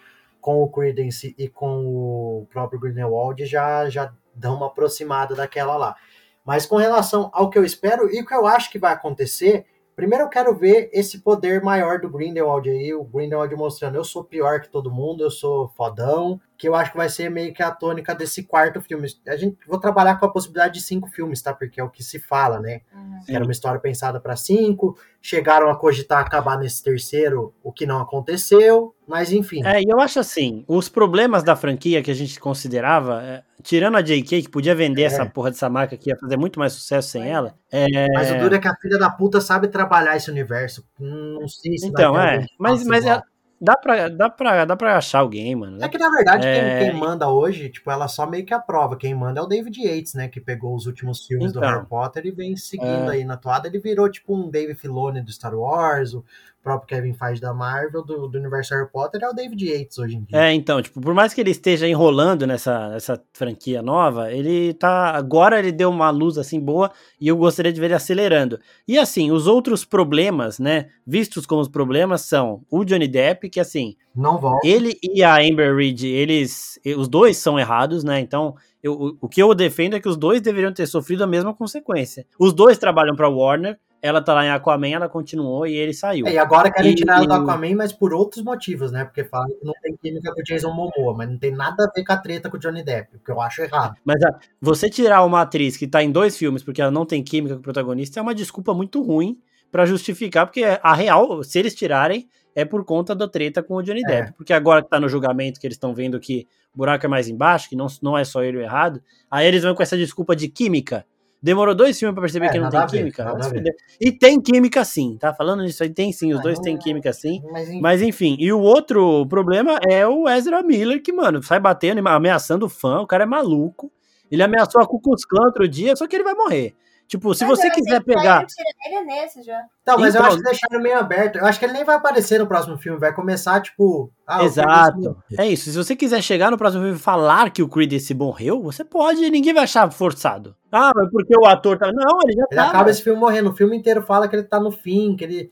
com 0.43 0.61
o 0.61 0.67
Credence 0.67 1.33
e 1.37 1.47
com 1.47 1.85
o 1.85 2.47
próprio 2.51 2.77
Grindelwald 2.77 3.45
já 3.45 3.89
já 3.89 4.13
dão 4.35 4.57
uma 4.57 4.67
aproximada 4.67 5.33
daquela 5.33 5.77
lá. 5.77 5.95
Mas 6.43 6.65
com 6.65 6.75
relação 6.75 7.31
ao 7.33 7.49
que 7.49 7.57
eu 7.57 7.63
espero 7.63 8.13
e 8.13 8.21
o 8.21 8.25
que 8.25 8.35
eu 8.35 8.45
acho 8.45 8.69
que 8.69 8.77
vai 8.77 8.91
acontecer, 8.91 9.65
Primeiro 9.95 10.23
eu 10.23 10.29
quero 10.29 10.55
ver 10.55 10.89
esse 10.91 11.19
poder 11.19 11.61
maior 11.61 12.01
do 12.01 12.09
Grindelwald 12.09 12.67
aí, 12.67 12.95
o 12.95 13.03
Grindelwald 13.03 13.55
mostrando 13.55 13.95
eu 13.95 14.03
sou 14.03 14.23
pior 14.23 14.59
que 14.59 14.67
todo 14.67 14.91
mundo, 14.91 15.23
eu 15.23 15.29
sou 15.29 15.67
fodão, 15.67 16.41
que 16.57 16.67
eu 16.67 16.75
acho 16.75 16.91
que 16.91 16.97
vai 16.97 17.09
ser 17.09 17.29
meio 17.29 17.53
que 17.53 17.61
a 17.63 17.71
tônica 17.71 18.13
desse 18.15 18.43
quarto 18.43 18.79
filme. 18.81 19.07
A 19.27 19.35
gente 19.35 19.57
vou 19.67 19.79
trabalhar 19.79 20.15
com 20.19 20.25
a 20.25 20.31
possibilidade 20.31 20.75
de 20.75 20.81
cinco 20.81 21.09
filmes, 21.09 21.41
tá? 21.41 21.53
Porque 21.53 21.79
é 21.79 21.83
o 21.83 21.89
que 21.89 22.03
se 22.03 22.19
fala, 22.19 22.59
né? 22.59 22.81
Uhum. 22.93 23.19
Era 23.27 23.43
uma 23.43 23.51
história 23.51 23.79
pensada 23.79 24.19
para 24.19 24.35
cinco, 24.35 24.97
chegaram 25.21 25.69
a 25.69 25.75
cogitar 25.75 26.19
acabar 26.19 26.57
nesse 26.57 26.83
terceiro, 26.83 27.53
o 27.63 27.71
que 27.71 27.85
não 27.85 27.99
aconteceu, 27.99 28.93
mas 29.07 29.31
enfim. 29.31 29.65
É, 29.65 29.81
e 29.81 29.85
eu 29.89 29.99
acho 29.99 30.19
assim, 30.19 30.63
os 30.67 30.87
problemas 30.89 31.43
da 31.43 31.55
franquia 31.55 32.01
que 32.03 32.11
a 32.11 32.15
gente 32.15 32.39
considerava, 32.39 33.21
é, 33.23 33.43
tirando 33.61 33.97
a 33.97 34.01
JK, 34.01 34.43
que 34.43 34.49
podia 34.49 34.75
vender 34.75 35.03
É. 35.03 35.05
essa 35.05 35.25
porra 35.25 35.49
dessa 35.51 35.69
marca 35.69 35.97
que 35.97 36.09
ia 36.09 36.17
fazer 36.17 36.37
muito 36.37 36.59
mais 36.59 36.73
sucesso 36.73 37.09
sem 37.09 37.23
Pois 37.23 37.31
é. 37.31 37.35
ela, 37.35 37.55
é, 37.71 38.07
Mas 38.13 38.31
o 38.31 38.37
duro 38.39 38.55
é 38.55 38.59
que 38.59 38.67
a 38.67 38.75
filha 38.81 38.97
da 38.99 39.09
puta 39.09 39.41
sabe 39.41 39.67
trabalhar 39.67 40.15
esse 40.15 40.29
universo. 40.29 40.85
Não 40.99 41.47
sei 41.47 41.77
se 41.77 41.87
Então, 41.87 42.13
vai 42.13 42.39
ter 42.39 42.43
é. 42.43 42.47
Mas, 42.59 42.85
mas 42.85 43.03
igual. 43.03 43.23
Dá, 43.63 43.77
pra, 43.77 44.09
dá, 44.09 44.29
pra, 44.29 44.65
dá 44.65 44.75
pra 44.75 44.97
achar 44.97 45.19
alguém, 45.19 45.55
mano. 45.55 45.83
É 45.83 45.87
que 45.87 45.97
na 45.97 46.09
verdade 46.09 46.45
É. 46.47 46.79
quem, 46.79 46.89
quem 46.91 46.99
manda 46.99 47.29
hoje, 47.29 47.69
tipo, 47.69 47.89
ela 47.89 48.07
só 48.07 48.25
meio 48.29 48.45
que 48.45 48.53
aprova. 48.53 48.95
Quem 48.97 49.15
manda 49.15 49.39
é 49.39 49.43
o 49.43 49.47
David 49.47 49.79
Yates, 49.81 50.13
né? 50.13 50.27
Que 50.27 50.41
pegou 50.41 50.75
os 50.75 50.85
últimos 50.85 51.25
filmes 51.25 51.51
do 51.53 51.59
Então. 51.59 51.69
Harry 51.71 51.85
Potter 51.85 52.25
e 52.25 52.31
vem 52.31 52.55
seguindo 52.55 53.09
É. 53.09 53.13
aí 53.15 53.23
na 53.25 53.37
toada. 53.37 53.67
Ele 53.67 53.79
virou 53.79 54.09
tipo 54.09 54.35
um 54.35 54.49
Dave 54.49 54.75
Filoni 54.75 55.21
do 55.21 55.31
Star 55.31 55.55
Wars, 55.55 56.13
o 56.13 56.23
próprio 56.63 56.87
Kevin 56.87 57.13
Feige 57.13 57.41
da 57.41 57.53
Marvel, 57.53 58.03
do, 58.03 58.27
do 58.27 58.37
universo 58.37 58.73
Harry 58.73 58.89
Potter, 58.89 59.21
é 59.21 59.29
o 59.29 59.33
David 59.33 59.63
Yates 59.69 59.97
hoje 59.97 60.15
em 60.15 60.23
dia. 60.23 60.39
É, 60.39 60.53
então, 60.53 60.81
tipo, 60.81 61.01
por 61.01 61.13
mais 61.13 61.33
que 61.33 61.41
ele 61.41 61.51
esteja 61.51 61.87
enrolando 61.87 62.47
nessa, 62.47 62.89
nessa 62.89 63.21
franquia 63.33 63.81
nova, 63.81 64.31
ele 64.31 64.73
tá. 64.73 65.11
Agora 65.11 65.59
ele 65.59 65.71
deu 65.71 65.89
uma 65.89 66.09
luz 66.09 66.37
assim 66.37 66.59
boa 66.59 66.91
e 67.19 67.27
eu 67.27 67.35
gostaria 67.37 67.71
de 67.73 67.79
ver 67.79 67.87
ele 67.87 67.93
acelerando. 67.95 68.59
E 68.87 68.97
assim, 68.97 69.29
os 69.31 69.45
outros 69.47 69.83
problemas, 69.83 70.57
né? 70.59 70.87
Vistos 71.05 71.45
como 71.45 71.61
os 71.61 71.67
problemas 71.67 72.21
são 72.21 72.61
o 72.71 72.83
Johnny 72.85 73.07
Depp, 73.07 73.49
que 73.49 73.59
assim, 73.59 73.95
Não 74.15 74.37
volta. 74.37 74.65
ele 74.65 74.97
e 75.03 75.21
a 75.23 75.35
Amber 75.37 75.75
Reed, 75.75 76.03
eles. 76.03 76.79
Os 76.97 77.07
dois 77.07 77.37
são 77.37 77.59
errados, 77.59 78.03
né? 78.03 78.19
Então, 78.21 78.55
eu- 78.81 78.93
o, 78.93 79.17
o 79.21 79.29
que 79.29 79.41
eu 79.41 79.53
defendo 79.53 79.95
é 79.95 79.99
que 79.99 80.07
os 80.09 80.15
dois 80.17 80.41
deveriam 80.41 80.73
ter 80.73 80.85
sofrido 80.87 81.23
a 81.23 81.27
mesma 81.27 81.53
consequência. 81.53 82.25
Os 82.39 82.53
dois 82.53 82.77
trabalham 82.77 83.15
pra 83.15 83.29
Warner, 83.29 83.77
ela 84.03 84.21
tá 84.21 84.33
lá 84.33 84.45
em 84.45 84.49
Aquaman, 84.49 84.89
ela 84.89 85.07
continuou 85.07 85.65
e 85.65 85.77
ele 85.77 85.93
saiu. 85.93 86.27
É, 86.27 86.33
e 86.33 86.37
agora 86.37 86.69
querem 86.69 86.93
tirar 86.93 87.23
ela 87.23 87.25
do 87.25 87.33
Aquaman, 87.35 87.73
mas 87.73 87.93
por 87.93 88.13
outros 88.13 88.43
motivos, 88.43 88.91
né? 88.91 89.05
Porque 89.05 89.23
falam 89.23 89.47
que 89.47 89.65
não 89.65 89.71
tem 89.81 89.95
química 89.95 90.33
com 90.33 90.41
o 90.41 90.43
Jason 90.43 90.73
Momoa, 90.73 91.15
mas 91.15 91.29
não 91.29 91.37
tem 91.37 91.51
nada 91.51 91.85
a 91.85 91.91
ver 91.95 92.03
com 92.03 92.11
a 92.11 92.17
treta 92.17 92.49
com 92.49 92.57
o 92.57 92.59
Johnny 92.59 92.83
Depp, 92.83 93.15
o 93.15 93.19
que 93.19 93.31
eu 93.31 93.39
acho 93.39 93.61
errado. 93.61 93.95
Mas 94.03 94.21
ah, 94.21 94.37
você 94.59 94.89
tirar 94.89 95.23
uma 95.23 95.39
atriz 95.39 95.77
que 95.77 95.87
tá 95.87 96.03
em 96.03 96.11
dois 96.11 96.37
filmes 96.37 96.61
porque 96.61 96.81
ela 96.81 96.91
não 96.91 97.05
tem 97.05 97.23
química 97.23 97.55
com 97.55 97.61
o 97.61 97.63
protagonista 97.63 98.19
é 98.19 98.21
uma 98.21 98.35
desculpa 98.35 98.73
muito 98.73 99.01
ruim 99.01 99.39
pra 99.71 99.85
justificar, 99.85 100.45
porque 100.45 100.63
a 100.83 100.93
real, 100.93 101.41
se 101.41 101.57
eles 101.57 101.73
tirarem, 101.73 102.27
é 102.53 102.65
por 102.65 102.83
conta 102.83 103.15
da 103.15 103.27
treta 103.27 103.63
com 103.63 103.75
o 103.75 103.81
Johnny 103.81 104.01
É. 104.05 104.07
Depp. 104.07 104.33
Porque 104.33 104.51
agora 104.51 104.83
que 104.83 104.89
tá 104.89 104.99
no 104.99 105.07
julgamento, 105.07 105.61
que 105.61 105.65
eles 105.65 105.77
estão 105.77 105.93
vendo 105.93 106.19
que 106.19 106.45
o 106.75 106.77
buraco 106.77 107.05
é 107.05 107.09
mais 107.09 107.29
embaixo, 107.29 107.69
que 107.69 107.75
não, 107.75 107.87
não 108.01 108.17
é 108.17 108.25
só 108.25 108.43
ele 108.43 108.57
o 108.57 108.61
errado, 108.61 109.01
aí 109.31 109.47
eles 109.47 109.63
vão 109.63 109.73
com 109.73 109.81
essa 109.81 109.97
desculpa 109.97 110.35
de 110.35 110.49
química. 110.49 111.05
Demorou 111.43 111.75
dois 111.75 111.99
filmes 111.99 112.13
pra 112.13 112.21
perceber 112.21 112.45
É, 112.45 112.49
que 112.51 112.57
não 112.59 112.69
tem 112.69 112.87
química? 112.87 113.25
ver. 113.51 113.75
E 113.99 114.11
tem 114.13 114.39
química 114.41 114.85
sim, 114.85 115.17
tá? 115.19 115.33
Falando 115.33 115.61
nisso 115.61 115.83
aí, 115.83 115.89
tem 115.89 116.09
sim, 116.13 116.31
os 116.31 116.39
Ah, 116.39 116.43
dois 116.43 116.57
têm 116.59 116.77
química 116.77 117.11
sim. 117.11 117.41
Mas, 117.51 117.67
enfim, 117.67 117.81
Mas 117.81 118.01
enfim, 118.01 118.37
e 118.39 118.53
o 118.53 118.61
outro 118.61 119.25
problema 119.27 119.77
é 119.85 120.07
o 120.07 120.29
Ezra 120.29 120.63
Miller, 120.63 121.03
que, 121.03 121.11
mano, 121.11 121.43
sai 121.43 121.59
batendo, 121.59 122.07
ameaçando 122.07 122.65
o 122.65 122.69
fã, 122.69 123.01
o 123.01 123.05
cara 123.07 123.23
é 123.23 123.25
maluco. 123.25 123.91
Ele 124.31 124.41
ameaçou 124.41 124.81
a 124.81 124.87
Ku 124.87 125.01
Klux 125.01 125.25
Klan 125.25 125.45
outro 125.47 125.67
dia, 125.67 125.97
só 125.97 126.07
que 126.07 126.15
ele 126.15 126.23
vai 126.23 126.33
morrer. 126.33 126.73
Tipo, 127.07 127.35
se 127.35 127.45
Mas 127.45 127.59
você 127.59 127.69
quiser 127.69 128.01
pegar. 128.03 128.45
ele 128.87 129.01
nesse 129.01 129.43
já. 129.43 129.61
Então, 129.83 129.99
mas 129.99 130.15
Então- 130.15 130.25
eu 130.25 130.27
acho 130.29 130.37
que 130.37 130.43
deixaram 130.43 130.81
meio 130.81 130.97
aberto. 130.97 131.37
Eu 131.37 131.45
acho 131.45 131.59
que 131.59 131.65
ele 131.65 131.73
nem 131.73 131.83
vai 131.83 131.95
aparecer 131.95 132.39
no 132.39 132.47
próximo 132.47 132.77
filme. 132.77 132.97
Vai 132.99 133.13
começar, 133.13 133.61
tipo. 133.61 134.11
ah, 134.25 134.43
Exato. 134.43 135.15
É 135.37 135.45
isso. 135.47 135.69
Se 135.69 135.77
você 135.77 135.95
quiser 135.95 136.21
chegar 136.23 136.49
no 136.49 136.57
próximo 136.57 136.81
filme 136.83 136.97
e 136.97 136.99
falar 137.01 137.51
que 137.51 137.61
o 137.61 137.67
Creed 137.69 137.93
morreu, 138.15 138.63
você 138.63 138.83
pode 138.83 139.29
ninguém 139.29 139.53
vai 139.53 139.63
achar 139.63 139.91
forçado. 139.91 140.55
Ah, 140.71 140.91
mas 140.95 141.09
porque 141.11 141.37
o 141.37 141.45
ator 141.45 141.77
tá. 141.77 141.91
Não, 141.93 142.17
ele 142.23 142.33
já 142.33 142.45
Ele 142.49 142.59
tá. 142.61 142.69
acaba 142.69 142.89
esse 142.89 143.03
filme 143.03 143.19
morrendo. 143.19 143.51
O 143.51 143.55
filme 143.55 143.77
inteiro 143.77 144.01
fala 144.01 144.27
que 144.27 144.35
ele 144.35 144.43
tá 144.43 144.59
no 144.59 144.71
fim, 144.71 145.15
que 145.15 145.23
ele. 145.23 145.51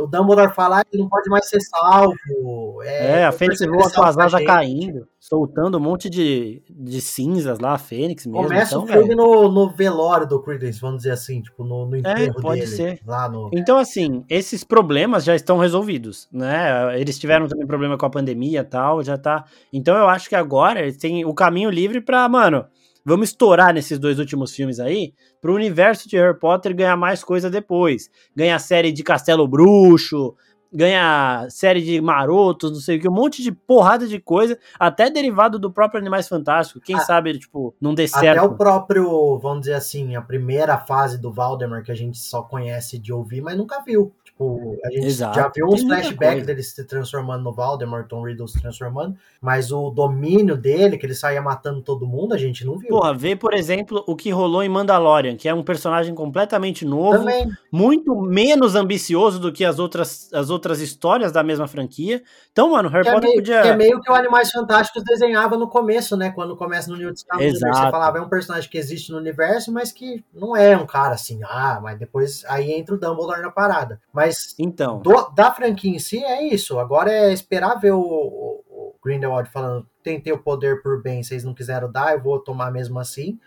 O 0.00 0.06
Dumbledore 0.06 0.52
fala 0.54 0.84
que 0.84 0.96
ele 0.96 1.02
não 1.02 1.08
pode 1.08 1.28
mais 1.28 1.48
ser 1.48 1.60
salvo. 1.60 2.82
É, 2.82 3.24
a 3.24 3.30
tem 3.30 3.38
Fênix 3.38 3.60
voa 3.60 3.90
com 3.90 4.02
as 4.02 4.16
asas 4.18 4.44
caindo, 4.44 5.06
soltando 5.18 5.78
um 5.78 5.80
monte 5.80 6.08
de, 6.08 6.62
de 6.68 7.00
cinzas 7.00 7.58
lá, 7.58 7.74
a 7.74 7.78
Fênix 7.78 8.26
mesmo. 8.26 8.42
Começa 8.42 8.74
então, 8.74 8.84
o 8.84 8.86
filme 8.86 9.14
no, 9.14 9.50
no 9.50 9.70
velório 9.70 10.26
do 10.26 10.42
Credence, 10.42 10.80
vamos 10.80 10.98
dizer 10.98 11.12
assim, 11.12 11.42
tipo, 11.42 11.62
no, 11.64 11.86
no 11.86 11.96
enterro 11.96 12.38
É, 12.38 12.40
pode 12.40 12.60
dele. 12.60 12.72
ser. 12.72 13.00
Lá 13.06 13.28
no. 13.28 13.50
Então, 13.52 13.76
assim, 13.78 14.24
esses 14.28 14.64
problemas 14.64 15.24
já 15.24 15.34
estão 15.34 15.58
resolvidos, 15.58 16.28
né? 16.32 16.98
Eles 17.00 17.18
tiveram 17.18 17.46
também 17.46 17.66
problema 17.66 17.96
com 17.96 18.06
a 18.06 18.10
pandemia 18.10 18.60
e 18.60 18.64
tal, 18.64 19.02
já 19.02 19.16
tá. 19.16 19.44
Então, 19.72 19.96
eu 19.96 20.08
acho 20.08 20.28
que 20.28 20.34
agora 20.34 20.80
eles 20.80 20.96
têm 20.96 21.24
o 21.24 21.34
caminho 21.34 21.70
livre 21.70 22.00
pra, 22.00 22.28
mano, 22.28 22.66
vamos 23.04 23.30
estourar 23.30 23.72
nesses 23.74 23.98
dois 23.98 24.18
últimos 24.18 24.54
filmes 24.54 24.78
aí, 24.80 25.12
pro 25.40 25.54
universo 25.54 26.08
de 26.08 26.16
Harry 26.16 26.38
Potter 26.38 26.74
ganhar 26.74 26.96
mais 26.96 27.22
coisa 27.24 27.50
depois. 27.50 28.10
Ganhar 28.34 28.58
série 28.58 28.92
de 28.92 29.02
Castelo 29.02 29.46
Bruxo, 29.48 30.34
ganhar 30.72 31.50
série 31.50 31.82
de 31.82 32.00
Marotos, 32.00 32.70
não 32.70 32.78
sei 32.80 32.96
o 32.96 33.00
que, 33.00 33.08
um 33.08 33.12
monte 33.12 33.42
de 33.42 33.50
porrada 33.50 34.06
de 34.06 34.20
coisa, 34.20 34.56
até 34.78 35.10
derivado 35.10 35.58
do 35.58 35.70
próprio 35.72 36.00
Animais 36.00 36.28
Fantásticos. 36.28 36.82
Quem 36.84 36.96
Ah, 36.96 37.00
sabe, 37.00 37.36
tipo, 37.38 37.74
não 37.80 37.92
dê 37.94 38.04
Até 38.04 38.20
certo. 38.20 38.44
o 38.44 38.56
próprio, 38.56 39.38
vamos 39.38 39.62
dizer 39.62 39.74
assim, 39.74 40.14
a 40.14 40.22
primeira 40.22 40.78
fase 40.78 41.18
do 41.20 41.32
Valdemar 41.32 41.82
que 41.82 41.90
a 41.90 41.96
gente 41.96 42.18
só 42.18 42.42
conhece 42.42 42.98
de 42.98 43.12
ouvir, 43.12 43.40
mas 43.40 43.56
nunca 43.56 43.82
viu. 43.84 44.14
Tipo, 44.40 44.78
a 44.82 44.90
gente 44.90 45.06
Exato. 45.06 45.38
já 45.38 45.52
viu 45.54 45.66
muita 45.66 45.96
flashbacks 45.96 46.46
dele 46.46 46.62
se 46.62 46.84
transformando 46.84 47.44
no 47.44 47.52
Valdemar, 47.52 48.08
Tom 48.08 48.22
Riddle 48.22 48.48
se 48.48 48.58
transformando, 48.58 49.14
mas 49.38 49.70
o 49.70 49.90
domínio 49.90 50.56
dele, 50.56 50.96
que 50.96 51.04
ele 51.04 51.14
saía 51.14 51.42
matando 51.42 51.82
todo 51.82 52.06
mundo, 52.06 52.32
a 52.32 52.38
gente 52.38 52.64
não 52.64 52.78
viu. 52.78 52.88
Porra, 52.88 53.12
vê, 53.12 53.36
por 53.36 53.52
exemplo, 53.52 54.02
o 54.06 54.16
que 54.16 54.30
rolou 54.30 54.62
em 54.62 54.68
Mandalorian, 54.68 55.36
que 55.36 55.46
é 55.46 55.52
um 55.52 55.62
personagem 55.62 56.14
completamente 56.14 56.86
novo, 56.86 57.18
Também. 57.18 57.50
muito 57.70 58.18
menos 58.22 58.74
ambicioso 58.74 59.38
do 59.38 59.52
que 59.52 59.62
as 59.62 59.78
outras, 59.78 60.32
as 60.32 60.48
outras 60.48 60.80
histórias 60.80 61.32
da 61.32 61.42
mesma 61.42 61.68
franquia. 61.68 62.22
Então, 62.50 62.70
mano, 62.70 62.88
Harry 62.88 63.04
Que 63.04 63.10
é, 63.10 63.12
Potter 63.12 63.28
meio, 63.28 63.40
podia. 63.40 63.62
que 63.62 63.68
é 63.68 63.76
meio 63.76 64.00
que 64.00 64.10
o 64.10 64.14
Animais 64.14 64.50
Fantásticos 64.50 65.04
desenhava 65.04 65.58
no 65.58 65.68
começo, 65.68 66.16
né? 66.16 66.30
Quando 66.30 66.56
começa 66.56 66.90
no 66.90 66.96
New 66.96 67.12
Discovery, 67.12 67.50
Exato. 67.50 67.76
você 67.76 67.90
falava, 67.90 68.16
é 68.16 68.20
um 68.22 68.28
personagem 68.28 68.70
que 68.70 68.78
existe 68.78 69.12
no 69.12 69.18
universo, 69.18 69.70
mas 69.70 69.92
que 69.92 70.24
não 70.32 70.56
é 70.56 70.74
um 70.78 70.86
cara 70.86 71.14
assim, 71.14 71.40
ah, 71.44 71.78
mas 71.82 71.98
depois 71.98 72.42
aí 72.48 72.72
entra 72.72 72.94
o 72.94 72.98
Dumbledore 72.98 73.42
na 73.42 73.50
parada. 73.50 74.00
Mas 74.12 74.29
Então, 74.58 75.00
do- 75.00 75.30
da 75.30 75.52
franquia 75.52 75.94
em 75.94 75.98
si 75.98 76.22
é 76.24 76.42
isso. 76.46 76.78
Agora 76.78 77.10
é 77.12 77.32
esperar 77.32 77.76
ver 77.80 77.92
o, 77.92 78.00
o, 78.00 78.64
o 78.68 78.94
Grindelwald 79.04 79.48
falando, 79.50 79.86
tentei 80.02 80.32
o 80.32 80.38
poder 80.42 80.82
por 80.82 81.02
bem, 81.02 81.22
vocês 81.22 81.44
não 81.44 81.54
quiseram 81.54 81.90
dar, 81.90 82.14
eu 82.14 82.22
vou 82.22 82.38
tomar 82.38 82.70
mesmo 82.70 82.98
assim. 82.98 83.38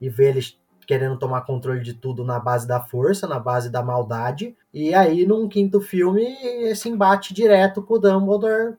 E 0.00 0.08
ver 0.08 0.30
eles 0.30 0.58
querendo 0.86 1.16
tomar 1.18 1.42
controle 1.42 1.80
de 1.80 1.94
tudo 1.94 2.24
na 2.24 2.40
base 2.40 2.66
da 2.66 2.80
força, 2.80 3.26
na 3.26 3.38
base 3.38 3.70
da 3.70 3.82
maldade. 3.82 4.56
E 4.74 4.92
aí, 4.94 5.24
num 5.24 5.48
quinto 5.48 5.80
filme, 5.80 6.22
esse 6.64 6.88
embate 6.88 7.32
direto 7.32 7.82
com 7.82 7.94
o 7.94 7.98
Dumbledore 7.98 8.76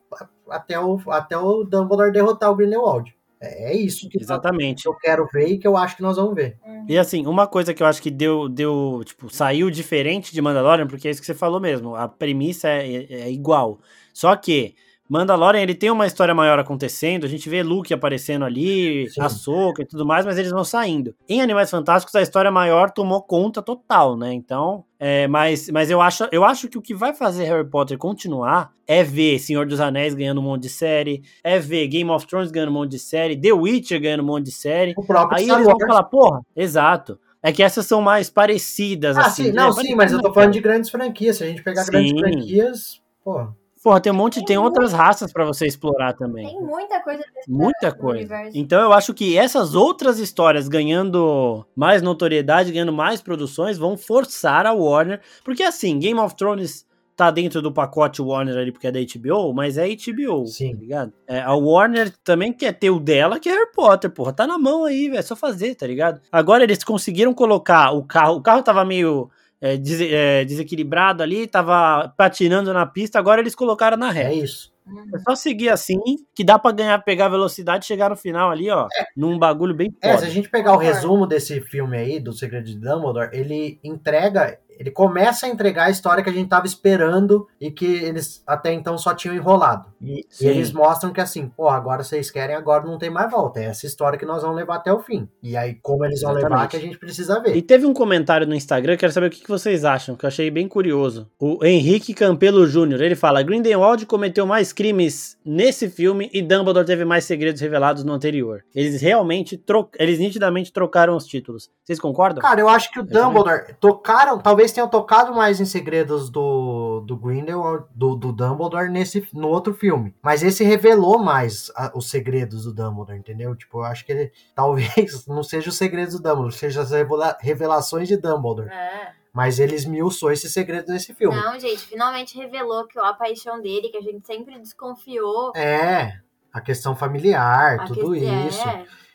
até 0.48 0.78
o, 0.78 1.00
até 1.08 1.36
o 1.36 1.64
Dumbledore 1.64 2.12
derrotar 2.12 2.50
o 2.50 2.54
Grindelwald. 2.54 3.14
É, 3.44 3.72
é 3.72 3.76
isso 3.76 4.08
que 4.08 4.18
exatamente. 4.20 4.86
eu 4.86 4.94
quero 4.94 5.26
ver 5.32 5.48
e 5.48 5.58
que 5.58 5.66
eu 5.66 5.76
acho 5.76 5.96
que 5.96 6.02
nós 6.02 6.16
vamos 6.16 6.34
ver. 6.34 6.56
E 6.88 6.98
assim, 6.98 7.26
uma 7.26 7.46
coisa 7.46 7.72
que 7.72 7.82
eu 7.82 7.86
acho 7.86 8.02
que 8.02 8.10
deu, 8.10 8.48
deu, 8.48 9.02
tipo, 9.04 9.28
saiu 9.32 9.70
diferente 9.70 10.32
de 10.32 10.40
Mandalorian, 10.42 10.86
porque 10.86 11.08
é 11.08 11.10
isso 11.10 11.20
que 11.20 11.26
você 11.26 11.34
falou 11.34 11.60
mesmo, 11.60 11.94
a 11.94 12.06
premissa 12.08 12.68
é, 12.68 12.94
é- 13.04 13.20
é 13.22 13.30
igual. 13.30 13.80
Só 14.12 14.36
que 14.36 14.74
Mandalorian, 15.08 15.60
ele 15.60 15.74
tem 15.74 15.90
uma 15.90 16.06
história 16.06 16.34
maior 16.34 16.58
acontecendo, 16.58 17.24
a 17.24 17.28
gente 17.28 17.48
vê 17.48 17.62
Luke 17.62 17.92
aparecendo 17.92 18.44
ali, 18.44 19.08
Sim. 19.10 19.20
a 19.20 19.28
Soca 19.28 19.82
e 19.82 19.86
tudo 19.86 20.06
mais, 20.06 20.24
mas 20.24 20.38
eles 20.38 20.50
vão 20.50 20.64
saindo. 20.64 21.14
Em 21.28 21.42
Animais 21.42 21.70
Fantásticos, 21.70 22.14
a 22.14 22.22
história 22.22 22.50
maior 22.50 22.90
tomou 22.90 23.22
conta 23.22 23.60
total, 23.60 24.16
né? 24.16 24.32
Então, 24.32 24.84
é, 24.98 25.28
mas, 25.28 25.68
mas 25.70 25.90
eu, 25.90 26.00
acho, 26.00 26.26
eu 26.32 26.42
acho 26.44 26.68
que 26.68 26.78
o 26.78 26.82
que 26.82 26.94
vai 26.94 27.12
fazer 27.12 27.44
Harry 27.44 27.68
Potter 27.68 27.98
continuar 27.98 28.72
é 28.86 29.04
ver 29.04 29.38
Senhor 29.38 29.66
dos 29.66 29.78
Anéis 29.80 30.14
ganhando 30.14 30.40
um 30.40 30.44
monte 30.44 30.62
de 30.62 30.68
série, 30.70 31.22
é 31.42 31.58
ver 31.58 31.86
Game 31.88 32.10
of 32.10 32.26
Thrones 32.26 32.50
ganhando 32.50 32.70
um 32.70 32.74
monte 32.74 32.92
de 32.92 32.98
série, 32.98 33.36
The 33.36 33.52
Witcher 33.52 34.00
ganhando 34.00 34.22
um 34.22 34.26
monte 34.26 34.46
de 34.46 34.52
série. 34.52 34.94
O 34.96 35.04
próprio 35.04 35.36
Aí 35.38 35.44
Star 35.44 35.56
eles 35.56 35.66
vão 35.66 35.76
Wars. 35.76 35.86
falar, 35.86 36.04
porra, 36.04 36.40
exato. 36.56 37.18
É 37.42 37.52
que 37.52 37.62
essas 37.62 37.84
são 37.84 38.00
mais 38.00 38.30
parecidas, 38.30 39.18
Ah, 39.18 39.26
assim. 39.26 39.44
sim, 39.44 39.52
não, 39.52 39.68
né? 39.68 39.82
sim, 39.82 39.94
mas 39.94 40.12
eu 40.12 40.22
tô 40.22 40.32
falando 40.32 40.52
de 40.52 40.60
grandes 40.60 40.88
franquias. 40.88 41.36
Se 41.36 41.44
a 41.44 41.46
gente 41.46 41.62
pegar 41.62 41.84
grandes 41.84 42.12
Sim. 42.12 42.18
franquias, 42.18 43.02
pô, 43.22 43.48
Porra, 43.84 44.00
tem 44.00 44.10
um 44.10 44.16
monte, 44.16 44.36
tem, 44.36 44.44
Tem 44.46 44.58
outras 44.58 44.94
raças 44.94 45.30
pra 45.30 45.44
você 45.44 45.66
explorar 45.66 46.14
também. 46.14 46.46
Tem 46.46 46.58
muita 46.58 47.00
coisa 47.02 47.22
desse 47.34 47.50
Muita 47.50 47.90
no 47.90 47.96
coisa. 47.96 48.34
universo. 48.34 48.58
Então 48.58 48.80
eu 48.80 48.94
acho 48.94 49.12
que 49.12 49.36
essas 49.36 49.74
outras 49.74 50.18
histórias 50.18 50.68
ganhando 50.68 51.66
mais 51.76 52.00
notoriedade, 52.00 52.72
ganhando 52.72 52.94
mais 52.94 53.20
produções, 53.20 53.76
vão 53.76 53.94
forçar 53.98 54.64
a 54.64 54.72
Warner. 54.72 55.20
Porque 55.44 55.62
assim, 55.62 55.98
Game 55.98 56.18
of 56.18 56.34
Thrones 56.34 56.86
tá 57.14 57.30
dentro 57.30 57.60
do 57.60 57.70
pacote 57.70 58.22
Warner 58.22 58.56
ali 58.56 58.72
porque 58.72 58.86
é 58.86 58.90
da 58.90 58.98
HBO, 59.00 59.52
mas 59.52 59.76
é 59.76 59.86
HBO, 59.86 60.46
Sim. 60.46 60.72
tá 60.74 60.80
ligado? 60.80 61.12
É, 61.26 61.40
a 61.42 61.54
Warner 61.54 62.10
também 62.24 62.54
quer 62.54 62.72
ter 62.72 62.88
o 62.88 62.98
dela, 62.98 63.38
que 63.38 63.50
é 63.50 63.52
Harry 63.52 63.70
Potter, 63.70 64.10
porra. 64.10 64.32
Tá 64.32 64.46
na 64.46 64.56
mão 64.56 64.86
aí, 64.86 65.08
velho. 65.08 65.18
É 65.18 65.22
só 65.22 65.36
fazer, 65.36 65.74
tá 65.74 65.86
ligado? 65.86 66.22
Agora 66.32 66.64
eles 66.64 66.82
conseguiram 66.82 67.34
colocar 67.34 67.90
o 67.92 68.02
carro. 68.02 68.36
O 68.36 68.42
carro 68.42 68.62
tava 68.62 68.82
meio. 68.82 69.30
É, 69.64 69.76
dese- 69.78 70.14
é, 70.14 70.44
desequilibrado 70.44 71.22
ali, 71.22 71.46
tava 71.46 72.12
patinando 72.16 72.72
na 72.74 72.84
pista, 72.84 73.18
agora 73.18 73.40
eles 73.40 73.54
colocaram 73.54 73.96
na 73.96 74.10
ré. 74.10 74.24
é 74.24 74.34
isso. 74.34 74.74
É 75.14 75.18
só 75.20 75.34
seguir 75.34 75.70
assim, 75.70 75.98
que 76.34 76.44
dá 76.44 76.58
pra 76.58 76.70
ganhar, 76.70 76.98
pegar 77.02 77.30
velocidade 77.30 77.84
e 77.84 77.88
chegar 77.88 78.10
no 78.10 78.16
final 78.16 78.50
ali, 78.50 78.68
ó, 78.70 78.86
num 79.16 79.38
bagulho 79.38 79.74
bem 79.74 79.90
É, 80.02 80.14
se 80.18 80.26
a 80.26 80.28
gente 80.28 80.50
pegar 80.50 80.74
o 80.74 80.76
resumo 80.76 81.26
desse 81.26 81.58
filme 81.62 81.96
aí, 81.96 82.20
do 82.20 82.34
Segredo 82.34 82.66
de 82.66 82.76
Dumbledore, 82.78 83.30
ele 83.32 83.80
entrega, 83.82 84.58
ele 84.78 84.90
começa 84.90 85.46
a 85.46 85.48
entregar 85.48 85.84
a 85.84 85.90
história 85.90 86.22
que 86.22 86.30
a 86.30 86.32
gente 86.32 86.48
tava 86.48 86.66
esperando 86.66 87.46
e 87.60 87.70
que 87.70 87.86
eles 87.86 88.42
até 88.46 88.72
então 88.72 88.96
só 88.98 89.14
tinham 89.14 89.34
enrolado. 89.34 89.86
E, 90.00 90.26
e 90.40 90.46
eles 90.46 90.72
mostram 90.72 91.12
que 91.12 91.20
assim, 91.20 91.48
pô, 91.48 91.68
agora 91.68 92.02
vocês 92.02 92.30
querem, 92.30 92.54
agora 92.54 92.84
não 92.84 92.98
tem 92.98 93.10
mais 93.10 93.30
volta. 93.30 93.60
É 93.60 93.64
essa 93.64 93.86
história 93.86 94.18
que 94.18 94.26
nós 94.26 94.42
vamos 94.42 94.56
levar 94.56 94.76
até 94.76 94.92
o 94.92 95.00
fim. 95.00 95.28
E 95.42 95.56
aí, 95.56 95.74
como 95.82 96.04
eles 96.04 96.20
vão 96.20 96.32
levar, 96.32 96.46
Exatamente. 96.48 96.70
que 96.70 96.76
a 96.76 96.80
gente 96.80 96.98
precisa 96.98 97.40
ver. 97.40 97.56
E 97.56 97.62
teve 97.62 97.86
um 97.86 97.94
comentário 97.94 98.46
no 98.46 98.54
Instagram, 98.54 98.96
quero 98.96 99.12
saber 99.12 99.28
o 99.28 99.30
que 99.30 99.48
vocês 99.48 99.84
acham, 99.84 100.16
que 100.16 100.24
eu 100.24 100.28
achei 100.28 100.50
bem 100.50 100.68
curioso. 100.68 101.28
O 101.38 101.64
Henrique 101.64 102.14
Campelo 102.14 102.66
Júnior, 102.66 103.00
ele 103.00 103.14
fala: 103.14 103.42
Grindelwald 103.42 104.04
cometeu 104.06 104.46
mais 104.46 104.72
crimes 104.72 105.38
nesse 105.44 105.88
filme 105.88 106.30
e 106.32 106.42
Dumbledore 106.42 106.86
teve 106.86 107.04
mais 107.04 107.24
segredos 107.24 107.60
revelados 107.60 108.04
no 108.04 108.12
anterior. 108.12 108.64
Eles 108.74 109.00
realmente, 109.00 109.56
tro... 109.56 109.88
eles 109.98 110.18
nitidamente 110.18 110.72
trocaram 110.72 111.16
os 111.16 111.26
títulos. 111.26 111.70
Vocês 111.84 112.00
concordam? 112.00 112.42
Cara, 112.42 112.60
eu 112.60 112.68
acho 112.68 112.90
que 112.90 113.00
o. 113.00 113.02
Dumbledore 113.02 113.74
tocaram, 113.80 114.38
talvez 114.38 114.63
tenham 114.72 114.88
tocado 114.88 115.34
mais 115.34 115.60
em 115.60 115.64
segredos 115.64 116.30
do, 116.30 117.00
do 117.06 117.16
Grindelwald, 117.16 117.86
do, 117.94 118.14
do 118.16 118.32
Dumbledore 118.32 118.88
nesse 118.90 119.26
no 119.32 119.48
outro 119.48 119.74
filme. 119.74 120.14
Mas 120.22 120.42
esse 120.42 120.62
revelou 120.64 121.18
mais 121.18 121.70
a- 121.76 121.92
os 121.94 122.08
segredos 122.10 122.64
do 122.64 122.72
Dumbledore, 122.74 123.18
entendeu? 123.18 123.54
Tipo, 123.56 123.78
eu 123.78 123.84
acho 123.84 124.04
que 124.04 124.12
ele 124.12 124.32
talvez 124.54 125.26
não 125.26 125.42
seja 125.42 125.68
os 125.70 125.76
segredos 125.76 126.14
do 126.14 126.22
Dumbledore, 126.22 126.52
seja 126.54 126.82
as 126.82 126.90
revela- 126.90 127.36
revelações 127.40 128.08
de 128.08 128.16
Dumbledore. 128.16 128.68
É. 128.70 129.12
Mas 129.32 129.58
ele 129.58 129.74
esmiuçou 129.74 130.30
esses 130.30 130.52
segredos 130.52 130.88
nesse 130.92 131.12
filme. 131.12 131.36
Não, 131.36 131.58
gente, 131.58 131.78
finalmente 131.86 132.36
revelou 132.38 132.86
que 132.86 132.96
ó, 133.00 133.04
a 133.06 133.14
paixão 133.14 133.60
dele, 133.60 133.88
que 133.88 133.96
a 133.96 134.00
gente 134.00 134.24
sempre 134.24 134.56
desconfiou. 134.60 135.52
É, 135.56 136.12
a 136.52 136.60
questão 136.60 136.94
familiar, 136.94 137.80
a 137.80 137.84
tudo 137.84 138.12
que- 138.12 138.24
é, 138.24 138.46
isso. 138.46 138.62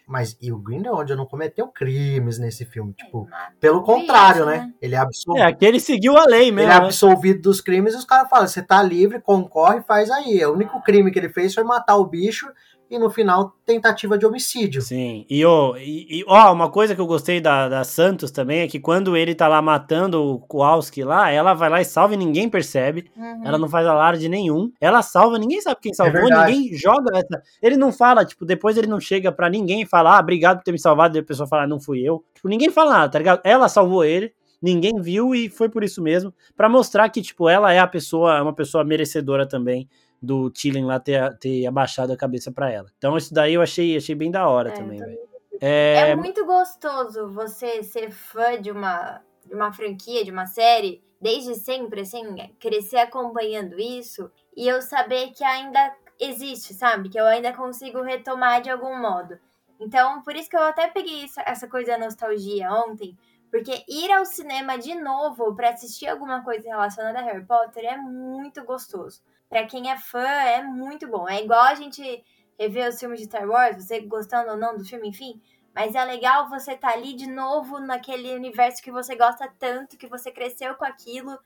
Mas 0.10 0.36
e 0.41 0.51
o 0.51 0.57
Grindelwald 0.57 1.16
não 1.16 1.28
cometeu 1.28 1.68
crimes 1.68 2.39
nesse 2.39 2.66
filme, 2.66 2.93
tipo, 2.93 3.30
pelo 3.60 3.84
contrário, 3.84 4.41
isso, 4.41 4.49
né? 4.49 4.74
Ele 4.82 4.95
é 4.95 4.97
absolvido. 4.97 5.43
É, 5.43 5.45
aqui 5.45 5.64
ele 5.64 5.80
seguiu 5.80 6.18
a 6.18 6.26
lei 6.26 6.47
Ele 6.47 6.51
mesmo. 6.53 6.72
é 6.72 6.80
né? 6.80 6.84
absolvido 6.84 7.43
dos 7.43 7.62
crimes 7.62 7.93
e 7.93 7.97
os 7.97 8.05
caras 8.05 8.28
falam: 8.28 8.47
você 8.47 8.64
tá 8.64 8.82
livre, 8.82 9.22
concorre, 9.22 9.84
faz 9.84 10.10
aí. 10.10 10.43
O 10.43 10.53
único 10.53 10.82
crime 10.82 11.12
que 11.12 11.20
ele 11.20 11.30
fez 11.30 11.53
foi 11.53 11.64
matar 11.64 11.95
o 11.97 12.07
bicho 12.07 12.51
e 12.90 12.98
no 12.98 13.10
final, 13.10 13.56
tentativa 13.66 14.18
de 14.18 14.26
homicídio. 14.26 14.82
Sim, 14.82 15.26
e, 15.30 15.46
ó, 15.46 15.78
e, 15.78 16.22
e, 16.22 16.24
ó, 16.28 16.52
uma 16.52 16.70
coisa 16.70 16.96
que 16.96 17.02
eu 17.02 17.06
gostei 17.06 17.40
da, 17.40 17.70
da 17.70 17.84
Santos 17.84 18.32
também 18.32 18.62
é 18.62 18.68
que 18.68 18.80
quando 18.80 19.16
ele 19.16 19.36
tá 19.36 19.48
lá 19.48 19.62
matando 19.62 20.24
o 20.24 20.40
Kowalski 20.40 21.04
lá, 21.04 21.30
ela 21.30 21.54
vai 21.54 21.70
lá 21.70 21.80
e 21.80 21.86
salva 21.86 22.16
e 22.16 22.18
ninguém 22.18 22.50
percebe. 22.50 23.12
Uhum. 23.16 23.42
Ela 23.46 23.60
não 23.60 23.70
faz 23.70 23.86
alarde 23.86 24.28
nenhum. 24.28 24.72
Ela 24.82 25.04
salva, 25.04 25.38
ninguém 25.38 25.62
sabe 25.62 25.80
quem 25.82 25.94
salvou, 25.94 26.22
verdade. 26.22 26.52
ninguém 26.52 26.76
joga 26.76 27.16
essa. 27.16 27.44
Ele 27.62 27.78
não 27.78 27.92
fala, 27.92 28.26
tipo, 28.26 28.44
depois 28.44 28.76
ele 28.76 28.88
não 28.88 29.00
chega 29.00 29.32
pra 29.32 29.50
ninguém 29.50 29.86
falar, 29.86 30.18
ah, 30.18 30.22
obrigado 30.22 30.58
por 30.58 30.64
ter 30.64 30.72
me 30.72 30.80
salvado, 30.80 31.16
e 31.16 31.20
a 31.20 31.24
pessoa 31.24 31.48
fala, 31.48 31.68
não 31.68 31.80
fui 31.80 32.02
eu. 32.02 32.24
Tipo, 32.34 32.48
ninguém 32.48 32.72
fala 32.72 32.92
nada, 32.92 33.12
tá 33.12 33.20
ligado? 33.20 33.42
Ela 33.44 33.70
salvou 33.70 34.04
ele, 34.04 34.34
ninguém 34.60 35.00
viu 35.00 35.36
e 35.36 35.48
foi 35.48 35.70
por 35.70 35.84
isso 35.84 36.02
mesmo, 36.02 36.34
Pra 36.56 36.68
mostrar 36.68 37.08
que, 37.10 37.22
tipo, 37.22 37.48
ela 37.48 37.72
é 37.72 37.80
a 37.80 37.88
pessoa, 37.88 38.38
é 38.38 38.42
uma 38.42 38.54
pessoa 38.54 38.84
merecedora 38.84 39.48
também 39.48 39.88
do 40.22 40.50
Tillen 40.50 40.86
lá 40.86 41.00
ter, 41.00 41.38
ter 41.38 41.66
abaixado 41.66 42.14
a 42.14 42.18
cabeça 42.18 42.52
pra 42.52 42.72
ela. 42.72 42.90
Então 42.98 43.18
isso 43.18 43.34
daí 43.34 43.54
eu 43.54 43.62
achei, 43.62 43.96
achei 43.96 44.16
bem 44.16 44.32
da 44.32 44.48
hora 44.48 44.70
É, 44.70 44.74
também, 44.74 45.00
velho. 45.00 45.20
É 45.62 46.12
É, 46.12 46.16
muito 46.16 46.46
gostoso 46.46 47.28
você 47.30 47.84
ser 47.84 48.12
fã 48.12 48.62
de 48.62 48.72
uma 48.72 49.22
de 49.50 49.56
uma 49.56 49.74
franquia, 49.74 50.24
de 50.24 50.30
uma 50.32 50.46
série, 50.46 51.04
desde 51.20 51.56
sempre, 51.56 52.02
assim, 52.02 52.24
crescer 52.60 52.98
acompanhando 52.98 53.80
isso 53.80 54.32
e 54.56 54.68
eu 54.68 54.80
saber 54.82 55.32
que 55.32 55.44
ainda 55.44 55.94
existe, 56.20 56.74
sabe? 56.74 57.10
Que 57.10 57.20
eu 57.20 57.26
ainda 57.26 57.52
consigo 57.52 58.02
retomar 58.02 58.62
de 58.62 58.70
algum 58.70 58.96
modo. 58.96 59.40
Então, 59.80 60.22
por 60.22 60.36
isso 60.36 60.50
que 60.50 60.56
eu 60.56 60.62
até 60.62 60.88
peguei 60.88 61.26
essa 61.46 61.68
coisa 61.68 61.94
da 61.94 62.06
nostalgia 62.06 62.72
ontem, 62.72 63.18
porque 63.50 63.84
ir 63.88 64.12
ao 64.12 64.26
cinema 64.26 64.78
de 64.78 64.94
novo 64.94 65.56
para 65.56 65.70
assistir 65.70 66.08
alguma 66.08 66.44
coisa 66.44 66.70
relacionada 66.70 67.20
a 67.20 67.24
Harry 67.24 67.46
Potter 67.46 67.86
é 67.86 67.98
muito 67.98 68.64
gostoso. 68.64 69.22
Para 69.50 69.66
quem 69.66 69.89
é 69.89 69.97
fã, 69.97 70.22
é 70.22 70.64
muito 70.64 71.08
bom. 71.08 71.28
É 71.28 71.43
igual 71.43 71.64
a 71.64 71.76
gente 71.76 72.24
rever 72.58 72.88
os 72.88 73.00
filmes 73.00 73.20
de 73.20 73.26
Star 73.26 73.47
Wars, 73.47 73.78
você 73.78 74.02
gostando 74.02 74.52
ou 74.52 74.58
não 74.58 74.78
do 74.78 74.86
filme, 74.86 75.10
enfim. 75.10 75.41
Mas 75.74 75.95
é 75.95 76.04
legal 76.04 76.50
você 76.50 76.74
estar 76.74 76.91
tá 76.91 76.93
ali 76.93 77.14
de 77.14 77.28
novo 77.28 77.80
naquele 77.80 78.36
universo 78.36 78.84
que 78.84 78.91
você 78.91 79.16
gosta 79.16 79.52
tanto, 79.58 79.97
que 79.97 80.08
você 80.08 80.32
cresceu 80.32 80.76
com 80.76 80.86
aquilo. 80.86 81.39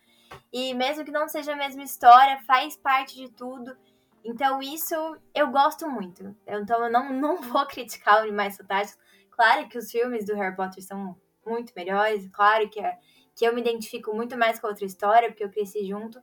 E 0.52 0.74
mesmo 0.74 1.06
que 1.06 1.12
não 1.12 1.28
seja 1.28 1.54
a 1.54 1.56
mesma 1.56 1.84
história, 1.84 2.42
faz 2.46 2.76
parte 2.76 3.16
de 3.16 3.30
tudo. 3.32 3.76
Então 4.24 4.62
isso 4.62 4.96
eu 5.36 5.50
gosto 5.52 5.88
muito. 5.90 6.36
Então 6.48 6.84
eu 6.84 6.92
não, 6.92 7.12
não 7.14 7.42
vou 7.42 7.66
criticar 7.68 8.16
o 8.16 8.24
Animais 8.24 8.58
Fantásticos. 8.58 9.04
Claro 9.32 9.68
que 9.68 9.78
os 9.78 9.92
filmes 9.92 10.26
do 10.26 10.36
Harry 10.36 10.56
Potter 10.56 10.84
são 10.84 11.16
muito 11.46 11.74
melhores. 11.76 12.28
Claro 12.30 12.70
que, 12.70 12.80
é, 12.80 12.98
que 13.36 13.46
eu 13.46 13.54
me 13.54 13.62
identifico 13.62 14.16
muito 14.16 14.38
mais 14.38 14.60
com 14.60 14.68
a 14.68 14.70
outra 14.70 14.86
história, 14.86 15.30
porque 15.30 15.44
eu 15.44 15.50
cresci 15.50 15.86
junto. 15.86 16.22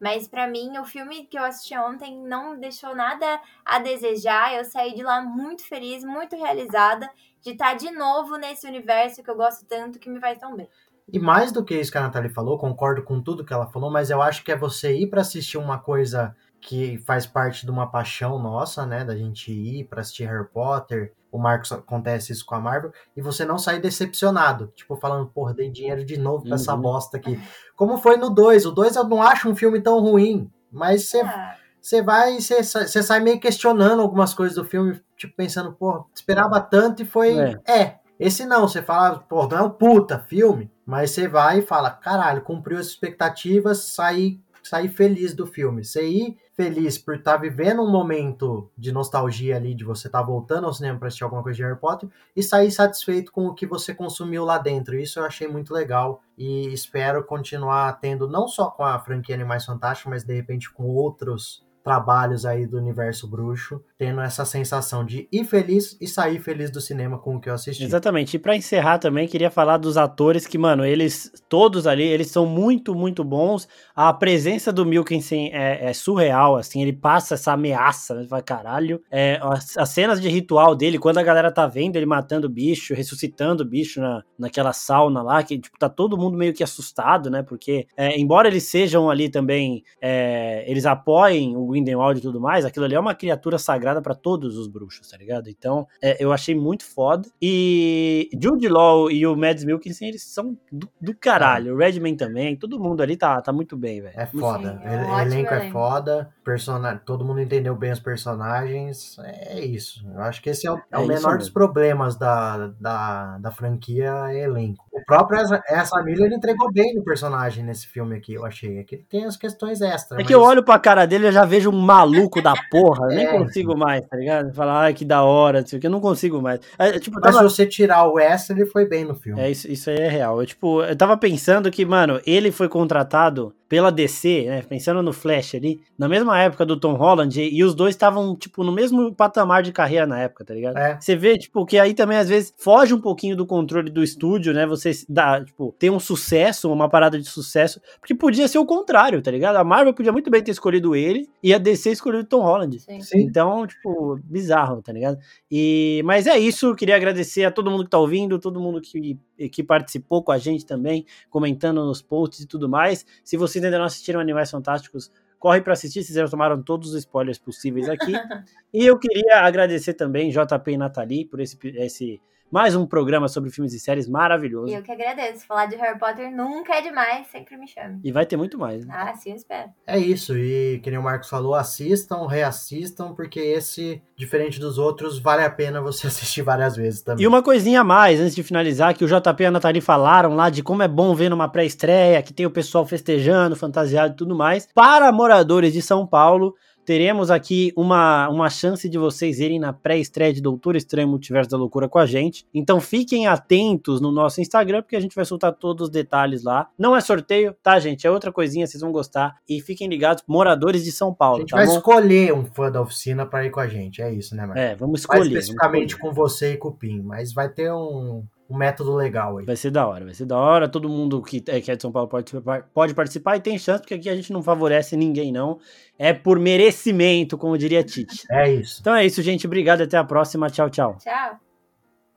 Mas 0.00 0.26
para 0.26 0.48
mim, 0.48 0.78
o 0.78 0.84
filme 0.84 1.26
que 1.26 1.38
eu 1.38 1.44
assisti 1.44 1.76
ontem 1.76 2.16
não 2.16 2.58
deixou 2.58 2.94
nada 2.94 3.40
a 3.64 3.78
desejar. 3.78 4.54
Eu 4.54 4.64
saí 4.64 4.94
de 4.94 5.02
lá 5.02 5.20
muito 5.20 5.62
feliz, 5.66 6.02
muito 6.02 6.36
realizada 6.36 7.08
de 7.42 7.50
estar 7.50 7.74
de 7.74 7.90
novo 7.90 8.36
nesse 8.36 8.66
universo 8.66 9.22
que 9.22 9.30
eu 9.30 9.36
gosto 9.36 9.66
tanto, 9.66 9.98
que 9.98 10.08
me 10.08 10.20
faz 10.20 10.38
tão 10.38 10.56
bem. 10.56 10.68
E 11.12 11.18
mais 11.18 11.50
do 11.50 11.64
que 11.64 11.74
isso 11.74 11.90
que 11.90 11.98
a 11.98 12.02
Nathalie 12.02 12.32
falou, 12.32 12.56
concordo 12.56 13.02
com 13.02 13.20
tudo 13.20 13.44
que 13.44 13.52
ela 13.52 13.66
falou, 13.66 13.90
mas 13.90 14.10
eu 14.10 14.22
acho 14.22 14.44
que 14.44 14.52
é 14.52 14.56
você 14.56 14.96
ir 14.96 15.08
para 15.08 15.22
assistir 15.22 15.58
uma 15.58 15.78
coisa 15.78 16.34
que 16.60 16.98
faz 16.98 17.26
parte 17.26 17.64
de 17.64 17.70
uma 17.70 17.90
paixão 17.90 18.38
nossa, 18.38 18.86
né, 18.86 19.04
da 19.04 19.16
gente 19.16 19.50
ir 19.50 19.84
para 19.84 20.02
assistir 20.02 20.24
Harry 20.26 20.48
Potter. 20.48 21.12
O 21.30 21.38
Marcos 21.38 21.70
acontece 21.72 22.32
isso 22.32 22.44
com 22.44 22.54
a 22.54 22.60
Marvel 22.60 22.92
e 23.16 23.22
você 23.22 23.44
não 23.44 23.58
sair 23.58 23.80
decepcionado, 23.80 24.72
tipo 24.74 24.96
falando, 24.96 25.28
porra, 25.28 25.54
dei 25.54 25.70
dinheiro 25.70 26.04
de 26.04 26.16
novo 26.16 26.42
pra 26.42 26.50
uhum. 26.50 26.54
essa 26.56 26.76
bosta 26.76 27.16
aqui. 27.16 27.40
Como 27.76 27.98
foi 27.98 28.16
no 28.16 28.30
2, 28.30 28.66
o 28.66 28.72
2 28.72 28.96
eu 28.96 29.04
não 29.04 29.22
acho 29.22 29.48
um 29.48 29.54
filme 29.54 29.80
tão 29.80 30.00
ruim, 30.00 30.50
mas 30.70 31.08
você 31.08 31.20
ah. 31.20 31.56
você 31.80 32.02
vai, 32.02 32.40
você, 32.40 32.62
você 32.62 33.02
sai 33.02 33.20
meio 33.20 33.38
questionando 33.38 34.02
algumas 34.02 34.34
coisas 34.34 34.56
do 34.56 34.64
filme, 34.64 35.00
tipo 35.16 35.34
pensando, 35.36 35.72
porra, 35.72 36.04
esperava 36.14 36.60
tanto 36.60 37.02
e 37.02 37.06
foi, 37.06 37.38
é. 37.38 37.60
é. 37.66 38.00
Esse 38.18 38.44
não, 38.44 38.68
você 38.68 38.82
fala, 38.82 39.18
pô, 39.20 39.46
não 39.46 39.56
é 39.56 39.62
um 39.62 39.70
puta 39.70 40.18
filme, 40.18 40.70
mas 40.84 41.12
você 41.12 41.26
vai 41.26 41.60
e 41.60 41.62
fala, 41.62 41.90
caralho, 41.90 42.42
cumpriu 42.42 42.78
as 42.78 42.86
expectativas, 42.86 43.78
saí 43.78 44.38
sair 44.62 44.88
feliz 44.88 45.34
do 45.34 45.46
filme. 45.46 45.84
Você 45.84 46.06
ir 46.06 46.36
feliz 46.60 46.98
por 46.98 47.14
estar 47.14 47.32
tá 47.32 47.36
vivendo 47.38 47.80
um 47.80 47.90
momento 47.90 48.70
de 48.76 48.92
nostalgia 48.92 49.56
ali, 49.56 49.74
de 49.74 49.82
você 49.82 50.08
estar 50.08 50.20
tá 50.20 50.24
voltando 50.24 50.66
ao 50.66 50.74
cinema 50.74 50.98
para 50.98 51.08
assistir 51.08 51.24
alguma 51.24 51.42
coisa 51.42 51.56
de 51.56 51.62
Harry 51.62 51.78
Potter, 51.80 52.10
e 52.36 52.42
sair 52.42 52.70
satisfeito 52.70 53.32
com 53.32 53.46
o 53.46 53.54
que 53.54 53.66
você 53.66 53.94
consumiu 53.94 54.44
lá 54.44 54.58
dentro. 54.58 54.94
Isso 54.94 55.18
eu 55.18 55.24
achei 55.24 55.48
muito 55.48 55.72
legal 55.72 56.20
e 56.36 56.70
espero 56.70 57.24
continuar 57.24 57.90
tendo, 57.98 58.28
não 58.28 58.46
só 58.46 58.70
com 58.70 58.84
a 58.84 58.98
franquia 58.98 59.34
Animais 59.34 59.64
Fantásticos, 59.64 60.10
mas 60.10 60.24
de 60.24 60.34
repente 60.34 60.70
com 60.70 60.84
outros 60.84 61.64
trabalhos 61.82 62.44
aí 62.44 62.66
do 62.66 62.76
universo 62.76 63.28
bruxo, 63.28 63.82
tendo 63.98 64.20
essa 64.20 64.44
sensação 64.44 65.04
de 65.04 65.26
ir 65.32 65.44
feliz 65.44 65.96
e 66.00 66.06
sair 66.06 66.38
feliz 66.38 66.70
do 66.70 66.80
cinema 66.80 67.18
com 67.18 67.36
o 67.36 67.40
que 67.40 67.48
eu 67.48 67.54
assisti. 67.54 67.84
Exatamente. 67.84 68.34
E 68.34 68.38
para 68.38 68.56
encerrar 68.56 68.98
também, 68.98 69.26
queria 69.26 69.50
falar 69.50 69.78
dos 69.78 69.96
atores 69.96 70.46
que, 70.46 70.58
mano, 70.58 70.84
eles 70.84 71.32
todos 71.48 71.86
ali, 71.86 72.04
eles 72.04 72.30
são 72.30 72.46
muito, 72.46 72.94
muito 72.94 73.24
bons. 73.24 73.66
A 73.94 74.12
presença 74.12 74.72
do 74.72 74.84
Milkinson 74.84 75.48
é, 75.52 75.90
é 75.90 75.92
surreal, 75.92 76.56
assim, 76.56 76.82
ele 76.82 76.92
passa 76.92 77.34
essa 77.34 77.52
ameaça, 77.52 78.14
né? 78.14 78.26
Fala, 78.28 78.42
caralho. 78.42 79.02
É, 79.10 79.38
as, 79.42 79.76
as, 79.78 79.88
cenas 79.90 80.20
de 80.20 80.28
ritual 80.28 80.74
dele, 80.74 80.98
quando 80.98 81.18
a 81.18 81.22
galera 81.22 81.50
tá 81.50 81.66
vendo 81.66 81.96
ele 81.96 82.06
matando 82.06 82.46
o 82.46 82.50
bicho, 82.50 82.94
ressuscitando 82.94 83.62
o 83.62 83.66
bicho 83.66 84.00
na, 84.00 84.22
naquela 84.38 84.72
sauna 84.72 85.22
lá, 85.22 85.42
que, 85.42 85.58
tipo, 85.58 85.78
tá 85.78 85.88
todo 85.88 86.18
mundo 86.18 86.36
meio 86.36 86.52
que 86.52 86.62
assustado, 86.62 87.30
né? 87.30 87.42
Porque, 87.42 87.86
é, 87.96 88.18
embora 88.18 88.48
eles 88.48 88.64
sejam 88.64 89.10
ali 89.10 89.28
também, 89.28 89.82
é, 90.00 90.64
eles 90.70 90.84
apoiem 90.84 91.56
o 91.56 91.69
Grindelwald 91.70 92.18
e 92.18 92.22
tudo 92.22 92.40
mais, 92.40 92.64
aquilo 92.64 92.84
ali 92.84 92.94
é 92.94 93.00
uma 93.00 93.14
criatura 93.14 93.58
sagrada 93.58 94.02
para 94.02 94.14
todos 94.14 94.56
os 94.56 94.66
bruxos, 94.66 95.08
tá 95.08 95.16
ligado? 95.16 95.48
Então, 95.48 95.86
é, 96.02 96.22
eu 96.22 96.32
achei 96.32 96.54
muito 96.54 96.84
foda. 96.84 97.28
E 97.40 98.28
Jude 98.40 98.68
Law 98.68 99.10
e 99.10 99.26
o 99.26 99.36
Mads 99.36 99.64
Mikkelsen, 99.64 100.08
eles 100.08 100.22
são 100.22 100.56
do, 100.70 100.88
do 101.00 101.14
caralho. 101.14 101.74
O 101.74 101.78
Redman 101.78 102.16
também, 102.16 102.56
todo 102.56 102.78
mundo 102.78 103.02
ali 103.02 103.16
tá, 103.16 103.40
tá 103.40 103.52
muito 103.52 103.76
bem, 103.76 104.00
velho. 104.00 104.14
É 104.18 104.26
foda. 104.26 104.80
Sim, 104.82 104.88
é 104.88 104.96
um 104.96 105.20
elenco 105.20 105.54
é 105.54 105.70
foda, 105.70 106.30
person... 106.44 106.80
todo 107.04 107.24
mundo 107.24 107.40
entendeu 107.40 107.74
bem 107.74 107.92
os 107.92 108.00
personagens. 108.00 109.16
É 109.20 109.60
isso. 109.60 110.06
Eu 110.14 110.22
acho 110.22 110.42
que 110.42 110.50
esse 110.50 110.66
é 110.66 110.72
o, 110.72 110.80
é 110.90 110.98
o 110.98 111.04
é 111.04 111.06
menor 111.06 111.38
dos 111.38 111.50
problemas 111.50 112.16
da, 112.16 112.68
da, 112.80 113.38
da 113.38 113.50
franquia 113.50 114.12
é 114.30 114.44
elenco. 114.44 114.84
O 114.92 115.04
próprio 115.04 115.38
essa 115.68 116.02
Miller 116.02 116.32
entregou 116.32 116.70
bem 116.72 116.94
no 116.94 117.04
personagem 117.04 117.62
nesse 117.62 117.86
filme 117.86 118.16
aqui, 118.16 118.34
eu 118.34 118.44
achei. 118.44 118.80
Aqui 118.80 118.96
tem 119.08 119.24
as 119.24 119.36
questões 119.36 119.80
extras. 119.80 120.12
É 120.12 120.22
mas... 120.22 120.26
que 120.26 120.34
eu 120.34 120.42
olho 120.42 120.64
pra 120.64 120.80
cara 120.80 121.06
dele 121.06 121.28
e 121.28 121.32
já 121.32 121.44
vejo 121.44 121.70
um 121.70 121.80
maluco 121.80 122.42
da 122.42 122.54
porra. 122.70 123.04
Eu 123.04 123.16
nem 123.16 123.26
é, 123.26 123.38
consigo 123.38 123.76
mais, 123.76 124.04
tá 124.04 124.16
ligado? 124.16 124.52
Falar, 124.52 124.80
ai, 124.80 124.94
que 124.94 125.04
da 125.04 125.22
hora, 125.22 125.60
não 125.60 125.66
sei 125.66 125.78
o 125.78 125.80
que, 125.80 125.86
eu 125.86 125.92
não 125.92 126.00
consigo 126.00 126.42
mais. 126.42 126.60
É, 126.76 126.98
tipo, 126.98 127.20
tava... 127.20 127.40
Mas 127.40 127.52
se 127.52 127.56
você 127.56 127.66
tirar 127.66 128.04
o 128.08 128.18
extra, 128.18 128.56
ele 128.56 128.66
foi 128.66 128.84
bem 128.84 129.04
no 129.04 129.14
filme. 129.14 129.40
É, 129.40 129.48
isso, 129.48 129.70
isso 129.70 129.90
aí 129.90 129.96
é 129.96 130.08
real. 130.08 130.40
Eu, 130.40 130.46
tipo, 130.46 130.82
eu 130.82 130.96
tava 130.96 131.16
pensando 131.16 131.70
que, 131.70 131.84
mano, 131.84 132.20
ele 132.26 132.50
foi 132.50 132.68
contratado 132.68 133.54
pela 133.70 133.92
DC, 133.92 134.46
né? 134.48 134.62
Pensando 134.62 135.00
no 135.00 135.12
Flash 135.12 135.54
ali, 135.54 135.80
na 135.96 136.08
mesma 136.08 136.36
época 136.40 136.66
do 136.66 136.76
Tom 136.76 136.94
Holland, 136.94 137.40
e, 137.40 137.54
e 137.54 137.62
os 137.62 137.72
dois 137.72 137.94
estavam, 137.94 138.34
tipo, 138.34 138.64
no 138.64 138.72
mesmo 138.72 139.14
patamar 139.14 139.62
de 139.62 139.70
carreira 139.70 140.04
na 140.08 140.18
época, 140.18 140.44
tá 140.44 140.52
ligado? 140.52 140.76
É. 140.76 141.00
Você 141.00 141.14
vê, 141.14 141.38
tipo, 141.38 141.64
que 141.64 141.78
aí 141.78 141.94
também 141.94 142.18
às 142.18 142.28
vezes 142.28 142.52
foge 142.58 142.92
um 142.92 143.00
pouquinho 143.00 143.36
do 143.36 143.46
controle 143.46 143.88
do 143.88 144.02
estúdio, 144.02 144.52
né? 144.52 144.66
Você 144.66 144.90
dá, 145.08 145.44
tipo, 145.44 145.72
ter 145.78 145.88
um 145.88 146.00
sucesso, 146.00 146.72
uma 146.72 146.88
parada 146.88 147.16
de 147.16 147.28
sucesso, 147.28 147.80
porque 148.00 148.12
podia 148.12 148.48
ser 148.48 148.58
o 148.58 148.66
contrário, 148.66 149.22
tá 149.22 149.30
ligado? 149.30 149.54
A 149.54 149.62
Marvel 149.62 149.94
podia 149.94 150.10
muito 150.10 150.32
bem 150.32 150.42
ter 150.42 150.50
escolhido 150.50 150.96
ele 150.96 151.28
e 151.40 151.54
a 151.54 151.58
DC 151.58 151.92
escolhido 151.92 152.24
o 152.24 152.26
Tom 152.26 152.42
Holland. 152.42 152.76
Sim. 152.80 153.00
Sim. 153.00 153.20
Então, 153.20 153.68
tipo, 153.68 154.18
bizarro, 154.24 154.82
tá 154.82 154.92
ligado? 154.92 155.16
E, 155.48 156.02
mas 156.04 156.26
é 156.26 156.36
isso, 156.36 156.74
queria 156.74 156.96
agradecer 156.96 157.44
a 157.44 157.52
todo 157.52 157.70
mundo 157.70 157.84
que 157.84 157.90
tá 157.90 157.98
ouvindo, 158.00 158.36
todo 158.40 158.60
mundo 158.60 158.80
que, 158.80 159.16
que 159.48 159.62
participou 159.62 160.22
com 160.22 160.32
a 160.32 160.38
gente 160.38 160.66
também, 160.66 161.06
comentando 161.28 161.84
nos 161.84 162.02
posts 162.02 162.40
e 162.40 162.46
tudo 162.46 162.68
mais. 162.68 163.06
Se 163.22 163.36
você 163.36 163.50
vocês 163.50 163.64
ainda 163.64 163.78
não 163.78 163.84
assistiram 163.84 164.20
Animais 164.20 164.50
Fantásticos, 164.50 165.10
corre 165.38 165.60
para 165.60 165.72
assistir, 165.72 166.02
vocês 166.02 166.16
já 166.16 166.28
tomaram 166.28 166.62
todos 166.62 166.90
os 166.90 166.94
spoilers 166.96 167.38
possíveis 167.38 167.88
aqui. 167.88 168.12
e 168.72 168.86
eu 168.86 168.98
queria 168.98 169.40
agradecer 169.40 169.94
também 169.94 170.30
JP 170.30 170.70
e 170.70 170.76
Nathalie 170.76 171.24
por 171.24 171.40
esse, 171.40 171.58
esse 171.76 172.20
mais 172.50 172.74
um 172.74 172.84
programa 172.84 173.28
sobre 173.28 173.50
filmes 173.50 173.72
e 173.72 173.78
séries 173.78 174.08
maravilhoso. 174.08 174.74
Eu 174.74 174.82
que 174.82 174.90
agradeço. 174.90 175.46
Falar 175.46 175.66
de 175.66 175.76
Harry 175.76 175.98
Potter 175.98 176.34
nunca 176.34 176.74
é 176.74 176.82
demais, 176.82 177.26
sempre 177.28 177.56
me 177.56 177.68
chame. 177.68 178.00
E 178.02 178.10
vai 178.10 178.26
ter 178.26 178.36
muito 178.36 178.58
mais. 178.58 178.84
Né? 178.84 178.92
Ah, 178.96 179.14
sim, 179.14 179.32
espero. 179.32 179.70
É 179.86 179.98
isso, 179.98 180.36
e 180.36 180.80
que 180.82 180.90
nem 180.90 180.98
o 180.98 181.02
Marcos 181.02 181.28
falou, 181.28 181.54
assistam, 181.54 182.26
reassistam, 182.26 183.14
porque 183.14 183.38
esse, 183.38 184.02
diferente 184.16 184.58
dos 184.58 184.78
outros, 184.78 185.18
vale 185.18 185.44
a 185.44 185.50
pena 185.50 185.80
você 185.80 186.08
assistir 186.08 186.42
várias 186.42 186.76
vezes 186.76 187.02
também. 187.02 187.24
E 187.24 187.28
uma 187.28 187.42
coisinha 187.42 187.82
a 187.82 187.84
mais, 187.84 188.20
antes 188.20 188.34
de 188.34 188.42
finalizar, 188.42 188.94
que 188.94 189.04
o 189.04 189.08
JP 189.08 189.42
e 189.42 189.46
a 189.46 189.50
Nathalie 189.50 189.80
falaram 189.80 190.34
lá 190.34 190.50
de 190.50 190.62
como 190.62 190.82
é 190.82 190.88
bom 190.88 191.14
ver 191.14 191.28
numa 191.28 191.48
pré-estreia, 191.48 192.22
que 192.22 192.32
tem 192.32 192.46
o 192.46 192.50
pessoal 192.50 192.84
festejando, 192.84 193.54
fantasiado 193.54 194.14
e 194.14 194.16
tudo 194.16 194.34
mais. 194.34 194.66
Para 194.74 195.12
moradores 195.12 195.72
de 195.72 195.80
São 195.80 196.06
Paulo, 196.06 196.54
teremos 196.84 197.30
aqui 197.30 197.72
uma, 197.76 198.28
uma 198.28 198.50
chance 198.50 198.88
de 198.88 198.98
vocês 198.98 199.40
irem 199.40 199.58
na 199.58 199.72
pré-estreia 199.72 200.32
de 200.32 200.40
Doutor 200.40 200.76
Estranho 200.76 201.08
Multiverso 201.08 201.50
da 201.50 201.56
Loucura 201.56 201.88
com 201.88 201.98
a 201.98 202.06
gente. 202.06 202.46
Então 202.52 202.80
fiquem 202.80 203.26
atentos 203.26 204.00
no 204.00 204.10
nosso 204.10 204.40
Instagram, 204.40 204.82
porque 204.82 204.96
a 204.96 205.00
gente 205.00 205.14
vai 205.14 205.24
soltar 205.24 205.52
todos 205.54 205.88
os 205.88 205.90
detalhes 205.90 206.42
lá. 206.42 206.68
Não 206.78 206.96
é 206.96 207.00
sorteio, 207.00 207.54
tá, 207.62 207.78
gente? 207.78 208.06
É 208.06 208.10
outra 208.10 208.32
coisinha, 208.32 208.66
vocês 208.66 208.80
vão 208.80 208.92
gostar. 208.92 209.36
E 209.48 209.60
fiquem 209.60 209.88
ligados, 209.88 210.22
moradores 210.26 210.84
de 210.84 210.92
São 210.92 211.14
Paulo. 211.14 211.36
A 211.36 211.40
gente 211.40 211.50
tá 211.50 211.56
vai 211.56 211.66
bom? 211.66 211.76
escolher 211.76 212.34
um 212.34 212.44
fã 212.44 212.70
da 212.70 212.80
oficina 212.80 213.26
para 213.26 213.46
ir 213.46 213.50
com 213.50 213.60
a 213.60 213.68
gente, 213.68 214.02
é 214.02 214.12
isso, 214.12 214.34
né, 214.34 214.46
Marcos? 214.46 214.62
É, 214.62 214.74
vamos 214.74 215.00
escolher. 215.00 215.20
Mais 215.20 215.32
especificamente 215.32 215.96
com 215.96 216.12
você 216.12 216.54
e 216.54 216.56
com 216.56 216.68
o 216.68 216.72
Pim, 216.72 217.00
mas 217.02 217.32
vai 217.32 217.48
ter 217.48 217.72
um 217.72 218.24
um 218.50 218.56
método 218.56 218.94
legal 218.94 219.38
aí. 219.38 219.46
Vai 219.46 219.56
ser 219.56 219.70
da 219.70 219.86
hora, 219.86 220.04
vai 220.04 220.14
ser 220.14 220.26
da 220.26 220.36
hora. 220.36 220.68
Todo 220.68 220.88
mundo 220.88 221.22
que 221.22 221.42
é, 221.46 221.60
que 221.60 221.70
é 221.70 221.76
de 221.76 221.82
São 221.82 221.92
Paulo 221.92 222.08
pode, 222.08 222.32
pode 222.74 222.94
participar 222.94 223.36
e 223.36 223.40
tem 223.40 223.56
chance, 223.58 223.80
porque 223.80 223.94
aqui 223.94 224.08
a 224.08 224.16
gente 224.16 224.32
não 224.32 224.42
favorece 224.42 224.96
ninguém, 224.96 225.30
não. 225.32 225.58
É 225.98 226.12
por 226.12 226.38
merecimento, 226.38 227.38
como 227.38 227.56
diria 227.56 227.84
Tite. 227.84 228.24
É 228.30 228.52
isso. 228.52 228.78
Então 228.80 228.94
é 228.94 229.06
isso, 229.06 229.22
gente. 229.22 229.46
Obrigado. 229.46 229.82
Até 229.82 229.96
a 229.96 230.04
próxima. 230.04 230.50
Tchau, 230.50 230.68
tchau. 230.68 230.96
Tchau. 230.98 231.49